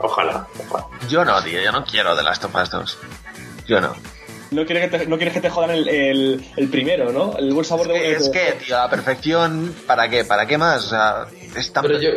[0.00, 0.86] ojalá, ojalá.
[1.08, 2.98] yo no, tío, yo no quiero The Last of Us 2.
[3.66, 3.94] Yo no.
[4.50, 7.36] No quieres que te, no quieres que te jodan el, el, el primero, ¿no?
[7.36, 10.24] El buen sabor de Es que, tío, la perfección, ¿para qué?
[10.24, 10.86] ¿Para qué más?
[10.86, 11.26] O sea,
[11.60, 11.82] es tan...
[11.82, 12.10] Pero yo,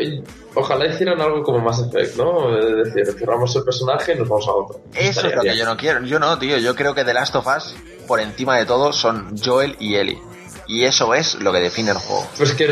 [0.56, 2.58] ojalá hicieran algo como Mass Effect, ¿no?
[2.58, 4.82] Es decir, cerramos el personaje y nos vamos a otro.
[4.94, 6.02] Eso es lo que yo no quiero.
[6.06, 6.58] Yo no, tío.
[6.58, 7.76] Yo creo que The Last of Us,
[8.08, 10.22] por encima de todo, son Joel y Ellie.
[10.68, 12.26] Y eso es lo que define el juego.
[12.38, 12.68] Pues que,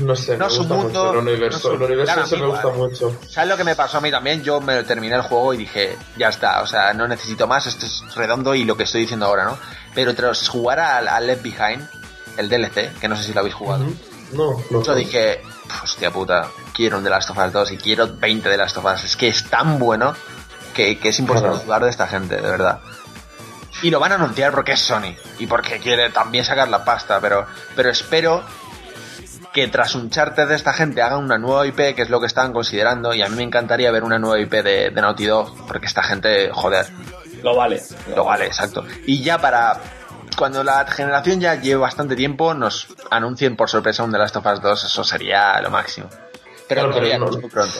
[0.00, 1.68] no sé, No me es un gusta mundo- mucho el universo.
[1.68, 3.16] no es un- el universo claro, me gusta mucho.
[3.26, 4.42] ¿Sabes lo que me pasó a mí también?
[4.42, 7.86] Yo me terminé el juego y dije, ya está, o sea, no necesito más, esto
[7.86, 9.56] es redondo y lo que estoy diciendo ahora, ¿no?
[9.94, 11.88] Pero tras jugar al, al Left Behind,
[12.36, 13.94] el DLC, que no sé si lo habéis jugado, Ujú.
[14.32, 14.82] No, no.
[14.82, 15.40] yo dije,
[15.82, 18.84] hostia puta, quiero un The Last of Us 2 y quiero 20 The Last of
[18.84, 19.04] Us.
[19.04, 20.14] Es que es tan bueno
[20.74, 21.64] que, que es imposible Claro.
[21.64, 22.80] jugar de esta gente, de verdad.
[23.82, 27.20] Y lo van a anunciar porque es Sony y porque quiere también sacar la pasta,
[27.20, 28.42] pero, pero espero
[29.52, 32.26] que tras un charter de esta gente hagan una nueva IP, que es lo que
[32.26, 35.66] están considerando, y a mí me encantaría ver una nueva IP de, de Naughty Dog,
[35.66, 36.86] porque esta gente, joder,
[37.42, 37.82] Lo vale.
[38.16, 38.84] lo vale, exacto.
[39.06, 39.78] Y ya para
[40.36, 44.46] cuando la generación ya lleve bastante tiempo, nos anuncien por sorpresa un The Last of
[44.46, 46.08] Us 2, eso sería lo máximo.
[46.68, 47.78] Pero Claro, pero no no- es muy pronto.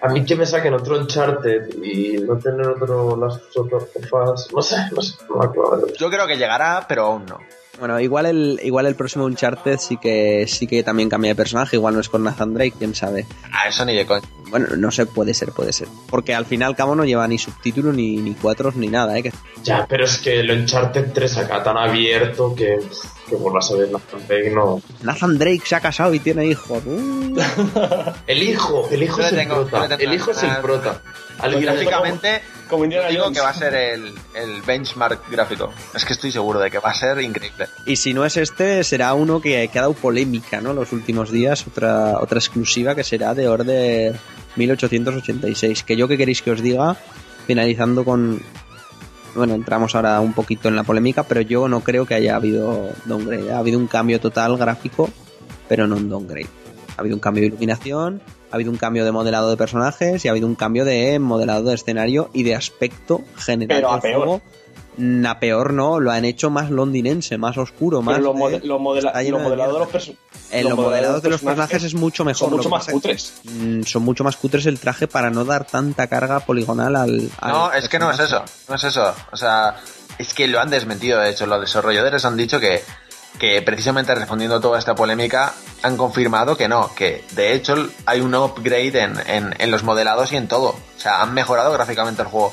[0.00, 4.62] A mí que me saquen otro Uncharted y no tener otro Last of Us, no
[4.62, 5.88] sé, no sé, no me acuerdo.
[5.98, 7.38] Yo creo que llegará, pero aún no.
[7.78, 11.76] Bueno, igual el, igual el próximo Uncharted sí que sí que también cambia de personaje,
[11.76, 13.26] igual no es con Nathan Drake, quién sabe.
[13.52, 14.22] A eso ni de coña.
[14.50, 15.88] Bueno, no sé, puede ser, puede ser.
[16.08, 19.22] Porque al final cabo no lleva ni subtítulo ni, ni cuatros ni nada, ¿eh?
[19.22, 19.32] Que-
[19.62, 22.78] Ya, pero es que el Uncharted 3 acá tan abierto que,
[23.28, 24.80] que vuelvas a ver la fanpage, no.
[25.02, 26.82] Nathan Drake se ha casado y tiene hijos.
[26.86, 27.36] Uh.
[28.26, 29.96] El hijo, el hijo Yo es el prota.
[29.98, 31.02] El hijo es el prota.
[31.38, 33.38] Al- la- gráficamente, como Indiana Yo digo Jones.
[33.38, 35.70] que va a ser el, el benchmark gráfico.
[35.94, 37.66] Es que estoy seguro de que va a ser increíble.
[37.86, 40.72] Y si no es este, será uno que, que ha dado polémica, ¿no?
[40.72, 44.16] Los últimos días, otra, otra exclusiva que será de Order
[44.56, 45.82] 1886.
[45.84, 46.96] Que yo que queréis que os diga,
[47.46, 48.40] finalizando con...
[49.34, 52.90] Bueno, entramos ahora un poquito en la polémica, pero yo no creo que haya habido
[53.04, 53.52] downgrade.
[53.52, 55.10] Ha habido un cambio total gráfico,
[55.68, 56.48] pero no un downgrade.
[56.96, 58.20] Ha habido un cambio de iluminación,
[58.50, 61.64] ha habido un cambio de modelado de personajes y ha habido un cambio de modelado
[61.64, 64.16] de escenario y de aspecto general Pero a del peor.
[64.26, 64.42] juego.
[65.28, 68.18] A peor no, lo han hecho más londinense, más oscuro, más.
[68.18, 70.16] Los, de- mode- los modela- está lleno los de los personajes.
[70.50, 72.38] En los modelados de los personajes es mucho mejor.
[72.38, 73.34] Son lo mucho más cutres.
[73.44, 77.30] es- mm, son mucho más cutres el traje para no dar tanta carga poligonal al.
[77.40, 78.42] al No, es que no es eso.
[78.68, 79.14] No es eso.
[79.30, 79.76] O sea,
[80.18, 81.46] es que lo han desmentido, de hecho.
[81.46, 82.82] Los desarrolladores han dicho que,
[83.38, 88.20] que precisamente respondiendo a toda esta polémica, han confirmado que no, que de hecho hay
[88.20, 90.70] un upgrade en, en, en los modelados y en todo.
[90.70, 92.52] O sea, han mejorado gráficamente el juego.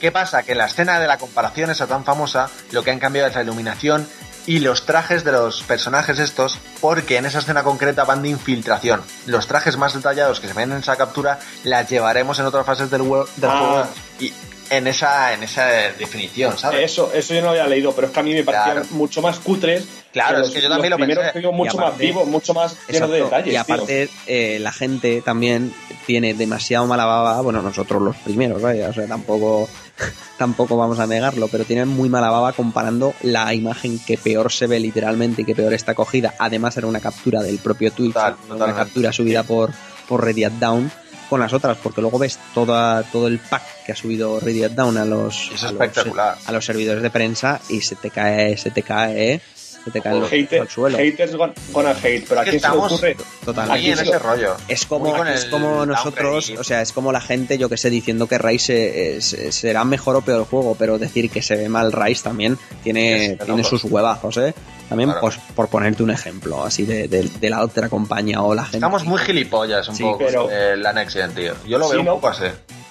[0.00, 0.42] ¿Qué pasa?
[0.42, 3.34] Que en la escena de la comparación esa tan famosa, lo que han cambiado es
[3.36, 4.08] la iluminación
[4.46, 9.02] y los trajes de los personajes estos, porque en esa escena concreta van de infiltración.
[9.26, 12.90] Los trajes más detallados que se ven en esa captura las llevaremos en otras fases
[12.90, 13.04] del, Ah.
[13.06, 13.86] juego
[14.18, 14.32] y
[14.76, 15.66] en esa, en esa
[15.98, 16.80] definición, ¿sabes?
[16.92, 18.88] Eso, eso yo no lo había leído, pero es que a mí me parecían Claro.
[18.92, 19.84] mucho más cutres.
[20.12, 21.32] Claro, los- es que yo también los lo primeros pensé.
[21.34, 23.52] que digo, mucho Y más aparte- vivos, mucho más llenos de detalles.
[23.52, 25.72] Y aparte, eh, la gente también
[26.06, 27.40] tiene demasiado mala baba.
[27.42, 28.88] Bueno, nosotros los primeros, vaya.
[28.88, 29.68] O sea, tampoco,
[30.38, 34.66] tampoco vamos a negarlo, pero tienen muy mala baba comparando la imagen que peor se
[34.66, 36.34] ve literalmente y que peor está cogida.
[36.38, 39.70] Además, era una captura del propio Twitch, Total, una captura subida por,
[40.08, 40.90] por Radiant Down
[41.32, 44.98] con las otras, porque luego ves toda, todo el pack que ha subido Radiant Down
[44.98, 48.70] a los, Es a los- a los servidores de prensa y se te cae, se
[48.70, 49.40] te cae,
[49.82, 50.98] se te cae el- Hater- al suelo.
[50.98, 53.16] haters gon- gonna hate, pero Es que aquí se estamos- ocurre.
[53.44, 53.78] Totalmente.
[53.80, 54.56] Aquí en se ese lo- rollo.
[54.68, 56.58] Es como, con es como nosotros, downgrade.
[56.60, 59.84] o sea, es como la gente, yo que sé, diciendo que Rise eh, se- será
[59.84, 63.38] mejor o peor el juego, pero decir que se ve mal Rise también tiene, Es
[63.38, 64.54] tiene sus huevazos, ¿eh?
[64.92, 65.20] También, Claro.
[65.20, 68.76] pues, por ponerte un ejemplo, así de, de- de la otra compañía o la gente.
[68.78, 71.54] Estamos muy gilipollas un Sí, poco pero- de la Next Gen, tío.
[71.66, 72.14] Yo lo Sí, veo un ¿no?
[72.14, 72.44] poco así.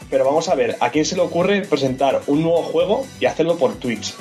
[0.09, 3.55] Pero vamos a ver, ¿a quién se le ocurre presentar un nuevo juego y hacerlo
[3.57, 4.13] por Twitch?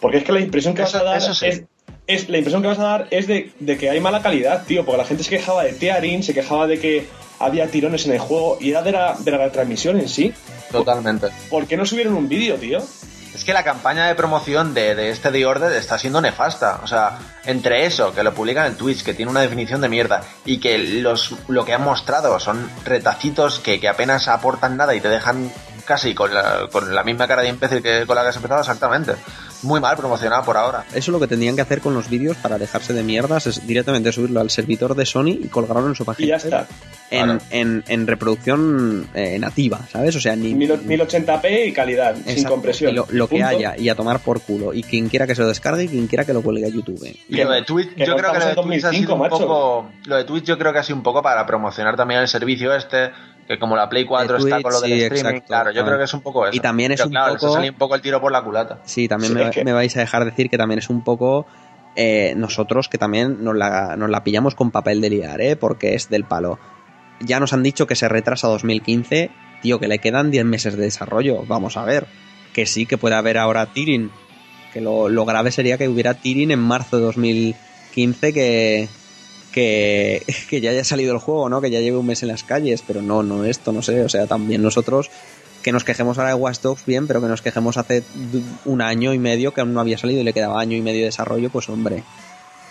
[0.00, 1.46] Porque es que la impresión que Eso- vas a dar eso sí.
[1.46, 1.62] es,
[2.06, 4.84] es- la impresión que vas a dar es de, de que hay mala calidad, tío,
[4.84, 7.06] porque la gente se quejaba de tearing, se quejaba de que
[7.38, 10.32] había tirones en el juego y era de la, de la retransmisión en sí.
[10.70, 11.28] Totalmente.
[11.48, 12.80] ¿Por qué no subieron un vídeo, tío?
[13.38, 16.80] Es que la campaña de promoción de, de este The Order está siendo nefasta.
[16.82, 20.24] O sea, entre eso, que lo publican en Twitch, que tiene una definición de mierda,
[20.44, 25.00] y que los lo que han mostrado son retacitos que, que apenas aportan nada y
[25.00, 25.52] te dejan
[25.84, 28.60] casi con la, con la misma cara de imbécil que con la que has empezado,
[28.60, 29.14] exactamente.
[29.62, 30.84] Muy mal promocionado por ahora.
[30.90, 33.66] Eso es lo que tendrían que hacer con los vídeos para dejarse de mierdas, es
[33.66, 36.26] directamente subirlo al servidor de Sony y colgarlo en su página.
[36.26, 36.66] Y ya está.
[37.10, 37.40] En, Claro.
[37.50, 40.14] en, en reproducción eh, nativa, ¿sabes?
[40.16, 42.92] O sea, ni, Mil- 1080p y calidad, sin compresión.
[42.92, 44.72] Y lo, lo que haya y a tomar por culo.
[44.74, 47.04] Y quien quiera que se lo descargue y quien quiera que lo cuelgue a YouTube.
[47.28, 49.90] Y lo de Twitch, yo creo que lo de Twitch ha 2005, sido un poco.
[50.04, 52.74] Lo de Twitch yo creo que ha sido un poco para promocionar también el servicio
[52.74, 53.10] este,
[53.48, 55.46] que como la Play 4 De está con lo del sí, streaming, exacto.
[55.48, 55.86] claro, yo Ah.
[55.86, 56.54] creo que es un poco eso.
[56.56, 58.78] Y también es Pero un claro, poco- sale un poco el tiro por la culata.
[58.84, 61.02] Sí, también Sí, me, es que- me vais a dejar decir que también es un
[61.02, 61.46] poco
[62.00, 65.56] eh, nosotros que también nos la, nos la pillamos con papel de liar, ¿eh?
[65.56, 66.60] porque es del palo.
[67.18, 69.30] Ya nos han dicho que se retrasa a 2015,
[69.62, 71.42] tío, que le quedan 10 meses de desarrollo.
[71.48, 72.06] Vamos a ver.
[72.52, 74.12] Que sí, que puede haber ahora Tiring.
[74.72, 78.88] Que lo, lo grave sería que hubiera Tiring en marzo de 2015 que,
[79.58, 81.60] que, que ya haya salido el juego, ¿no?
[81.60, 84.02] Que ya lleve un mes en las calles, pero no, no esto, no sé.
[84.04, 85.10] O sea, también nosotros
[85.62, 88.04] que nos quejemos ahora de Watch Dogs bien, pero que nos quejemos hace
[88.64, 91.00] un año y medio que aún no había salido y le quedaba año y medio
[91.00, 92.04] de desarrollo, pues hombre,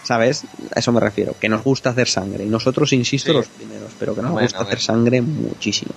[0.03, 0.45] ¿sabes?
[0.73, 2.45] A eso me refiero, que nos gusta hacer sangre.
[2.45, 3.37] Y nosotros, insisto, Sí.
[3.37, 4.67] los primeros, pero que nos Bueno, gusta bueno.
[4.69, 5.91] hacer sangre muchísimo.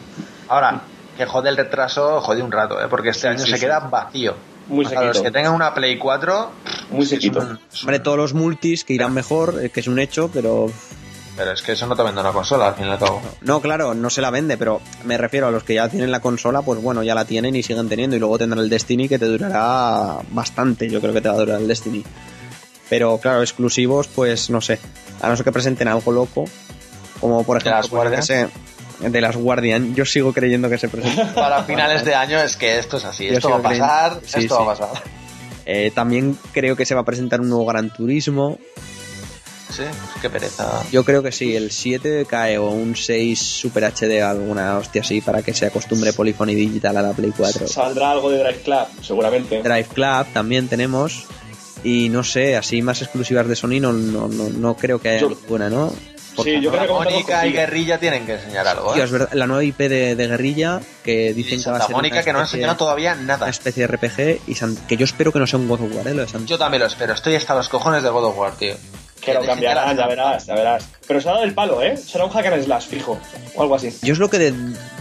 [0.48, 0.82] Ahora,
[1.16, 2.86] que jode el retraso, jode un rato, ¿eh?
[2.90, 4.34] porque este Sí, año sí, se queda vacío.
[4.70, 5.24] Muy Para los sequito.
[5.24, 6.50] que tengan una Play 4,
[6.90, 7.46] Muy sequito.
[7.82, 10.70] Hombre, todos los multis que irán mejor, eh, que es un hecho, pero
[11.36, 13.22] pero es que eso no te vende una consola, al fin y al cabo.
[13.40, 16.20] No, claro, no se la vende, pero me refiero a los que ya tienen la
[16.20, 18.14] consola, pues bueno, ya la tienen y siguen teniendo.
[18.14, 21.38] Y luego tendrán el Destiny que te durará bastante, yo creo que te va a
[21.38, 22.04] durar el Destiny.
[22.90, 24.80] Pero claro, exclusivos, pues no sé.
[25.22, 26.44] A no ser que presenten algo loco,
[27.20, 28.48] como por ¿De ejemplo, las pues, que sé,
[29.00, 31.32] de las Guardian, yo sigo creyendo que se presentan.
[31.34, 34.20] Para finales de año es que esto es así, Yo esto va a creyendo- pasar,
[34.24, 34.64] sí, esto sí.
[34.66, 35.02] va a pasar.
[35.66, 38.58] Eh, también creo que se va a presentar un nuevo Gran Turismo.
[39.70, 39.84] Sí,
[40.20, 40.82] qué pereza.
[40.90, 45.20] Yo creo que sí, el 7 cae o un 6 Super HD, alguna hostia así,
[45.20, 47.68] para que se acostumbre Polyphony Digital a la Play 4.
[47.68, 49.62] Saldrá algo de Drive Club, seguramente.
[49.62, 51.24] Drive Club también tenemos.
[51.84, 55.20] Y no sé, así más exclusivas de Sony no, no, no, no creo que haya
[55.20, 55.92] Yo- ninguna, ¿no?
[56.42, 57.52] Solo porque Sí, yo creo que con Mónica y.
[57.52, 58.92] Guerrilla tienen que enseñar algo.
[58.94, 59.04] Tío, ¿eh?
[59.06, 61.96] es verdad, la nueva IP de, de Guerrilla que dicen Y que va a ser
[61.96, 63.48] Mónica una que no especie- enseñado todavía una nada.
[63.48, 66.08] especie de RPG y San- que yo espero que no sea un God of War,
[66.08, 66.14] ¿eh?
[66.14, 67.12] Lo de San- Yo también lo espero.
[67.14, 68.74] Estoy hasta los cojones de God of War, tío.
[69.20, 70.88] Que lo cambiarán, ya verás, ya verás.
[71.06, 71.96] Pero se ha dado el palo, ¿eh?
[71.96, 73.18] Será un hack and slash fijo.
[73.54, 73.90] O algo así.
[74.02, 74.54] Yo es lo que de-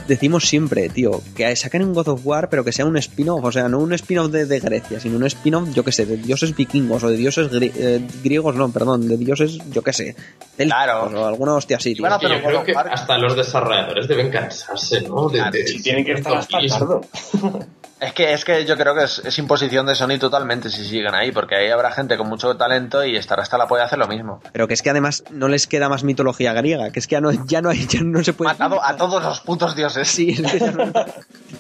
[0.08, 3.52] decimos siempre, tío, que saquen un God of War, pero que sea un spin-off, o
[3.52, 6.56] sea, no un spin-off de, de Grecia, sino un spin-off, yo que sé, de dioses
[6.56, 10.16] vikingos o de dioses gri- eh, griegos, no, perdón, de dioses, yo que sé,
[10.58, 11.04] Claro.
[11.04, 12.08] o alguna hostia así, tío.
[12.08, 15.30] Yo un creo que hasta los desarrolladores deben cansarse, ¿no?
[15.30, 16.58] De, de- Si tienen que estar hasta.
[18.00, 21.14] Es que, es que yo creo que es, es imposición de Sony totalmente si siguen
[21.14, 24.08] ahí, porque ahí habrá gente con mucho talento y estará hasta la puede hacer lo
[24.08, 24.42] mismo.
[24.54, 27.22] Pero que es que además no les queda más mitología griega, que es que ya
[27.22, 28.52] no, ya no hay, ya no se puede...
[28.52, 30.08] Matado a todos los putos dioses.
[30.08, 30.94] Sí, es que ya no,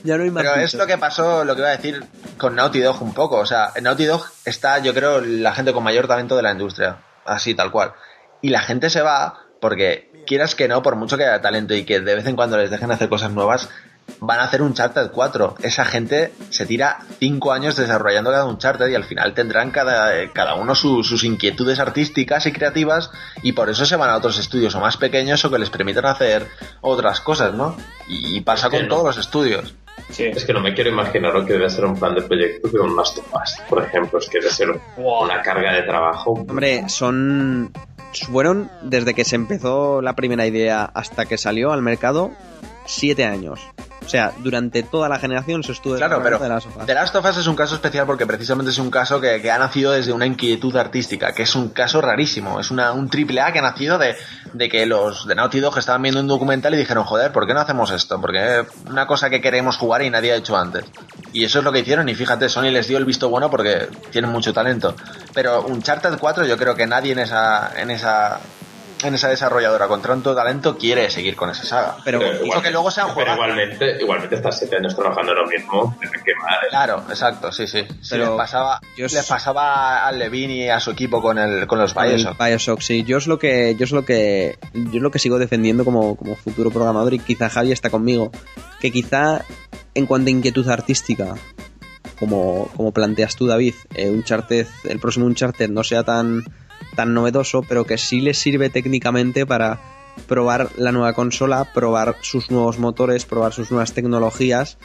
[0.04, 2.06] ya no hay más Pero es lo que pasó, lo que iba a decir
[2.38, 3.38] con Naughty Dog un poco.
[3.38, 6.52] O sea, en Naughty Dog está, yo creo, la gente con mayor talento de la
[6.52, 7.00] industria.
[7.26, 7.94] Así, tal cual.
[8.42, 11.84] Y la gente se va porque, quieras que no, por mucho que haya talento y
[11.84, 13.70] que de vez en cuando les dejen hacer cosas nuevas,
[14.20, 15.56] van a hacer un Uncharted 4.
[15.62, 20.56] Esa gente se tira cinco años desarrollando cada Uncharted y al final tendrán cada, cada
[20.56, 23.12] uno su- sus inquietudes artísticas y creativas
[23.44, 26.06] y por eso se van a otros estudios o más pequeños o que les permitan
[26.06, 26.48] hacer
[26.82, 27.76] otras cosas, ¿no?
[28.08, 28.96] Y, y pasa Es que con no.
[28.96, 29.74] todos los estudios.
[30.10, 30.24] Sí.
[30.26, 32.80] Es que no me quiero imaginar lo que debe ser un plan de proyecto de
[32.80, 34.18] un Last of Us, por ejemplo.
[34.18, 36.32] Es que debe ser una carga de trabajo.
[36.32, 37.72] Hombre, son.
[38.32, 42.32] Fueron desde que se empezó la primera idea hasta que salió al mercado,
[42.88, 43.60] siete años.
[44.10, 46.88] O sea, durante toda la generación se estuvo Claro, pero de las sofás.
[46.88, 49.52] The Last of Us es un caso especial porque precisamente es un caso que, que
[49.52, 52.60] ha nacido desde una inquietud artística, que es un caso rarísimo.
[52.60, 54.16] Es una, un triple A que ha nacido de,
[54.54, 57.54] de que los de Naughty Dog estaban viendo un documental y dijeron, joder, ¿por qué
[57.54, 58.20] no hacemos esto?
[58.20, 60.86] Porque es una cosa que queremos jugar y nadie ha hecho antes.
[61.32, 63.90] Y eso es lo que hicieron y fíjate, Sony les dio el visto bueno porque
[64.10, 64.96] tienen mucho talento.
[65.36, 68.40] Pero Uncharted 4 yo creo que nadie en esa, en esa,
[69.04, 71.98] en esa desarrolladora con tanto talento quiere seguir con esa saga.
[72.04, 73.34] Pero que luego sean Pero juegos.
[73.36, 76.54] igualmente, igualmente estar siete años trabajando en lo mismo, debe quemar.
[76.66, 76.68] ¿eh?
[76.70, 77.84] Claro, exacto, sí, sí.
[78.02, 81.38] Sí, Pero les pasaba, yo es- les pasaba a Levine y a su equipo con
[81.40, 82.38] el, con los Con Bioshock.
[82.44, 83.04] Bioshock, sí.
[83.04, 86.16] Yo es lo que, yo es lo que, yo es lo que sigo defendiendo como,
[86.18, 88.32] como futuro programador y quizá Javi está conmigo.
[88.82, 89.44] Que quizá
[89.96, 91.36] en cuanto a inquietud artística,
[92.20, 96.44] como, como planteas tú, David, eh, Uncharted, el próximo Uncharted no sea tan,
[97.00, 99.80] tan novedoso, pero que sí les sirve técnicamente para
[100.28, 104.78] probar la nueva consola, probar sus nuevos motores, probar sus nuevas tecnologías.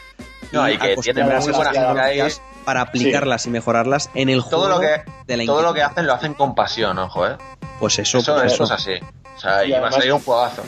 [0.52, 2.18] No, y que tienen muy a las buena gente ahí.
[2.18, 5.74] tecnologías para aplicarlas y mejorarlas en el juego Todo lo que, de la todo lo
[5.74, 7.36] que hacen lo hacen con pasión, ojo, eh.
[7.80, 8.92] Pues eso, Eso, pues eso es así.
[9.36, 10.62] O sea, Y y va a salir un juegazo.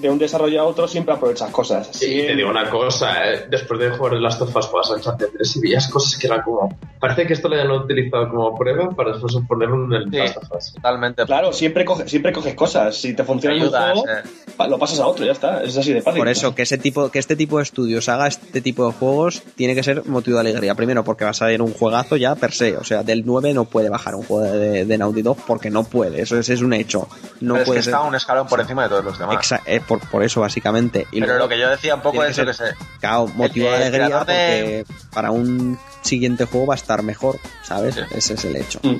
[0.00, 1.88] De un desarrollo a otro siempre aprovechas cosas.
[1.92, 3.46] Sí, te digo una cosa, ¿eh?
[3.50, 6.26] después de jugar el Last of Us juegas a Uncharted 3 y veías cosas que
[6.26, 6.76] eran como...
[6.98, 10.16] Parece que esto lo hayan utilizado como prueba para después ponerlo en el Sí.
[10.18, 10.72] Last of Us.
[10.74, 11.24] Totalmente.
[11.24, 12.96] Claro, siempre, coge, siempre coges cosas.
[12.96, 14.68] Si te funciona en un Ayudas, juego, eh.
[14.70, 15.62] lo pasas a otro, ya está.
[15.62, 16.18] Es así de fácil.
[16.20, 19.42] Por eso, que ese tipo, que este tipo de estudios haga este tipo de juegos
[19.56, 20.74] tiene que ser motivo de alegría.
[20.74, 22.76] Primero, porque va a salir un juegazo ya per se.
[22.76, 25.84] O sea, del 9 no puede bajar un juego de, de Naughty Dog porque no
[25.84, 26.20] puede.
[26.22, 27.08] Eso es, es un hecho.
[27.40, 27.94] No Pero es que puede ser.
[27.94, 29.36] está un escalón por encima de todos los demás.
[29.36, 31.06] Exa- eh, por, por eso, básicamente.
[31.10, 32.74] Y Pero luego, lo que yo decía un poco es que lo que sé.
[33.00, 37.96] claro, motivo de alegría de- porque para un siguiente juego va a estar mejor, ¿sabes?
[37.96, 38.00] Sí.
[38.12, 38.78] Ese es el hecho.
[38.84, 38.96] Mm.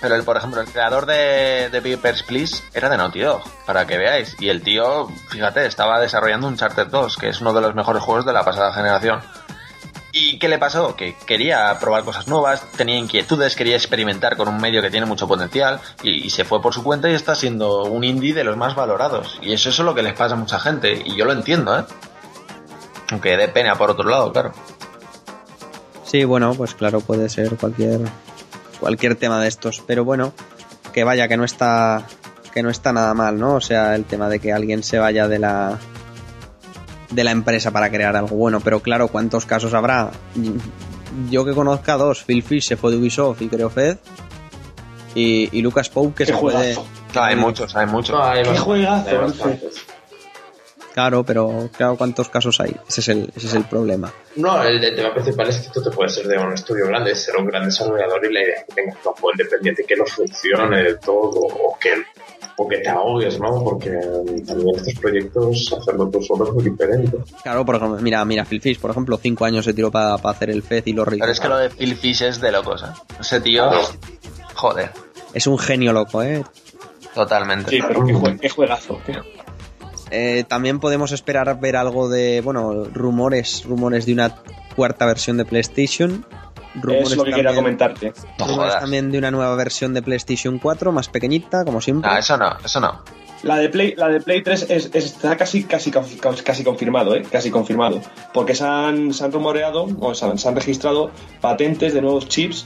[0.00, 3.86] Pero, el, por ejemplo, el creador de, de Papers, Please era de Naughty Dog, para
[3.86, 4.36] que veáis.
[4.38, 8.02] Y el tío, fíjate, estaba desarrollando un Charter 2, que es uno de los mejores
[8.02, 9.20] juegos de la pasada generación.
[10.16, 10.94] ¿Y qué le pasó?
[10.94, 15.26] Que quería probar cosas nuevas, tenía inquietudes, quería experimentar con un medio que tiene mucho
[15.26, 18.76] potencial y, se fue por su cuenta y está siendo un indie de los más
[18.76, 19.40] valorados.
[19.42, 21.84] Y eso es lo que les pasa a mucha gente, y yo lo entiendo, ¿eh?
[23.10, 24.52] Aunque dé pena por otro lado, claro.
[26.04, 28.02] Sí, bueno, pues claro, puede ser cualquier
[28.78, 30.32] cualquier tema de estos, pero bueno,
[30.92, 32.06] que vaya que no está
[32.52, 33.54] que no está nada mal, ¿no?
[33.54, 35.80] O sea, el tema de que alguien se vaya de la
[37.14, 40.10] de la empresa para crear algo bueno, pero claro, ¿cuántos casos habrá?
[41.30, 43.98] Yo que conozca dos, Phil Fish se fue de Ubisoft y creó Fed
[45.14, 46.86] y, y Lucas Pope que Qué se fue de juegazo.
[47.12, 48.16] Claro, hay muchos, hay muchos.
[48.16, 49.10] No, hay Qué juegazo.
[50.94, 52.70] Claro, pero claro, ¿cuántos casos hay?
[52.88, 54.12] Ese es el, ese es el problema.
[54.36, 57.16] No, el, el tema principal es que tú te puedes ser de un estudio grande,
[57.16, 60.06] ser un gran desarrollador y la idea es que tengas un juego independiente que no
[60.06, 61.94] funcione del todo o que,
[62.58, 63.64] o que te ahogues, ¿no?
[63.64, 63.90] Porque
[64.46, 67.18] también estos proyectos hacerlo tú solo es muy diferente.
[67.42, 70.50] Claro, por ejemplo, mira, mira, Phil Fish, por ejemplo, cinco años se tiró para hacer
[70.50, 72.92] el Fed y lo Pero es que lo de Phil Fish es de locos, ¿eh?
[73.20, 73.84] Ese tío, Claro.
[74.54, 74.90] joder,
[75.32, 76.44] Es un genio loco, ¿eh?
[77.12, 77.70] totalmente.
[77.70, 79.24] Sí, pero qué, jue- qué juegazo, tío.
[80.10, 84.34] Eh, también podemos esperar ver algo de, bueno, rumores, rumores de una
[84.76, 86.24] cuarta versión de PlayStation.
[86.74, 88.12] Rumores Es lo que quería también- comentarte.
[88.38, 92.10] No rumores también de una nueva versión de PlayStation 4, más pequeñita, como siempre.
[92.10, 93.02] No, eso no, eso no.
[93.44, 97.22] La de Play, la de Play 3 es- es- está casi, casi, casi confirmado, ¿eh?
[97.30, 98.00] Casi confirmado.
[98.32, 101.10] Porque se han, se han rumoreado, o se han, se han registrado
[101.40, 102.64] patentes de nuevos chips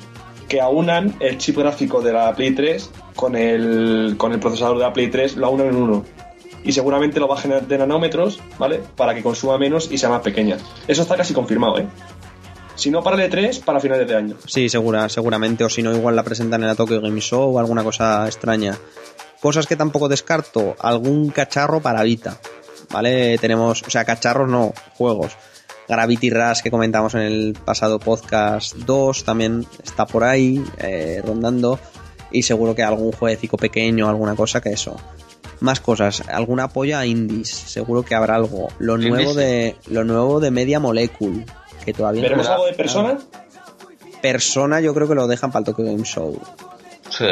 [0.49, 4.85] que aunan el chip gráfico de la Play 3 con el, con el procesador de
[4.85, 6.05] la Play 3, lo aunan en uno.
[6.69, 8.83] Y seguramente lo bajen de nanómetros, ¿vale?
[8.95, 10.59] Para que consuma menos y sea más pequeña.
[10.87, 11.87] Eso está casi confirmado, ¿eh?
[12.75, 14.37] Si no para el E3, para finales de año.
[14.45, 17.59] Sí, segura, seguramente, o si no, igual la presentan en la Tokyo Game Show o
[17.59, 18.77] alguna cosa extraña.
[19.41, 22.39] Cosas que tampoco descarto, algún cacharro para Vita.
[22.91, 23.39] ¿Vale?
[23.39, 25.39] Tenemos, o sea, cacharros no, juegos.
[25.89, 31.81] Gravity Rush que comentamos en el pasado podcast 2 también está por ahí, eh, rondando.
[32.31, 34.99] Y seguro que algún jueguecito pequeño, alguna cosa que eso.
[35.61, 38.69] Más cosas, alguna apoya a indies, seguro que habrá algo.
[38.79, 41.45] Lo nuevo de, lo nuevo de Media Molecule,
[41.85, 43.19] que todavía no ¿Veremos da- algo de persona?
[44.23, 46.41] Persona yo creo que lo dejan para el Tokyo Game Show.
[47.11, 47.27] Sí.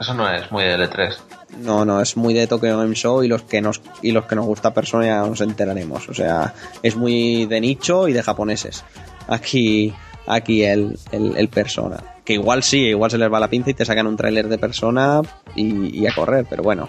[0.00, 1.14] Eso no es muy de L3.
[1.58, 4.34] No, no, es muy de Tokyo Game Show y los que nos y los que
[4.34, 6.08] nos gusta Persona ya nos enteraremos.
[6.08, 8.84] O sea, es muy de nicho y de japoneses.
[9.28, 9.92] Aquí,
[10.26, 12.02] aquí el, el, el Persona.
[12.24, 14.58] Que igual sí, igual se les va la pinza y te sacan un tráiler de
[14.58, 15.20] Persona
[15.54, 16.88] y, y a correr, pero bueno.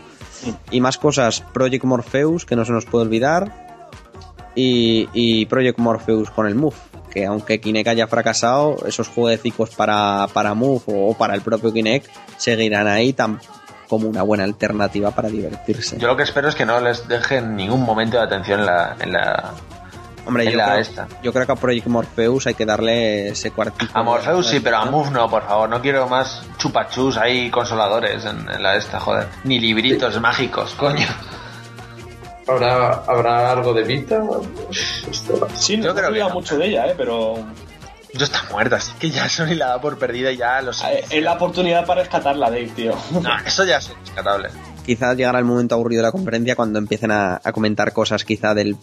[0.71, 3.51] Y más cosas, Project Morpheus, que no se nos puede olvidar.
[4.55, 6.75] Y, Project Morpheus con el Move.
[7.11, 12.09] Que aunque Kinect haya fracasado, esos jueguecicos para, para Move o para el propio Kinect
[12.37, 13.39] seguirán ahí tan,
[13.87, 15.99] como una buena alternativa para divertirse.
[15.99, 18.95] Yo lo que espero es que no les dejen ningún momento de atención en la,
[18.99, 19.53] en la,
[20.25, 21.07] Hombre, yo la creo, esta.
[21.21, 23.91] yo creo que a Project Morpheus hay que darle ese cuartito.
[23.97, 25.67] A Morpheus sí, pero a Move no, por favor.
[25.69, 29.27] No quiero más chupachus ahí consoladores en, en la esta, joder.
[29.43, 31.07] Ni libritos mágicos, coño.
[32.47, 34.21] ¿Habrá, ¿Habrá algo de Vita?
[35.55, 36.29] Sí, no Yo creo que no.
[36.29, 36.93] mucho de ella, ¿eh?
[36.97, 37.35] Pero
[38.13, 40.83] Yo está muerta, así que ya Sony la da por perdida y ya los...
[40.83, 42.93] eh, es la oportunidad para rescatarla, Dave, tío.
[43.11, 44.49] No, eso ya es rescatable.
[44.85, 48.53] Quizás llegará el momento aburrido de la conferencia cuando empiecen a, a comentar cosas quizá
[48.53, 48.75] del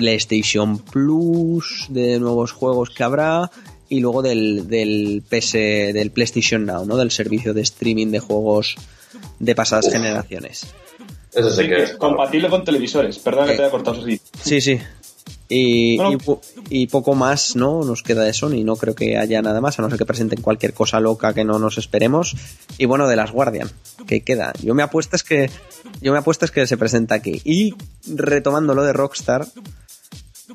[0.00, 3.50] PlayStation Plus, de nuevos juegos que habrá
[3.88, 5.52] y luego del, del PS,
[5.94, 6.96] del PlayStation Now, ¿no?
[6.98, 8.76] Del servicio de streaming de juegos
[9.38, 10.66] de pasadas generaciones.
[11.32, 11.92] Eso sí Sí, que es.
[11.96, 13.18] compatible con televisores.
[13.18, 13.56] Perdón que Eh.
[13.56, 14.20] te haya cortado así.
[14.42, 14.78] Sí, sí.
[15.48, 16.12] Y, Bueno.
[16.12, 16.40] y po-
[16.70, 17.84] y poco más, ¿no?
[17.84, 18.64] Nos queda de Sony.
[18.64, 21.44] No creo que haya nada más, a no ser que presenten cualquier cosa loca que
[21.44, 22.34] no nos esperemos.
[22.78, 23.70] Y bueno, de las Guardian,
[24.08, 24.52] que queda.
[24.60, 25.48] Yo me apuesto es que.
[26.00, 27.40] Yo me apuesto es que se presenta aquí.
[27.44, 27.74] Y
[28.12, 29.46] retomando lo de Rockstar.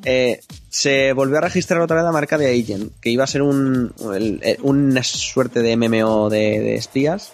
[0.06, 0.40] Eh,
[0.70, 3.94] se volvió a registrar otra vez la marca de Agent, que iba a ser un,
[4.16, 7.34] el- una suerte de MMO de, de espías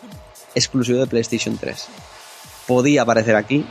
[0.56, 1.88] exclusivo de PlayStation 3.
[2.68, 3.66] Podía aparecer aquí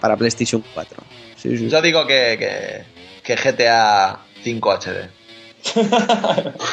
[0.00, 1.02] para PlayStation 4.
[1.36, 1.68] Sí, sí.
[1.68, 5.10] Yo digo que, que, que GTA 5 HD.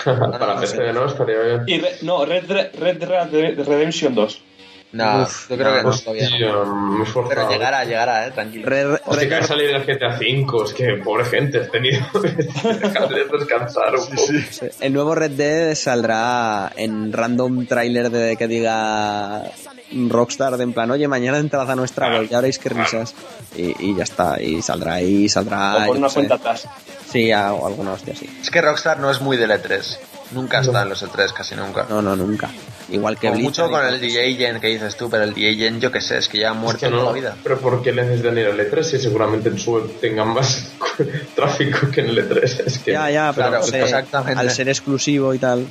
[0.05, 1.05] Para PC, ¿no?
[1.05, 1.63] Estaría bien.
[1.67, 4.41] Y re- no, Red, Red, Red Red Redemption 2.
[4.91, 7.05] No, Uf, yo creo que no, Hostia, todavía no.
[7.29, 8.67] Pero llegará, llegará, eh, tranquilo.
[8.67, 12.01] Red- Hostia, que Red- ha salido el GTA V, es que pobre gente, has tenido
[12.13, 14.31] que descansar un poco.
[14.79, 19.43] el nuevo Red Dead saldrá en random trailer de que diga
[19.91, 23.13] Rockstar de en plan, oye, mañana entrad a nuestra web, ya veréis qué risas.
[23.55, 25.75] Y, y ya está, y saldrá ahí, saldrá.
[25.75, 26.15] o con yo una sé.
[26.15, 26.67] cuenta atrás.
[27.11, 28.27] Sí, o alguna hostia así.
[28.41, 29.97] Es que Rockstar no es muy del E3.
[30.31, 31.87] Nunca está en los E3, casi nunca.
[31.89, 32.49] No, no, nunca.
[32.89, 33.99] Igual que Blizzard mucho con el.
[33.99, 36.49] DJ Gen que dices tú, pero el DJ Gen yo qué sé, es que ya
[36.49, 37.35] ha Es muerto que no, toda la vida.
[37.43, 40.67] pero ¿por qué necesitan ir al E3 si seguramente en su web tengan más
[41.35, 42.43] tráfico que en el E3?
[42.65, 44.39] Es que Ya, ya, pero Claro, no sé, exactamente.
[44.39, 45.65] al ser exclusivo y tal.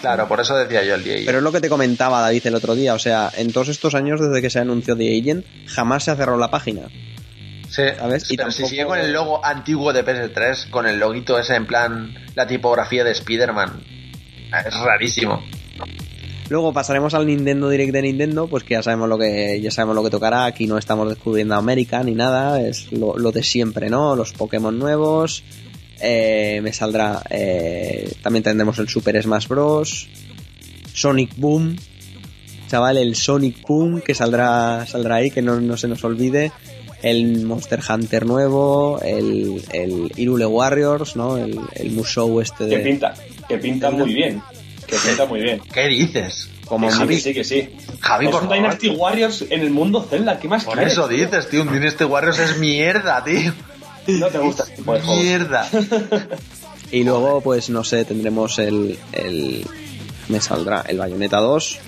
[0.00, 1.22] Claro, por eso decía yo el DJ.
[1.24, 3.94] Pero es lo que te comentaba David el otro día, o sea, en todos estos
[3.94, 6.82] años desde que se anunció The Agent, jamás se ha cerrado la página.
[7.74, 7.82] Sí.
[7.82, 11.56] Y pero si tampoco- sigue con el logo antiguo de PS3, con el loguito ese
[11.56, 13.82] en plan, la tipografía de Spider-Man,
[14.66, 15.42] es rarísimo.
[16.50, 19.96] Luego pasaremos al Nintendo Direct de Nintendo, pues que ya sabemos lo que ya sabemos
[19.96, 20.44] lo que tocará.
[20.44, 24.14] Aquí no estamos descubriendo América ni nada, es lo, lo de siempre, ¿no?
[24.14, 25.42] Los Pokémon nuevos.
[26.00, 27.22] eh, me saldrá.
[27.30, 30.06] eh, también tendremos el Super Smash Bros.
[30.92, 31.76] Sonic Boom.
[32.68, 36.52] Chaval, el Sonic Boom que saldrá saldrá ahí, que no, no se nos olvide.
[37.04, 41.36] El Monster Hunter nuevo, el, el Irule Warriors, ¿no?
[41.36, 42.82] El, el Musou este Que de.
[42.84, 43.14] pinta,
[43.48, 44.40] que pinta muy bien.
[44.86, 45.60] Que pinta muy bien.
[45.72, 46.48] ¿Qué dices?
[46.64, 47.68] Como Que Javi, que sí, que sí.
[48.00, 48.62] Javi, es por un favor.
[48.64, 50.94] Dynasty Warriors en el mundo Zelda, ¿qué más Por quieres?
[50.94, 53.52] eso dices, tío, un Dynasty Warriors es mierda, tío.
[54.06, 55.22] No te gusta este tipo de juegos.
[55.24, 55.68] Mierda.
[56.90, 59.66] Y luego, pues no sé, tendremos el, el.
[60.28, 61.78] Me saldrá el Bayonetta 2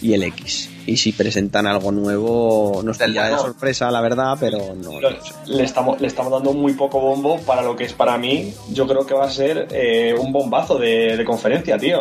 [0.00, 0.70] y el X.
[0.86, 5.00] Y si presentan algo nuevo, nos Del pilla de sorpresa, la verdad, pero no.
[5.00, 5.32] Lo- no sé.
[5.46, 8.54] le, estamos, le estamos dando muy poco bombo para lo que es para mí.
[8.70, 12.00] Yo creo que va a ser eh, un bombazo de, de conferencia, tío.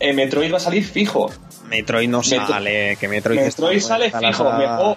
[0.00, 1.30] Eh, Metroid va a salir fijo.
[1.68, 4.44] Metroid no Metro- sale, que Metroid, Metroid sale la fijo.
[4.52, 4.96] Me juego,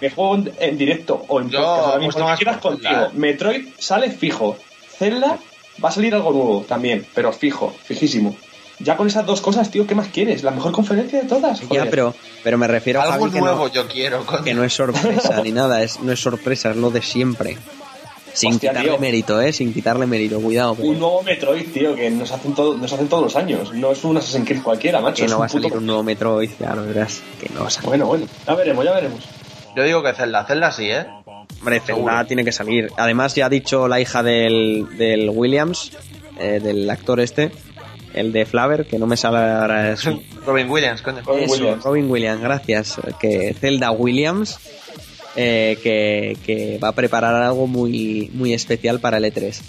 [0.00, 3.08] Me juego en, en directo o en Yo podcast más que quieras contigo.
[3.14, 4.56] Metroid sale fijo.
[4.98, 5.38] Zelda
[5.84, 8.34] va a salir algo nuevo también, pero fijo, fijísimo.
[8.78, 10.42] Ya con esas dos cosas, tío, ¿qué más quieres?
[10.42, 11.60] La mejor conferencia de todas.
[11.60, 11.90] Ya, joder.
[11.90, 14.24] pero, pero me refiero a Algo Javi, que nuevo no, yo quiero.
[14.26, 14.44] coño.
[14.44, 17.56] que no es sorpresa ni nada, es, no es sorpresa, es lo de siempre.
[18.34, 18.98] Sin Hostia, quitarle tío.
[19.00, 20.74] mérito, eh, sin quitarle mérito, cuidado.
[20.74, 23.72] pero Un nuevo Metroid, tío, que nos hacen, todo, nos hacen todos los años.
[23.72, 25.24] No es un Assassin's Creed cualquiera, macho.
[25.24, 27.22] que no va a salir puto- un nuevo Metroid, ya lo verás.
[27.40, 27.88] Que no va a salir.
[27.88, 28.26] Bueno, bueno.
[28.46, 29.20] Ya veremos, ya veremos.
[29.74, 30.44] Yo digo que Zelda.
[30.44, 31.06] Zelda sí, ¿eh?
[31.60, 32.90] Hombre, Zelda tiene que salir.
[32.98, 35.92] Además, ya ha dicho la hija del, del Williams,
[36.38, 37.50] eh, del actor este,
[38.16, 39.94] el de Flaver, que no me sale ahora
[40.46, 41.22] Robin Williams, coño.
[41.24, 41.84] Robin Eso, Williams.
[41.84, 42.96] Robin Williams, gracias.
[43.20, 44.58] Que Zelda Williams,
[45.36, 49.60] eh, que, que va a preparar algo muy, muy especial para el E3.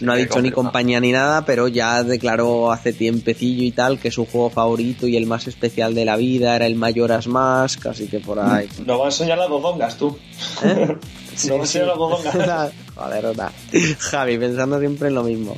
[0.00, 4.12] No ha dicho ni compañía ni nada, pero ya declaró hace tiempecillo y tal que
[4.12, 8.06] su juego favorito y el más especial de la vida era el Majora's Mask, así
[8.06, 8.68] que por ahí.
[8.86, 10.16] Nos va a enseñar las dodongas, tú.
[10.64, 10.96] ¿Eh?
[11.44, 12.72] Nos va a enseñar las dodongas.
[12.94, 13.52] Joder, onda.
[13.98, 15.56] Javi, pensando siempre en lo mismo.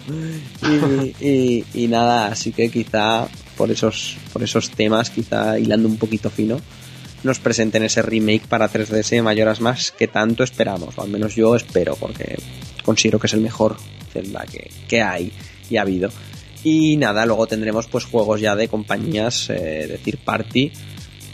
[0.63, 5.97] Y, y- y nada, así que quizá por esos, por esos temas, quizá hilando un
[5.97, 6.61] poquito fino,
[7.23, 11.35] nos presenten ese remake para 3DS de Mayoras Más que tanto esperamos, o al menos
[11.35, 12.37] yo espero, porque
[12.85, 13.77] considero que es el mejor
[14.13, 15.31] Zelda que, que hay
[15.69, 16.11] y ha habido.
[16.65, 20.73] Y nada, luego tendremos pues juegos ya de compañías, eh, decir party,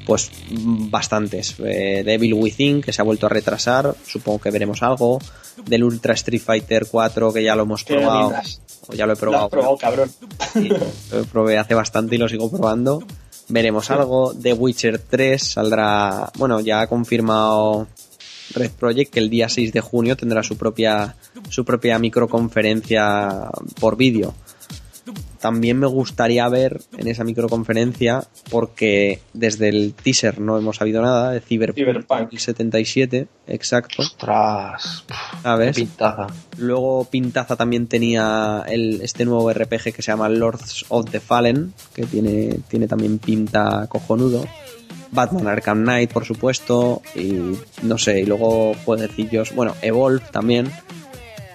[0.07, 0.31] pues
[0.91, 1.57] bastantes.
[1.59, 5.19] Eh, Devil Within, que se ha vuelto a retrasar, supongo que veremos algo.
[5.67, 8.33] Del Ultra Street Fighter 4, que ya lo hemos probado.
[8.89, 9.45] O ya lo he Lo probado.
[9.47, 10.11] has probado, cabrón.
[10.53, 10.69] Sí,
[11.13, 13.03] lo probé hace bastante y lo sigo probando.
[13.49, 14.35] Veremos algo.
[14.35, 16.31] The Witcher 3 saldrá.
[16.37, 17.87] Bueno, ya ha confirmado
[18.55, 21.17] Red Project que el día 6 de junio tendrá su propia,
[21.49, 23.49] su propia microconferencia
[23.81, 24.35] por vídeo.
[25.47, 31.31] También me gustaría ver en esa microconferencia, porque desde el teaser no hemos sabido nada,
[31.31, 32.37] de Cyberpunk Cyberpunk.
[32.37, 35.05] 77, exacto, Ostras.
[35.07, 35.15] Qué
[35.45, 35.77] ¿sabes?
[35.77, 36.27] pintaza.
[36.59, 41.73] Luego Pintaza también tenía el, este nuevo RPG que se llama Lords of the Fallen,
[41.95, 44.45] que tiene, tiene también pinta cojonudo.
[45.13, 50.73] Batman Arkham Knight, por supuesto, y no sé, y luego jueguecillos, bueno, Evolve también,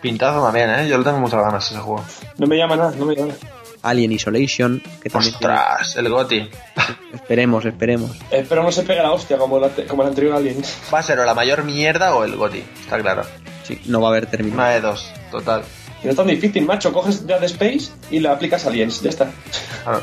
[0.01, 0.88] Pintaza también, ¿eh?
[0.88, 2.03] Yo le tengo muchas ganas a ese juego.
[2.38, 3.60] No me llama nada, no me llama nada.
[3.83, 6.49] Alien Isolation, que también tiene- Ostras, el Goti.
[7.13, 8.11] esperemos, esperemos.
[8.29, 10.61] Espero no se pegue la hostia como, la, como el anterior Alien.
[10.93, 13.23] Va a ser o la mayor mierda o el Goti, está claro.
[13.63, 14.69] Sí, no va a haber Una terminado.
[14.71, 15.63] de dos, total.
[16.01, 16.91] Y no es tan difícil, macho.
[16.91, 19.01] Coges Dead Space y le aplicas Aliens.
[19.01, 19.29] Ya está.
[19.83, 20.01] Claro.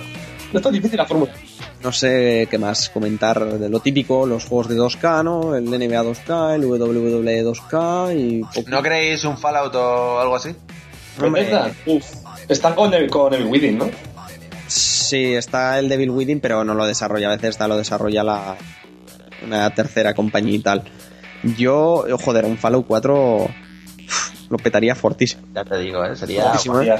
[0.52, 1.32] No es tan difícil la fórmula.
[1.82, 5.55] No sé qué más comentar de lo típico, los juegos de 2K, ¿no?
[5.55, 8.42] El NBA 2K, el WWE 2K y...
[8.70, 10.55] ¿No creéis un Fallout o algo así?
[11.22, 11.48] Hombre,
[11.86, 12.05] Uf.
[12.48, 13.90] Están con el, con el Within, ¿no?
[14.66, 17.28] Sí, está el Devil Within, pero no lo desarrolla.
[17.28, 18.56] A veces está, lo desarrolla la,
[19.44, 20.82] una tercera compañía y tal.
[21.56, 25.42] Yo, joder, un Fallout 4 uf, lo petaría fortísimo.
[25.54, 26.16] Ya te digo, ¿eh?
[26.16, 26.44] Sería...
[26.44, 26.96] Fortísimo, ¿eh?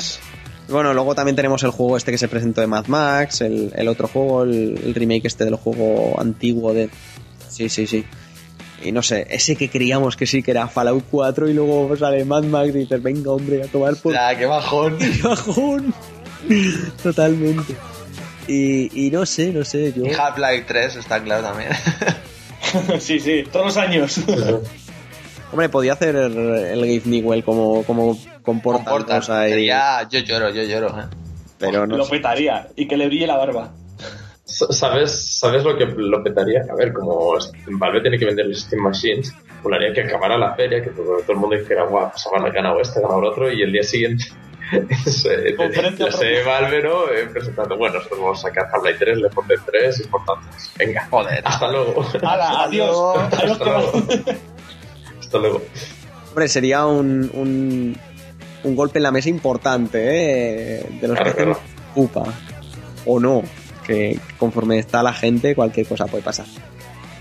[0.69, 3.89] Bueno, luego también tenemos el juego este que se presentó de Mad Max, el, el
[3.89, 6.91] otro juego, el, el remake este del juego antiguo de...
[7.49, 8.05] Sí, sí, sí.
[8.85, 12.25] Y no sé, ese que creíamos que sí que era Fallout 4 y luego sale
[12.25, 14.97] Mad Max y dices, venga hombre, a tomar por Ya, qué bajón.
[15.23, 15.95] bajón.
[17.03, 17.75] Totalmente.
[18.47, 20.05] Y, y no sé, no sé, yo...
[20.07, 21.71] Y Half-Life 3 está claro también.
[23.01, 24.21] sí, sí, todos los años.
[25.51, 29.47] Hombre, podía hacer el, el Gabe Newell como, como comporta Comporta.
[29.49, 30.09] y- Sería...
[30.09, 31.05] Yo lloro, yo lloro, ¿eh?
[31.59, 32.13] Pero no lo sé.
[32.13, 32.69] petaría.
[32.77, 33.73] Y que le brille la barba.
[34.49, 36.63] ¿Sabes, ¿Sabes lo que lo petaría?
[36.71, 37.35] A ver, como
[37.67, 41.33] Valve tiene que vender los Steam Machines, molaría que acabara la feria, que todo, todo
[41.33, 43.83] el mundo dijera, guau, pues ha ganado este, ha ganado el otro, y el día
[43.83, 44.25] siguiente
[44.73, 47.11] la sede Valve, ¿no?
[47.11, 50.73] Eh, presentando, bueno, nosotros vamos a sacar Half-Life 3, Left 4 Dead 3, importantes.
[50.79, 51.43] Venga, Joder.
[51.45, 52.07] hasta luego.
[52.23, 53.19] ¡Hala, adiós!
[53.33, 53.93] Hasta luego.
[55.21, 55.63] hasta luego.
[56.31, 57.99] Hombre, sería un, un,
[58.65, 60.87] un golpe en la mesa importante, ¿eh?
[61.01, 61.61] De los Claro, que hacen claro.
[61.95, 62.25] pupa.
[63.07, 63.43] O no.
[64.39, 66.47] Conforme está la gente, cualquier cosa puede pasar.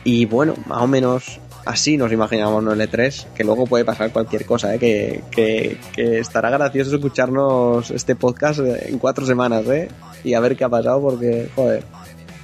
[0.03, 4.11] Y bueno, más o menos así nos imaginamos en el E3, que luego puede pasar
[4.11, 4.79] cualquier cosa, ¿eh?
[4.79, 9.89] que estará gracioso escucharnos este podcast en cuatro semanas, ¿eh?
[10.23, 11.83] Y a ver qué ha pasado, porque, joder,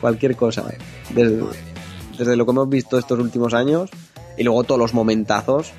[0.01, 0.65] cualquier cosa.
[0.69, 0.77] ¿eh?
[1.11, 1.41] Desde,
[2.17, 3.89] desde lo que hemos visto estos últimos años
[4.37, 5.71] y luego todos los momentazos,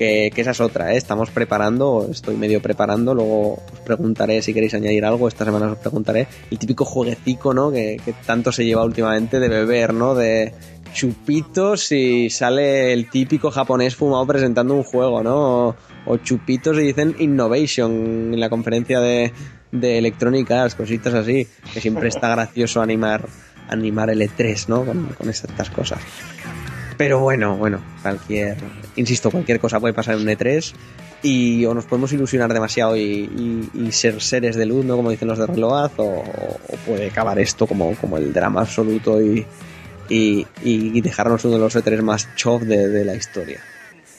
[0.00, 0.96] que, que esa es otra, ¿eh?
[0.96, 5.76] Estamos preparando, estoy medio preparando, luego os preguntaré si queréis añadir algo, esta semana os
[5.76, 7.70] preguntaré, el típico jueguecico, ¿no?
[7.70, 10.14] Que, tanto se lleva últimamente de beber, ¿no?
[10.14, 10.54] De
[10.94, 15.68] chupitos y sale el típico japonés fumado presentando un juego, ¿no?
[15.68, 19.34] O, o chupitos y dicen innovation en la conferencia de,
[19.70, 23.28] de Electronic Arts, cositas así, que siempre está gracioso animar,
[23.68, 24.82] animar el E3, ¿no?
[24.86, 26.00] Con, con estas cosas.
[27.00, 28.58] Pero bueno, bueno, cualquier,
[28.96, 30.74] insisto, cualquier cosa puede pasar en un E3
[31.22, 33.00] y o nos podemos ilusionar demasiado y,
[33.72, 34.96] y- y ser seres de luz, ¿no?
[34.96, 39.18] Como dicen los de Reload, o, o puede acabar esto como, como el drama absoluto
[39.22, 39.46] y,
[40.10, 43.60] y, y dejarnos uno de los E3 más chof de, de la historia.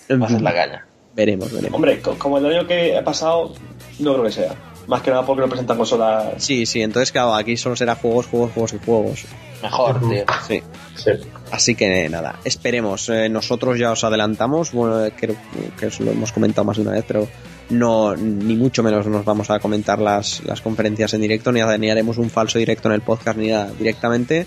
[0.10, 0.88] En Va a ser fin, la caña.
[1.14, 1.76] veremos, veremos.
[1.76, 3.54] Hombre, co- como el año que ha pasado,
[4.00, 4.56] no creo que sea.
[4.88, 6.34] Más que nada porque no presentan consolas.
[6.44, 9.26] Sí, sí, entonces claro, aquí solo será juegos, juegos, juegos y juegos.
[9.62, 10.26] Mejor, tío.
[10.48, 10.64] Sí.
[10.96, 11.12] Sí.
[11.52, 13.10] Así que nada, esperemos.
[13.10, 15.36] Eh, nosotros ya os adelantamos, bueno, eh, creo
[15.80, 17.28] que os lo hemos comentado más de una vez, pero
[17.70, 21.90] no, ni mucho menos nos vamos a comentar las, las conferencias en directo, ni, ni
[21.90, 23.72] haremos un falso directo en el podcast, ni nada.
[23.78, 24.46] Directamente,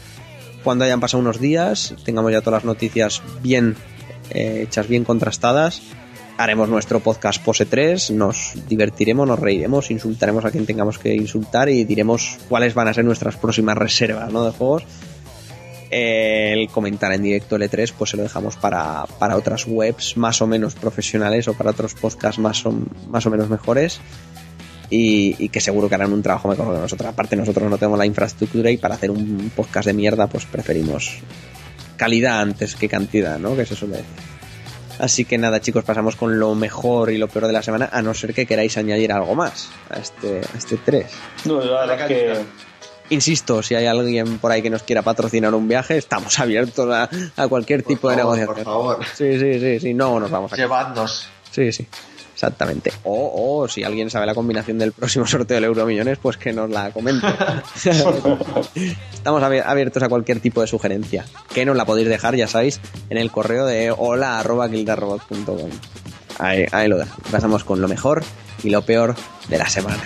[0.63, 3.77] cuando hayan pasado unos días, tengamos ya todas las noticias bien
[4.31, 5.83] eh, hechas, bien contrastadas,
[6.37, 11.69] haremos nuestro podcast Pose 3, nos divertiremos, nos reiremos, insultaremos a quien tengamos que insultar
[11.69, 14.45] y diremos cuáles van a ser nuestras próximas reservas ¿no?
[14.45, 14.85] de juegos
[15.95, 20.43] el comentar en directo el E3 pues se lo dejamos para, para otras webs más
[20.43, 22.75] o menos profesionales o para otros podcasts más o,
[23.09, 24.01] más o menos mejores
[24.91, 27.09] y, y que seguro que harán un trabajo mejor que nosotros.
[27.09, 31.19] Aparte nosotros no tenemos la infraestructura y para hacer un podcast de mierda pues preferimos
[31.97, 33.57] calidad antes que cantidad, ¿no?
[33.57, 34.35] Que se suele decir.
[34.99, 38.03] Así que nada chicos, pasamos con lo mejor y lo peor de la semana, a
[38.03, 41.07] no ser que queráis añadir algo más a este, a este 3.
[41.47, 42.45] No, yo la verdad es que.
[43.11, 47.09] Insisto, si hay alguien por ahí que nos quiera patrocinar un viaje, estamos abiertos a,
[47.37, 48.55] a cualquier Por tipo de negociación.
[48.57, 51.29] Por favor, Sí, sí, sí, sí, no nos vamos a llevadnos.
[51.51, 51.87] Sí, sí,
[52.33, 52.93] exactamente.
[53.05, 56.71] O, o si alguien sabe la combinación del próximo sorteo del Euromillones, pues que nos
[56.71, 57.27] la comente.
[59.13, 61.25] Estamos abi- abiertos a cualquier tipo de sugerencia.
[61.53, 64.69] Que nos la podéis dejar, ya sabéis, en el correo de hola arroba.
[66.39, 67.17] Ahí, ahí lo dejo.
[67.31, 68.25] Pasamos con lo mejor
[68.63, 69.15] y lo peor
[69.49, 70.03] de la semana.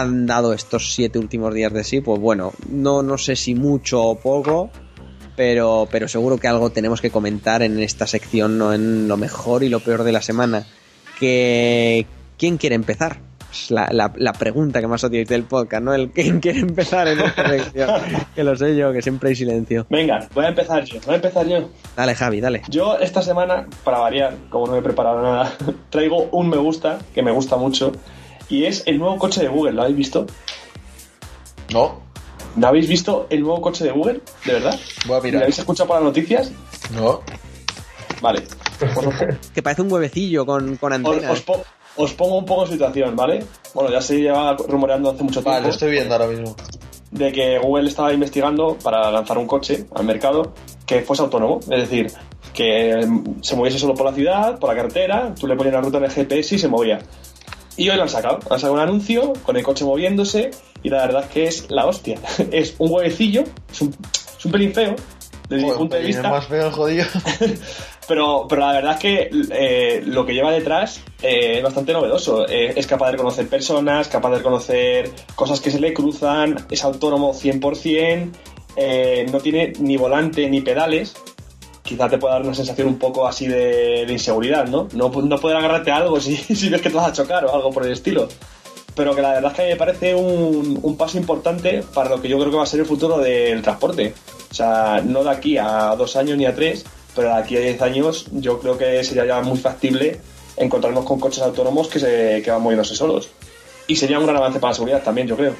[0.00, 2.00] Han dado estos siete últimos días de sí?
[2.00, 4.70] Pues bueno, no, no sé si mucho o poco,
[5.36, 8.74] pero, pero seguro que algo tenemos que comentar en esta sección, ¿no?
[8.74, 10.66] en lo mejor y lo peor de la semana.
[11.18, 12.06] Que,
[12.36, 13.18] ¿Quién quiere empezar?
[13.50, 15.92] Es la, la, la pregunta que más odiáis del podcast, ¿no?
[15.92, 17.90] El quién quiere empezar en esta sección.
[18.34, 19.86] que lo sé yo, que siempre hay silencio.
[19.90, 21.00] Venga, voy a empezar yo.
[21.04, 21.68] Voy a empezar yo.
[21.96, 22.62] Dale, Javi, dale.
[22.68, 25.52] Yo esta semana, para variar, como no me he preparado nada,
[25.90, 27.92] traigo un me gusta, que me gusta mucho,
[28.50, 29.72] y es el nuevo coche de Google.
[29.72, 30.26] ¿Lo habéis visto?
[31.72, 32.00] No,
[32.56, 34.20] ¿No habéis visto el nuevo coche de Google?
[34.44, 34.78] ¿De verdad?
[35.06, 35.42] voy a ¿Lo mirar.
[35.42, 36.50] habéis escuchado por las noticias?
[36.92, 37.20] No.
[38.20, 38.42] Vale.
[38.78, 39.14] Pues os,
[39.54, 41.30] Que parece un huevecillo con, con os- antenas.
[41.30, 41.62] os po-
[41.96, 43.44] os pongo un poco en situación, ¿vale?
[43.72, 46.56] Bueno, ya se lleva rumoreando hace mucho tiempo Vale, lo estoy viendo ahora mismo.
[47.12, 50.52] de que Google estaba investigando para lanzar un coche al mercado
[50.86, 51.60] que fuese autónomo.
[51.70, 52.10] Es decir,
[52.52, 55.80] que mm, se moviese solo por la ciudad, por la carretera, tú le ponías la
[55.82, 56.98] ruta en el GPS y se movía.
[57.76, 58.40] Y hoy lo han sacado.
[58.50, 60.50] Han sacado un anuncio con el coche moviéndose
[60.82, 62.18] y la verdad es que es la hostia.
[62.50, 63.94] es un huevecillo, es un,
[64.38, 64.96] es un pelín feo
[65.48, 66.22] desde mi punto de vista.
[66.22, 67.06] es más feo jodido.
[68.08, 72.44] Pero, pero la verdad es que eh, lo que lleva detrás eh, es bastante novedoso.
[72.48, 76.82] Eh, es capaz de reconocer personas, capaz de reconocer cosas que se le cruzan, es
[76.82, 78.32] autónomo 100%,
[78.76, 81.14] eh, no tiene ni volante ni pedales.
[81.90, 84.86] Quizá te pueda dar una sensación un poco así de, inseguridad, ¿no?
[84.92, 85.10] ¿no?
[85.10, 86.36] No agarrarte a algo si,
[86.68, 88.28] ves que te vas a chocar o algo por el estilo.
[88.94, 92.28] Pero que la verdad es que me parece un, un paso importante para lo que
[92.28, 94.14] yo creo que va a ser el futuro del transporte.
[94.48, 96.86] O sea, no de aquí a dos años ni a tres,
[97.16, 100.20] pero de aquí a diez años yo creo que sería ya muy factible
[100.56, 103.30] encontrarnos con coches autónomos que, se, que van moviéndose solos.
[103.88, 105.54] Y sería un gran avance para la seguridad también, yo creo.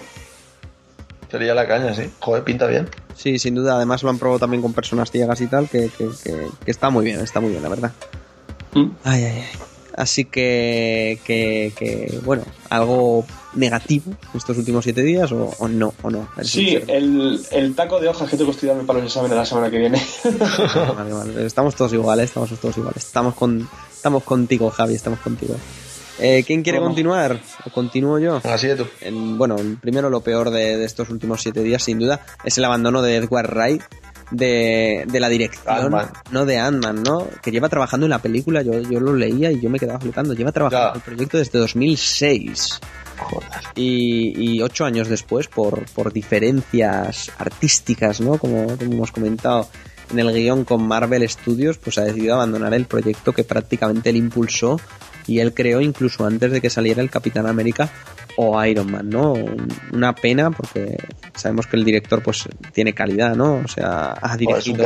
[1.30, 2.10] Sería la caña, sí.
[2.20, 2.88] Joder, pinta bien.
[3.16, 3.76] Sí, sin duda.
[3.76, 6.90] Además lo han probado también con personas ciegas y tal, que, que, que- que está
[6.90, 7.92] muy bien, está muy bien, la verdad.
[8.74, 8.86] ¿Mm?
[9.04, 9.44] Ay, ay, ay.
[9.96, 16.10] Así que, que, que, bueno, algo negativo estos últimos siete días o, o no, o
[16.10, 16.28] no.
[16.42, 19.68] Sí, el, el taco de hojas que tengo que estudiarme para los exámenes la semana
[19.70, 20.00] que viene.
[20.96, 21.44] Vale, vale.
[21.46, 23.04] Estamos todos iguales, estamos todos iguales.
[23.04, 25.54] Estamos con, estamos contigo, Javi, estamos contigo.
[26.20, 27.40] Eh, ¿Quién quiere continuar?
[27.64, 28.40] ¿O continúo yo?
[28.44, 28.86] Así de tú.
[29.00, 32.64] En- bueno, primero lo peor de, de estos últimos siete días, sin duda, es el
[32.64, 33.82] abandono de Edward Wright
[34.30, 35.92] de, de la dirección,
[36.30, 37.26] no de Ant-Man, ¿no?
[37.42, 40.34] Que lleva trabajando en la película, yo, yo lo leía y yo me quedaba flipando.
[40.34, 40.90] Lleva trabajando Ya.
[40.90, 42.80] en el proyecto desde 2006
[43.18, 43.48] Joder.
[43.74, 48.38] y, y ocho años después, por, por diferencias artísticas, ¿no?
[48.38, 49.68] Como, como hemos comentado
[50.12, 54.16] en el guion con Marvel Studios, pues ha decidido abandonar el proyecto que prácticamente él
[54.16, 54.80] impulsó
[55.26, 57.88] y él creó incluso antes de que saliera el Capitán América
[58.36, 59.32] o Iron Man, ¿no?
[59.32, 60.96] Un- Una pena porque
[61.34, 63.54] sabemos que el director pues tiene calidad, ¿no?
[63.64, 64.76] O sea, ha dirigido,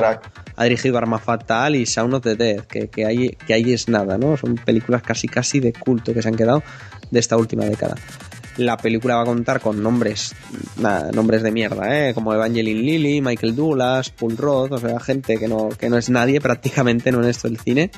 [0.56, 3.88] ha dirigido Arma Fatal y Sound of the Dead, que, que, ahí, que ahí es
[3.88, 4.36] nada, ¿no?
[4.36, 6.62] Son películas casi casi de culto que se han quedado
[7.10, 7.94] de esta última década.
[8.56, 10.32] La película va a contar con nombres,
[10.78, 12.14] nada, nombres de mierda, ¿eh?
[12.14, 16.08] como Evangeline Lilly, Michael Douglas, Paul Roth, o sea, gente que no, que no es
[16.08, 17.90] nadie prácticamente no en esto del cine.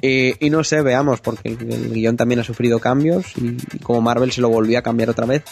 [0.00, 4.00] Y, y no sé, veamos, porque el, el guion también ha sufrido cambios y, como
[4.00, 5.44] Marvel se lo volvió a cambiar otra vez,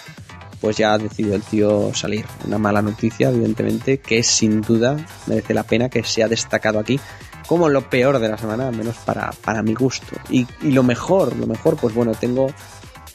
[0.60, 2.24] pues ya ha decidido el tío salir.
[2.46, 4.96] Una mala noticia, evidentemente, que sin duda
[5.26, 6.98] merece la pena que sea destacado aquí
[7.46, 10.16] como lo peor de la semana, al menos para, para mi gusto.
[10.30, 12.46] Y, y lo mejor, lo mejor, pues bueno, tengo,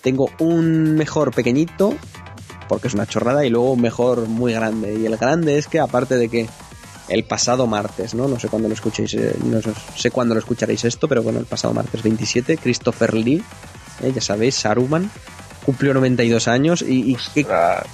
[0.02, 1.96] tengo un mejor pequeñito,
[2.68, 4.96] porque es una chorrada, y luego un mejor muy grande.
[4.96, 6.48] Y el grande es que aparte de que
[7.10, 8.28] el pasado martes, ¿no?
[8.28, 9.60] No sé cuándo lo escuchéis, eh, no
[9.96, 13.44] sé, cuándo lo escucharéis esto, pero bueno, el pasado martes 27, Christopher Lee,
[14.02, 15.10] eh, ya sabéis, Saruman,
[15.66, 17.44] cumplió 92 años y, y, ¿qué,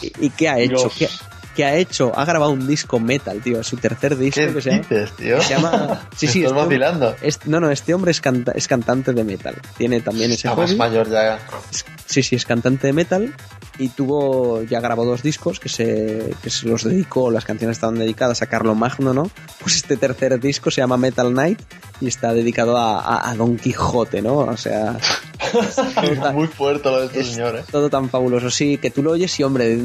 [0.01, 0.91] y- y qué ha hecho?
[0.97, 1.09] ¿Qué,
[1.55, 2.11] qué ha hecho?
[2.17, 4.81] Ha grabado un disco metal, tío, es su tercer disco ¿Qué que se llama...
[4.89, 5.41] dices, tío?
[5.41, 7.15] se llama- sí, sí, Estás este- vacilando.
[7.21, 9.55] es- no, no, este hombre es, canta- es cantante de metal.
[9.77, 11.39] Tiene también ese Está más mayor ya.
[11.71, 13.33] Es- Sí, sí, es cantante de metal
[13.79, 17.95] y tuvo, ya grabó dos discos que se, que se los dedicó, las canciones estaban
[17.97, 19.31] dedicadas a Carlo Magno, ¿no?
[19.59, 21.59] Pues este tercer disco se llama Metal Knight
[21.99, 24.37] y está dedicado a, a- a Don Quijote, ¿no?
[24.37, 24.97] O sea,
[25.95, 27.63] tan- Muy fuerte lo de este es señor, ¿eh?
[27.71, 28.49] todo tan fabuloso.
[28.51, 29.79] Sí, que tú lo oyes y, hombre,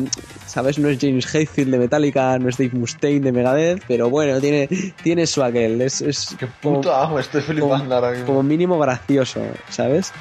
[0.46, 0.78] ¿sabes?
[0.78, 1.26] No es James
[1.68, 4.68] De Metallica, no es Dave Mustaine de Megadeth, pero bueno, tiene,
[5.02, 5.80] tiene su aquel.
[5.82, 8.26] Es, es Qué como- estoy flipando ahora mismo.
[8.26, 10.12] como mínimo gracioso, ¿sabes?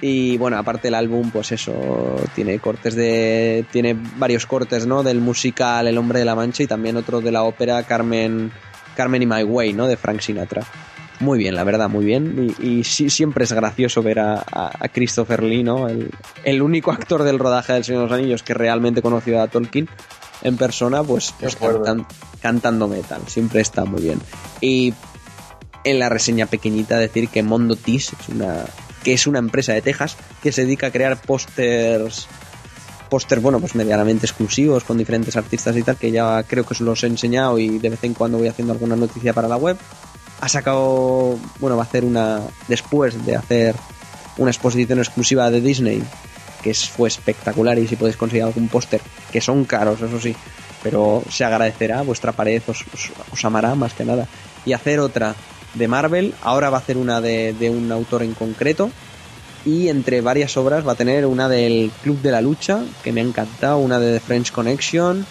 [0.00, 1.72] Y bueno, aparte el álbum, pues eso,
[2.34, 3.64] tiene cortes de.
[3.72, 5.02] Tiene varios cortes, ¿no?
[5.02, 8.50] Del musical El Hombre de la Mancha y también otro de la ópera Carmen,
[8.96, 9.86] Carmen y My Way, ¿no?
[9.86, 10.62] De Frank Sinatra.
[11.20, 12.54] Muy bien, la verdad, muy bien.
[12.60, 15.88] Y, y sí, siempre es gracioso ver a, a- a Christopher Lee, ¿no?
[15.88, 16.10] El,
[16.42, 19.88] el único actor del rodaje del Señor de los Anillos que realmente conoció a Tolkien
[20.44, 22.06] en persona, pues, pues cantan-
[22.40, 23.22] cantando metal.
[23.26, 24.20] Siempre está muy bien.
[24.60, 24.94] Y
[25.82, 28.64] en la reseña pequeñita decir que Mondo Tees es una
[29.02, 32.26] que es una empresa de Texas que se dedica a crear pósters
[33.10, 36.80] pósters bueno pues medianamente exclusivos con diferentes artistas y tal que ya creo que os
[36.80, 39.76] los he enseñado y de vez en cuando voy haciendo alguna noticia para la web
[40.40, 43.76] ha sacado bueno va a hacer una después de hacer
[44.38, 46.02] una exposición exclusiva de Disney
[46.64, 49.00] que fue espectacular y si podéis conseguir algún póster
[49.30, 50.34] que son caros eso sí
[50.82, 54.26] pero se agradecerá vuestra pared os, os- os amará más que nada.
[54.66, 55.34] Y hacer otra
[55.74, 58.90] de Marvel ahora va a hacer una de, de un autor en concreto
[59.64, 63.22] y entre varias obras va a tener una del Club de la Lucha que me
[63.22, 65.24] ha encantado una de The French Connection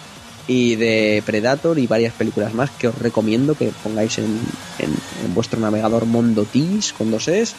[0.48, 4.40] y de Predator y varias películas más que os recomiendo que pongáis en,
[4.80, 7.54] en- en vuestro navegador Mondotis con dos es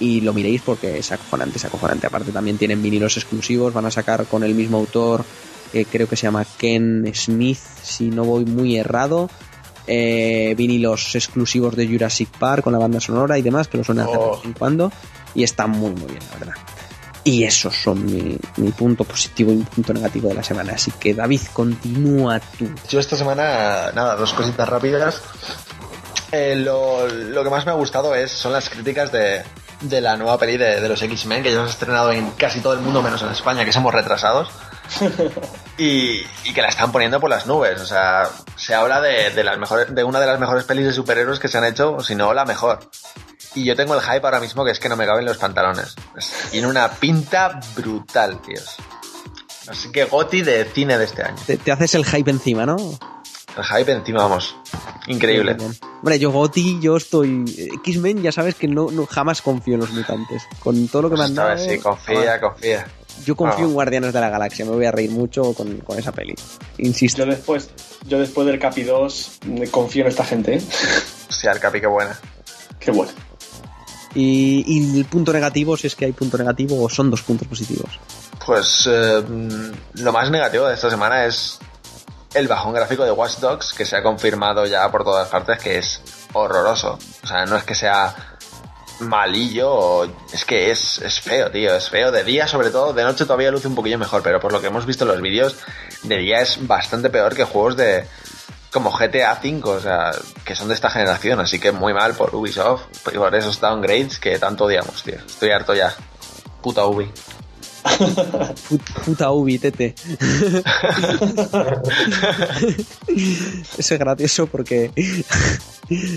[0.00, 2.06] y lo miréis porque es acojonante, es acojonante.
[2.06, 5.24] Aparte también tienen vinilos exclusivos, van a sacar con el mismo autor
[5.72, 9.28] que creo que se llama Ken Smith, si no voy muy errado,
[9.88, 14.04] eh, vinilos exclusivos de Jurassic Park con la banda sonora y demás que lo suelen
[14.04, 14.36] hacer de Oh.
[14.36, 14.92] vez en cuando
[15.34, 16.54] y está muy muy bien, la verdad.
[17.24, 20.74] Y esos son mi, mi punto positivo y mi punto negativo de la semana.
[20.74, 22.68] Así que David, continúa tú.
[22.88, 25.22] Yo esta semana, nada, dos cositas rápidas.
[26.30, 29.42] Eh, lo, lo que más me ha gustado es, son las críticas de,
[29.88, 32.60] de la nueva peli de, de los X-Men, que ya se ha estrenado en casi
[32.60, 34.48] todo el mundo, menos en España, que somos retrasados.
[35.78, 37.80] y, y que la están poniendo por las nubes.
[37.80, 40.92] O sea, se habla de, de, las mejores, de una de las mejores pelis de
[40.92, 42.90] superhéroes que se han hecho, si no la mejor.
[43.54, 45.94] Y yo tengo el hype ahora mismo que es que no me caben los pantalones.
[46.16, 48.76] Es- tiene una pinta brutal, tíos.
[49.68, 51.36] Así que Goti de cine de este año.
[51.46, 52.76] Te, te haces el hype encima, ¿no?
[53.56, 54.56] El hype encima, vamos.
[55.06, 55.56] Increíble.
[56.00, 57.44] Hombre, yo Goti, yo estoy...
[57.84, 60.42] X-Men, ya sabes que no, no jamás confío en los mutantes.
[60.60, 61.58] Con todo lo que Pues me han dado...
[61.58, 62.40] sí, confía, jamás.
[62.40, 62.86] confía.
[63.24, 63.68] Yo confío Vamos.
[63.70, 66.34] en Guardianes de la Galaxia, me voy a reír mucho con, con esa peli.
[66.78, 67.24] Insisto.
[67.24, 67.70] Yo después,
[68.08, 70.62] yo después del Capi 2 me confío en esta gente, ¿eh?
[71.30, 72.18] Hostia, el capi, qué buena.
[72.80, 73.12] Qué bueno.
[74.16, 77.46] Y, y el punto negativo, si es que hay punto negativo, o son dos puntos
[77.48, 77.98] positivos.
[78.44, 79.22] Pues eh,
[79.94, 81.58] lo más negativo de esta semana es
[82.34, 85.78] el bajón gráfico de Watch Dogs, que se ha confirmado ya por todas partes que
[85.78, 86.00] es
[86.32, 86.98] horroroso.
[87.22, 88.14] O sea, no es que sea
[89.00, 90.04] malillo.
[90.32, 91.74] Es que es, es feo, tío.
[91.74, 92.10] Es feo.
[92.10, 92.92] De día, sobre todo.
[92.92, 94.22] De noche todavía luce un poquillo mejor.
[94.22, 95.56] Pero por lo que hemos visto en los vídeos,
[96.02, 98.06] de día es bastante peor que juegos de.
[98.72, 100.10] Como GTA V, o sea,
[100.44, 101.38] que son de esta generación.
[101.38, 102.86] Así que muy mal por Ubisoft.
[103.12, 105.16] Y por esos downgrades que tanto odiamos, tío.
[105.16, 105.94] Estoy harto ya.
[106.60, 107.10] Puta Ubi.
[108.68, 109.94] Put- Puta Ubi, tete.
[113.78, 114.90] Eso es gracioso porque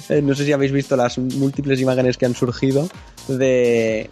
[0.10, 2.88] eh, no sé si habéis visto las múltiples imágenes que han surgido
[3.28, 4.10] de...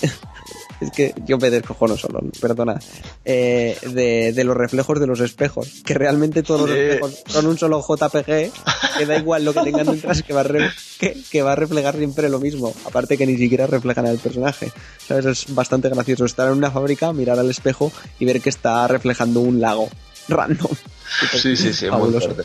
[0.81, 2.79] Es que yo me descojono solo, perdona.
[3.23, 5.67] Eh, de, de los reflejos de los espejos.
[5.85, 8.51] Que realmente todos los espejos son un solo JPG.
[8.97, 10.69] Que da igual lo que tengan detrás, que va, a re-
[10.99, 12.73] que, que va a reflejar siempre lo mismo.
[12.85, 14.71] Aparte que ni siquiera reflejan al personaje.
[15.07, 15.25] ¿Sabes?
[15.25, 19.39] Es bastante gracioso estar en una fábrica, mirar al espejo y ver que está reflejando
[19.41, 19.89] un lago.
[20.27, 20.71] Random.
[21.39, 22.43] Sí, sí, sí, muy fuerte.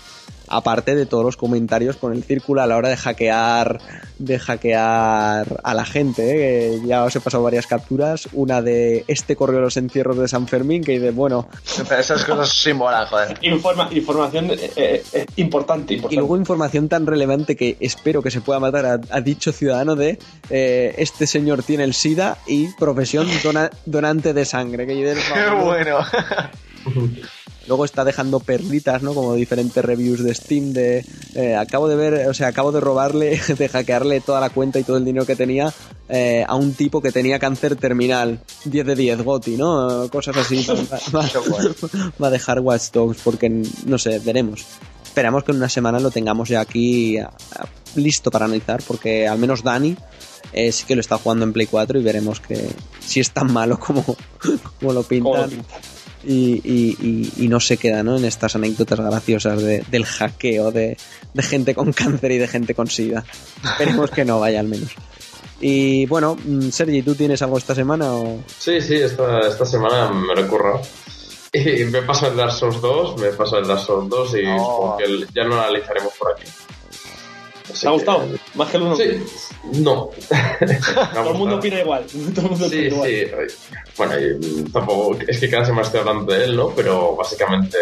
[0.50, 3.78] Aparte de todos los comentarios con el círculo a la hora de hackear,
[4.18, 6.80] de hackear a la gente, ¿eh?
[6.84, 8.28] Ya os he pasado varias capturas.
[8.32, 11.48] Una de este corrió los encierros de San Fermín, que dice, bueno,
[11.88, 13.38] Pero esas cosas sí molan, joder.
[13.42, 18.58] Informa, información eh, eh, importante, y luego información tan relevante que espero que se pueda
[18.60, 20.18] matar a, a dicho ciudadano de
[20.50, 24.86] eh, este señor tiene el SIDA y profesión dona- donante de sangre.
[24.86, 24.90] Que
[25.34, 25.98] Qué bueno.
[27.70, 29.14] Luego está dejando perlitas, ¿no?
[29.14, 31.04] Como diferentes reviews de Steam de
[31.36, 34.82] eh, acabo de ver, o sea, acabo de robarle, de hackearle toda la cuenta y
[34.82, 35.72] todo el dinero que tenía
[36.08, 38.40] eh, a un tipo que tenía cáncer terminal.
[38.64, 40.08] 10 de 10, Goti, ¿no?
[40.10, 40.66] Cosas así.
[41.14, 41.90] Va, va-
[42.20, 43.48] va a dejar Watch Dogs porque,
[43.86, 44.66] no sé, veremos.
[45.04, 49.28] Esperamos que en una semana lo tengamos ya aquí a- a- listo para analizar porque
[49.28, 49.96] al menos Dani
[50.52, 52.68] eh, sí que lo está jugando en Play 4 y veremos que
[52.98, 54.02] si es tan malo como,
[54.42, 55.80] como lo ¿Cómo lo pintan pintan?
[56.24, 58.16] Y, y- y- y no se queda ¿no?
[58.16, 60.96] en estas anécdotas graciosas de- del hackeo de,
[61.34, 63.24] de gente con cáncer y de gente con sida.
[63.64, 64.90] Esperemos que no vaya al menos.
[65.60, 68.42] Y bueno, mm, Sergi, ¿tú tienes algo esta semana o...?
[68.58, 70.80] Sí, sí, esta, esta semana me lo he currado.
[71.52, 74.58] Y me paso el Dark Souls 2, me paso el Dark Souls 2 y Oh.
[74.58, 76.44] supongo que el- ya lo analizaremos por aquí.
[77.72, 78.28] Así ¿Te ha que- gustado?
[78.54, 78.96] Más que el uno.
[78.96, 79.04] Sí,
[79.74, 80.10] no.
[81.14, 82.04] Todo el mundo opina igual.
[82.34, 83.50] Todo el mundo Sí, opina igual.
[83.50, 83.64] sí.
[83.96, 86.70] Bueno, y tampoco es que cada semana estoy hablando de él, ¿no?
[86.70, 87.76] Pero básicamente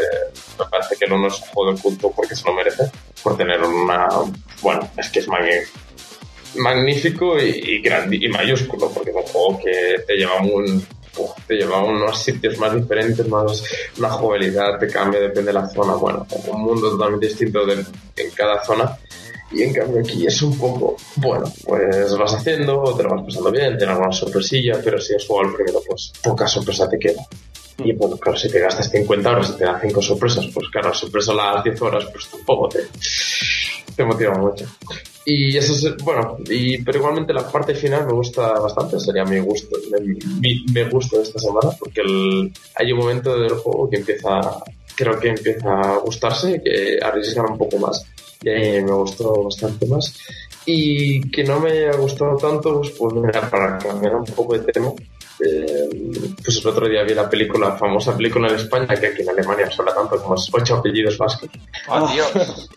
[0.58, 2.90] me parece que no es un juego de culto porque se lo merece.
[3.22, 4.08] Por tener una.
[4.62, 5.78] Bueno, es que es magnífico.
[6.56, 10.84] Magnífico y, y grande y mayúsculo, porque es un juego que te lleva a un.
[11.18, 13.62] uf, Te lleva a unos sitios más diferentes, más
[13.98, 15.92] una jugabilidad, te cambia, depende de la zona.
[15.94, 17.84] Bueno, un mundo totalmente distinto de-
[18.16, 18.96] en cada zona.
[19.50, 23.50] Y en cambio aquí es un poco, bueno, pues vas haciendo, te lo vas pasando
[23.50, 27.22] bien, tienes alguna sorpresilla, pero si has jugado el primero, pues poca sorpresa te queda.
[27.78, 30.92] Y bueno, claro, si te gastas 50 horas y te dan 5 sorpresas, pues claro,
[30.92, 32.80] sorpresa las 10 horas, pues tampoco te,
[33.96, 34.66] te motiva mucho.
[35.24, 39.38] Y eso es, bueno, y, pero igualmente la parte final me gusta bastante, sería mi
[39.40, 39.76] gusto,
[40.40, 44.40] mi, mi gusto de esta semana, porque el- hay un momento del juego que empieza,
[44.96, 48.04] creo que empieza a gustarse, que arriesgar un poco más,
[48.42, 50.14] y ahí me gustó bastante más.
[50.64, 54.70] Y que no me ha gustado tanto, pues, pues mira, para cambiar un poco de
[54.72, 54.92] tema,
[55.40, 55.88] eh,
[56.42, 59.70] pues el otro día vi la película, famosa película en España, que aquí en Alemania
[59.70, 61.50] se habla tanto como Ocho apellidos vascos.
[61.88, 62.70] Oh, Dios.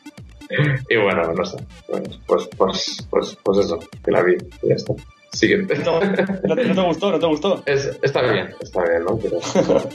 [0.89, 1.57] Y bueno, no sé.
[1.87, 4.93] Bueno, pues, pues, pues, pues eso, que la vi y ya está.
[5.31, 5.77] Siguiente.
[5.85, 7.11] ¿No, no te, no te gustó?
[7.11, 7.63] ¿No te gustó?
[7.65, 9.17] Es, está bien, está bien, ¿no?
[9.17, 9.37] Pero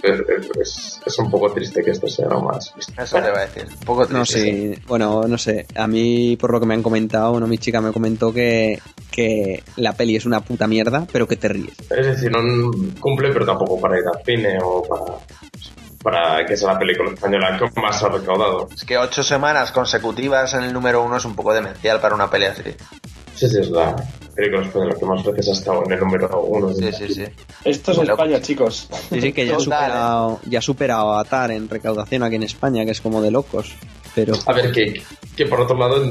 [0.03, 0.21] es,
[0.61, 2.73] es- es un poco triste que esto sea lo más.
[2.79, 3.67] Eso te va a decir.
[3.71, 4.75] Un poco No triste.
[4.77, 5.67] sé, bueno, no sé.
[5.77, 8.81] A mí, por lo que me han comentado, bueno, mi chica me comentó que,
[9.11, 11.75] que la peli es una puta mierda, pero que te ríes.
[11.91, 15.19] Es decir, no cumple, pero tampoco para ir al cine o para,
[16.03, 18.69] para que sea la película española que más ha recaudado.
[18.75, 22.31] Es que ocho semanas consecutivas en el número uno es un poco demencial para una
[22.31, 22.63] pelea así.
[23.37, 23.95] Sí, sí, es la
[24.35, 26.73] película española que más veces ha estado en el número uno.
[26.75, 27.25] Sí, sí, sí.
[27.65, 27.99] Esto es.
[28.09, 28.89] España, chicos.
[29.11, 32.37] Sí, sí, que ya ha Total, superado, ya ha superado a Avatar en recaudación aquí
[32.37, 33.73] en España, que es como de locos.
[34.15, 35.03] Pero A ver, que,
[35.37, 36.11] que por otro lado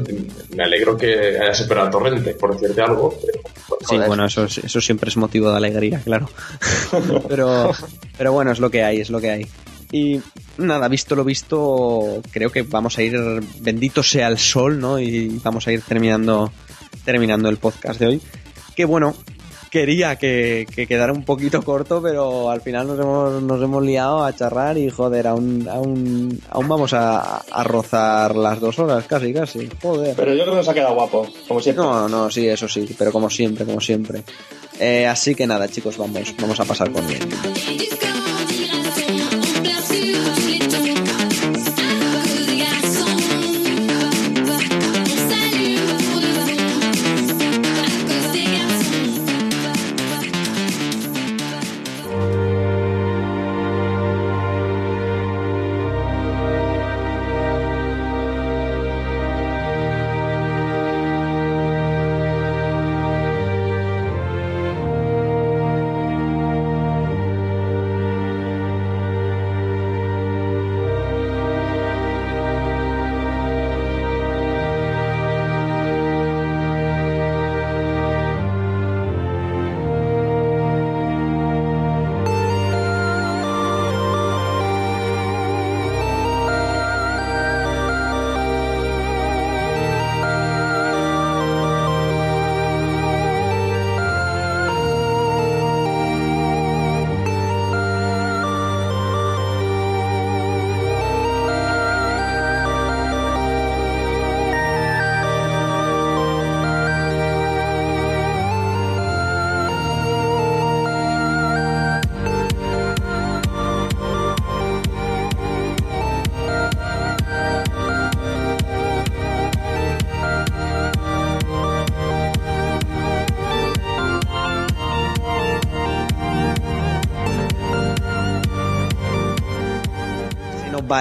[0.55, 3.15] me alegro que haya superado a Torrente, por decirte algo.
[3.19, 3.39] Pero,
[3.79, 4.07] sí, joder.
[4.07, 6.29] bueno, eso, es- eso siempre es motivo de alegría, claro.
[7.27, 7.71] pero,
[8.17, 9.47] pero bueno, es lo que hay, es lo que hay.
[9.91, 10.19] Y
[10.57, 13.15] nada, visto lo visto, creo que vamos a ir,
[13.59, 14.99] bendito sea el sol, ¿no?
[14.99, 16.51] Y vamos a ir terminando,
[17.05, 18.21] terminando el podcast de hoy.
[18.75, 19.15] Que bueno,
[19.75, 24.23] quería que, que quedara un poquito corto, pero al final nos hemos, nos hemos liado
[24.23, 29.33] a charrar y joder, aún, aún, aún vamos a, a rozar las dos horas, casi,
[29.33, 29.69] casi.
[29.81, 30.15] Joder.
[30.15, 31.83] Pero yo creo que nos ha quedado guapo, como siempre.
[31.83, 34.23] No, no, sí, eso sí, pero como siempre, como siempre.
[34.79, 37.19] Eh, así que nada, chicos, vamos, vamos a pasar con él.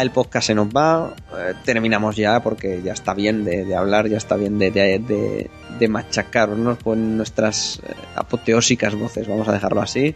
[0.03, 1.15] El podcast, se nos va.
[1.37, 5.51] Eh, terminamos ya porque ya está bien de, hablar, ya está bien de,
[5.89, 10.15] machacarnos con nuestras eh, apoteósicas voces, vamos a dejarlo así.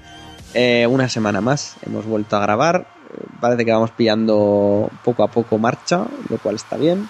[0.54, 2.86] Eh, una semana más, hemos vuelto a grabar.
[3.40, 7.08] Parece que vamos pillando poco a poco marcha, lo cual está bien.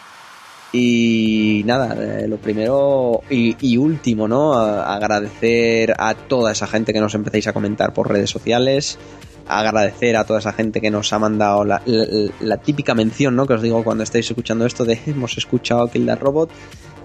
[0.73, 1.97] Y nada,
[2.27, 4.53] lo primero y, último, ¿no?
[4.53, 8.99] Agradecer a toda esa gente que nos empecéis a comentar por redes sociales.
[9.49, 12.07] Agradecer a toda esa gente que nos ha mandado la, la-
[12.41, 13.47] la típica mención, ¿no?
[13.47, 16.51] Que os digo cuando estáis escuchando esto de hemos escuchado Kill the Robot.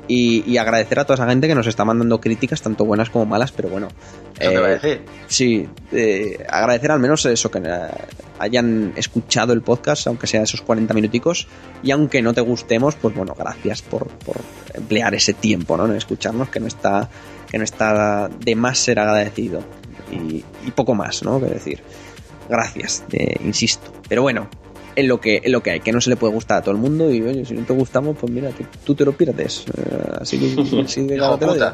[0.06, 3.26] Y, y agradecer a toda esa gente que nos está mandando críticas, tanto buenas como
[3.26, 3.88] malas, pero bueno.
[4.38, 5.02] Eso te iba a eh, decir.
[5.28, 7.88] Sí, eh, agradecer al menos eso, que eh,
[8.38, 11.48] hayan escuchado el podcast, aunque sea esos 40 minuticos,
[11.84, 14.36] y aunque no te gustemos, pues bueno, gracias por, por
[14.74, 15.86] emplear ese tiempo ¿no?
[15.86, 17.10] en escucharnos, que no está,
[17.50, 19.62] que no está de más ser agradecido.
[20.12, 21.40] Y, y poco más, ¿no?
[21.40, 21.82] Que decir.
[22.50, 23.92] Gracias, eh, insisto.
[24.10, 24.50] Pero bueno,
[24.96, 26.72] es lo que es lo que hay, que no se le puede gustar a todo
[26.76, 29.66] el mundo y oye, si no te gustamos, pues mira, tú, tú te lo pierdes.
[29.76, 31.74] Eh, así que así de claro te lo digo.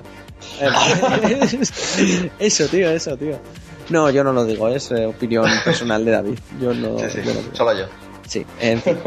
[2.40, 3.40] eso, tío, eso, tío.
[3.90, 6.40] No, yo no lo digo, es eh, opinión personal de David.
[6.62, 7.56] Yo no, Sí, sí, yo no digo.
[7.56, 7.86] solo yo.
[8.28, 8.98] Sí, en fin.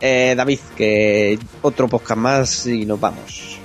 [0.00, 3.58] Eh, David, que otro podcast más y nos vamos.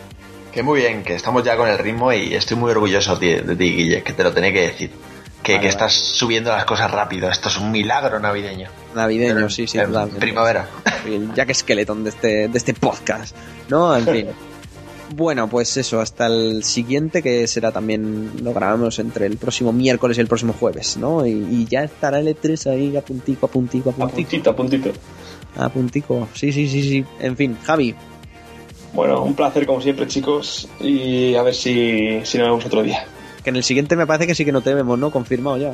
[0.52, 3.56] Que muy bien, que estamos ya con el ritmo y estoy muy orgulloso de, de
[3.56, 4.92] ti, Guille, que te lo tenía que decir.
[5.44, 5.70] Que, Vale, que vale.
[5.70, 7.30] estás subiendo las cosas rápido.
[7.30, 8.68] Esto es un milagro navideño.
[8.94, 10.10] Navideño, Pero sí, sí, en.
[10.20, 10.68] Primavera.
[11.06, 13.36] El Jack Skeleton de este, de este podcast,
[13.70, 13.96] ¿no?
[13.96, 14.28] En fin.
[15.16, 20.18] Bueno, pues eso, hasta el siguiente, que será también, lo grabamos entre el próximo miércoles
[20.18, 21.26] y el próximo jueves, ¿no?
[21.26, 24.20] Y, y ya estará el E3 ahí a puntico, a puntico, a A puntico.
[24.30, 24.92] puntito, a puntito.
[25.58, 27.06] A puntico, sí, sí, sí, sí.
[27.20, 27.96] En fin, Javi,
[28.94, 30.68] Bueno, un placer como siempre, chicos.
[30.80, 33.04] Y a ver si, si nos vemos otro día.
[33.44, 35.12] Que en el siguiente me parece que sí que no te vemos, ¿no?
[35.12, 35.72] Confirmado ya.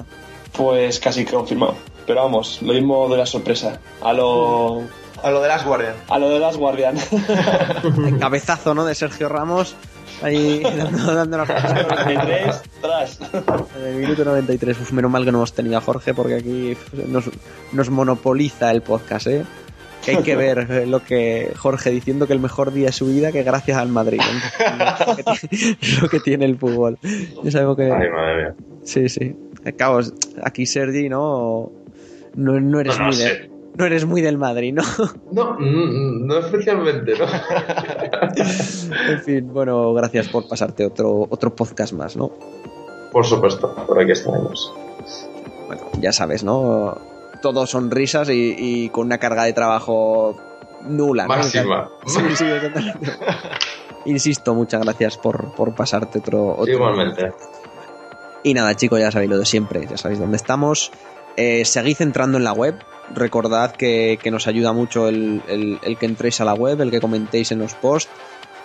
[0.55, 1.75] Pues casi confirmado.
[2.05, 3.79] Pero vamos, lo mismo de la sorpresa.
[4.01, 4.83] A lo,
[5.23, 5.95] A lo de las Guardian.
[6.09, 6.95] a lo de las Guardian.
[8.07, 8.85] El cabezazo, ¿no?
[8.85, 9.75] De Sergio Ramos,
[10.21, 13.19] ahí dando, dando la 23, tras.
[13.79, 16.77] En el minuto 93, uf, menos mal que no hemos tenido a Jorge porque aquí
[17.07, 17.25] nos,
[17.71, 19.43] nos monopoliza el podcast, ¿eh?
[20.05, 23.07] Que hay que ver eh, lo que Jorge diciendo que el mejor día de su
[23.07, 24.19] vida que gracias al Madrid.
[24.19, 25.05] ¿no?
[25.07, 26.97] Lo que tiene- lo que tiene el fútbol.
[27.43, 27.83] Ya sabemos que...
[27.91, 28.55] Ay, madre mía.
[28.83, 29.35] Sí, sí.
[29.77, 29.99] Cabo,
[30.43, 31.71] aquí Sergi, ¿no?
[32.35, 33.49] No, no eres No, no muy de- sé.
[33.77, 34.83] no eres muy del Madrid, ¿no?
[35.31, 37.25] No, mm, no especialmente, ¿no?
[39.11, 42.31] en fin, bueno, gracias por pasarte otro, otro podcast más, ¿no?
[43.11, 44.73] Por supuesto, por aquí estaremos.
[45.67, 46.97] bueno, ya sabes, ¿no?
[47.45, 50.35] Todo son risas y, y con una carga de trabajo
[50.81, 51.23] nula.
[51.27, 51.29] ¿no?
[51.29, 51.89] Máxima.
[52.07, 53.11] Sí, sí, exactamente.
[54.05, 56.73] Insisto, muchas gracias por, por pasarte otro, otro.
[56.73, 57.31] Igualmente.
[58.41, 60.91] Y nada, chicos, ya sabéis lo de siempre, ya sabéis dónde estamos.
[61.37, 62.79] Eh, seguid entrando en la web.
[63.13, 66.89] Recordad que, que nos ayuda mucho el, el- el que entréis a la web, el
[66.89, 68.11] que comentéis en los posts.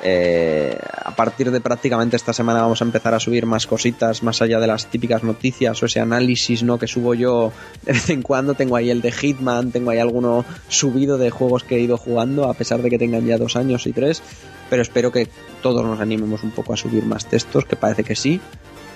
[0.02, 4.40] Eh, a partir de prácticamente esta semana vamos a empezar a subir más cositas más
[4.40, 7.52] allá de las típicas noticias o ese análisis no que subo yo
[7.82, 8.54] de vez en cuando.
[8.54, 12.48] Tengo ahí el de Hitman tengo ahí alguno subido de juegos que he ido jugando
[12.48, 14.22] a pesar de que tengan ya dos años y tres
[14.70, 15.28] pero espero que
[15.62, 18.40] todos nos animemos un poco a subir más textos que parece que sí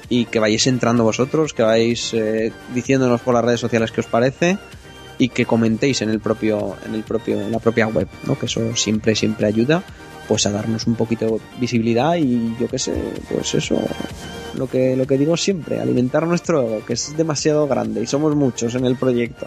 [0.08, 4.06] y que vayáis entrando vosotros, que vais eh, diciéndonos por las redes sociales qué os
[4.06, 4.58] parece
[5.18, 8.38] y que comentéis en el propio en el propio en la propia web, ¿no?
[8.38, 9.82] Que eso siempre siempre ayuda
[10.28, 12.94] pues a darnos un poquito de visibilidad y yo qué sé,
[13.30, 13.78] pues eso
[14.54, 18.34] lo que lo que digo siempre, alimentar nuestro ego, que es demasiado grande y somos
[18.36, 19.46] muchos en el proyecto.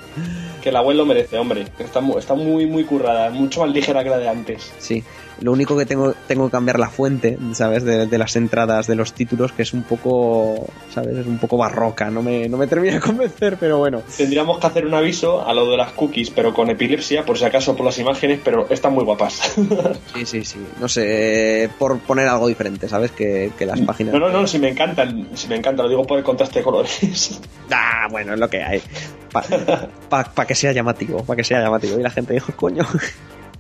[0.62, 1.66] Que la web lo merece, hombre.
[1.78, 3.30] que Está, está muy, muy currada.
[3.30, 4.72] Mucho más ligera que la de antes.
[4.80, 5.04] Sí,
[5.42, 7.84] lo único que tengo tengo que cambiar la fuente, ¿sabes?
[7.84, 11.18] De, de las entradas de los títulos que es un poco, ¿sabes?
[11.18, 14.02] Es un poco barroca, no me no me termina de convencer, pero bueno.
[14.16, 17.46] Tendríamos que hacer un aviso a lo de las cookies, pero con epilepsia, por si
[17.46, 19.56] acaso por las imágenes, pero están muy guapas.
[20.14, 20.60] Sí, sí, sí.
[20.80, 23.12] No sé, eh, por poner algo diferente, ¿sabes?
[23.12, 24.14] Que, que las páginas.
[24.14, 26.64] No, no, no, si me encantan, si me encanta, lo digo por el contraste de
[26.64, 27.40] colores.
[27.70, 28.82] Ah, bueno, es lo que hay.
[30.10, 32.00] Para que sea llamativo, para que sea llamativo.
[32.00, 32.86] Y la gente dijo, coño,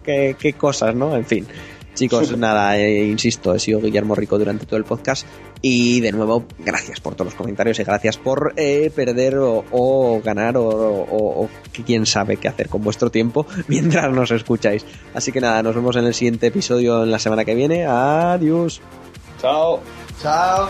[0.07, 1.15] qué, qué cosas, ¿no?
[1.15, 1.45] En fin.
[1.93, 5.27] Chicos, nada, eh, insisto, he sido Guillermo Rico durante todo el podcast.
[5.61, 10.21] Y de nuevo, gracias por todos los comentarios y gracias por eh, perder o, o
[10.23, 11.49] ganar o, o-
[11.85, 14.85] quién sabe qué hacer con vuestro tiempo mientras nos escucháis.
[15.15, 17.85] Así que nada, nos vemos en el siguiente episodio en la semana que viene.
[17.87, 18.79] Adiós.
[19.41, 19.79] Chao.
[20.21, 20.69] Chao.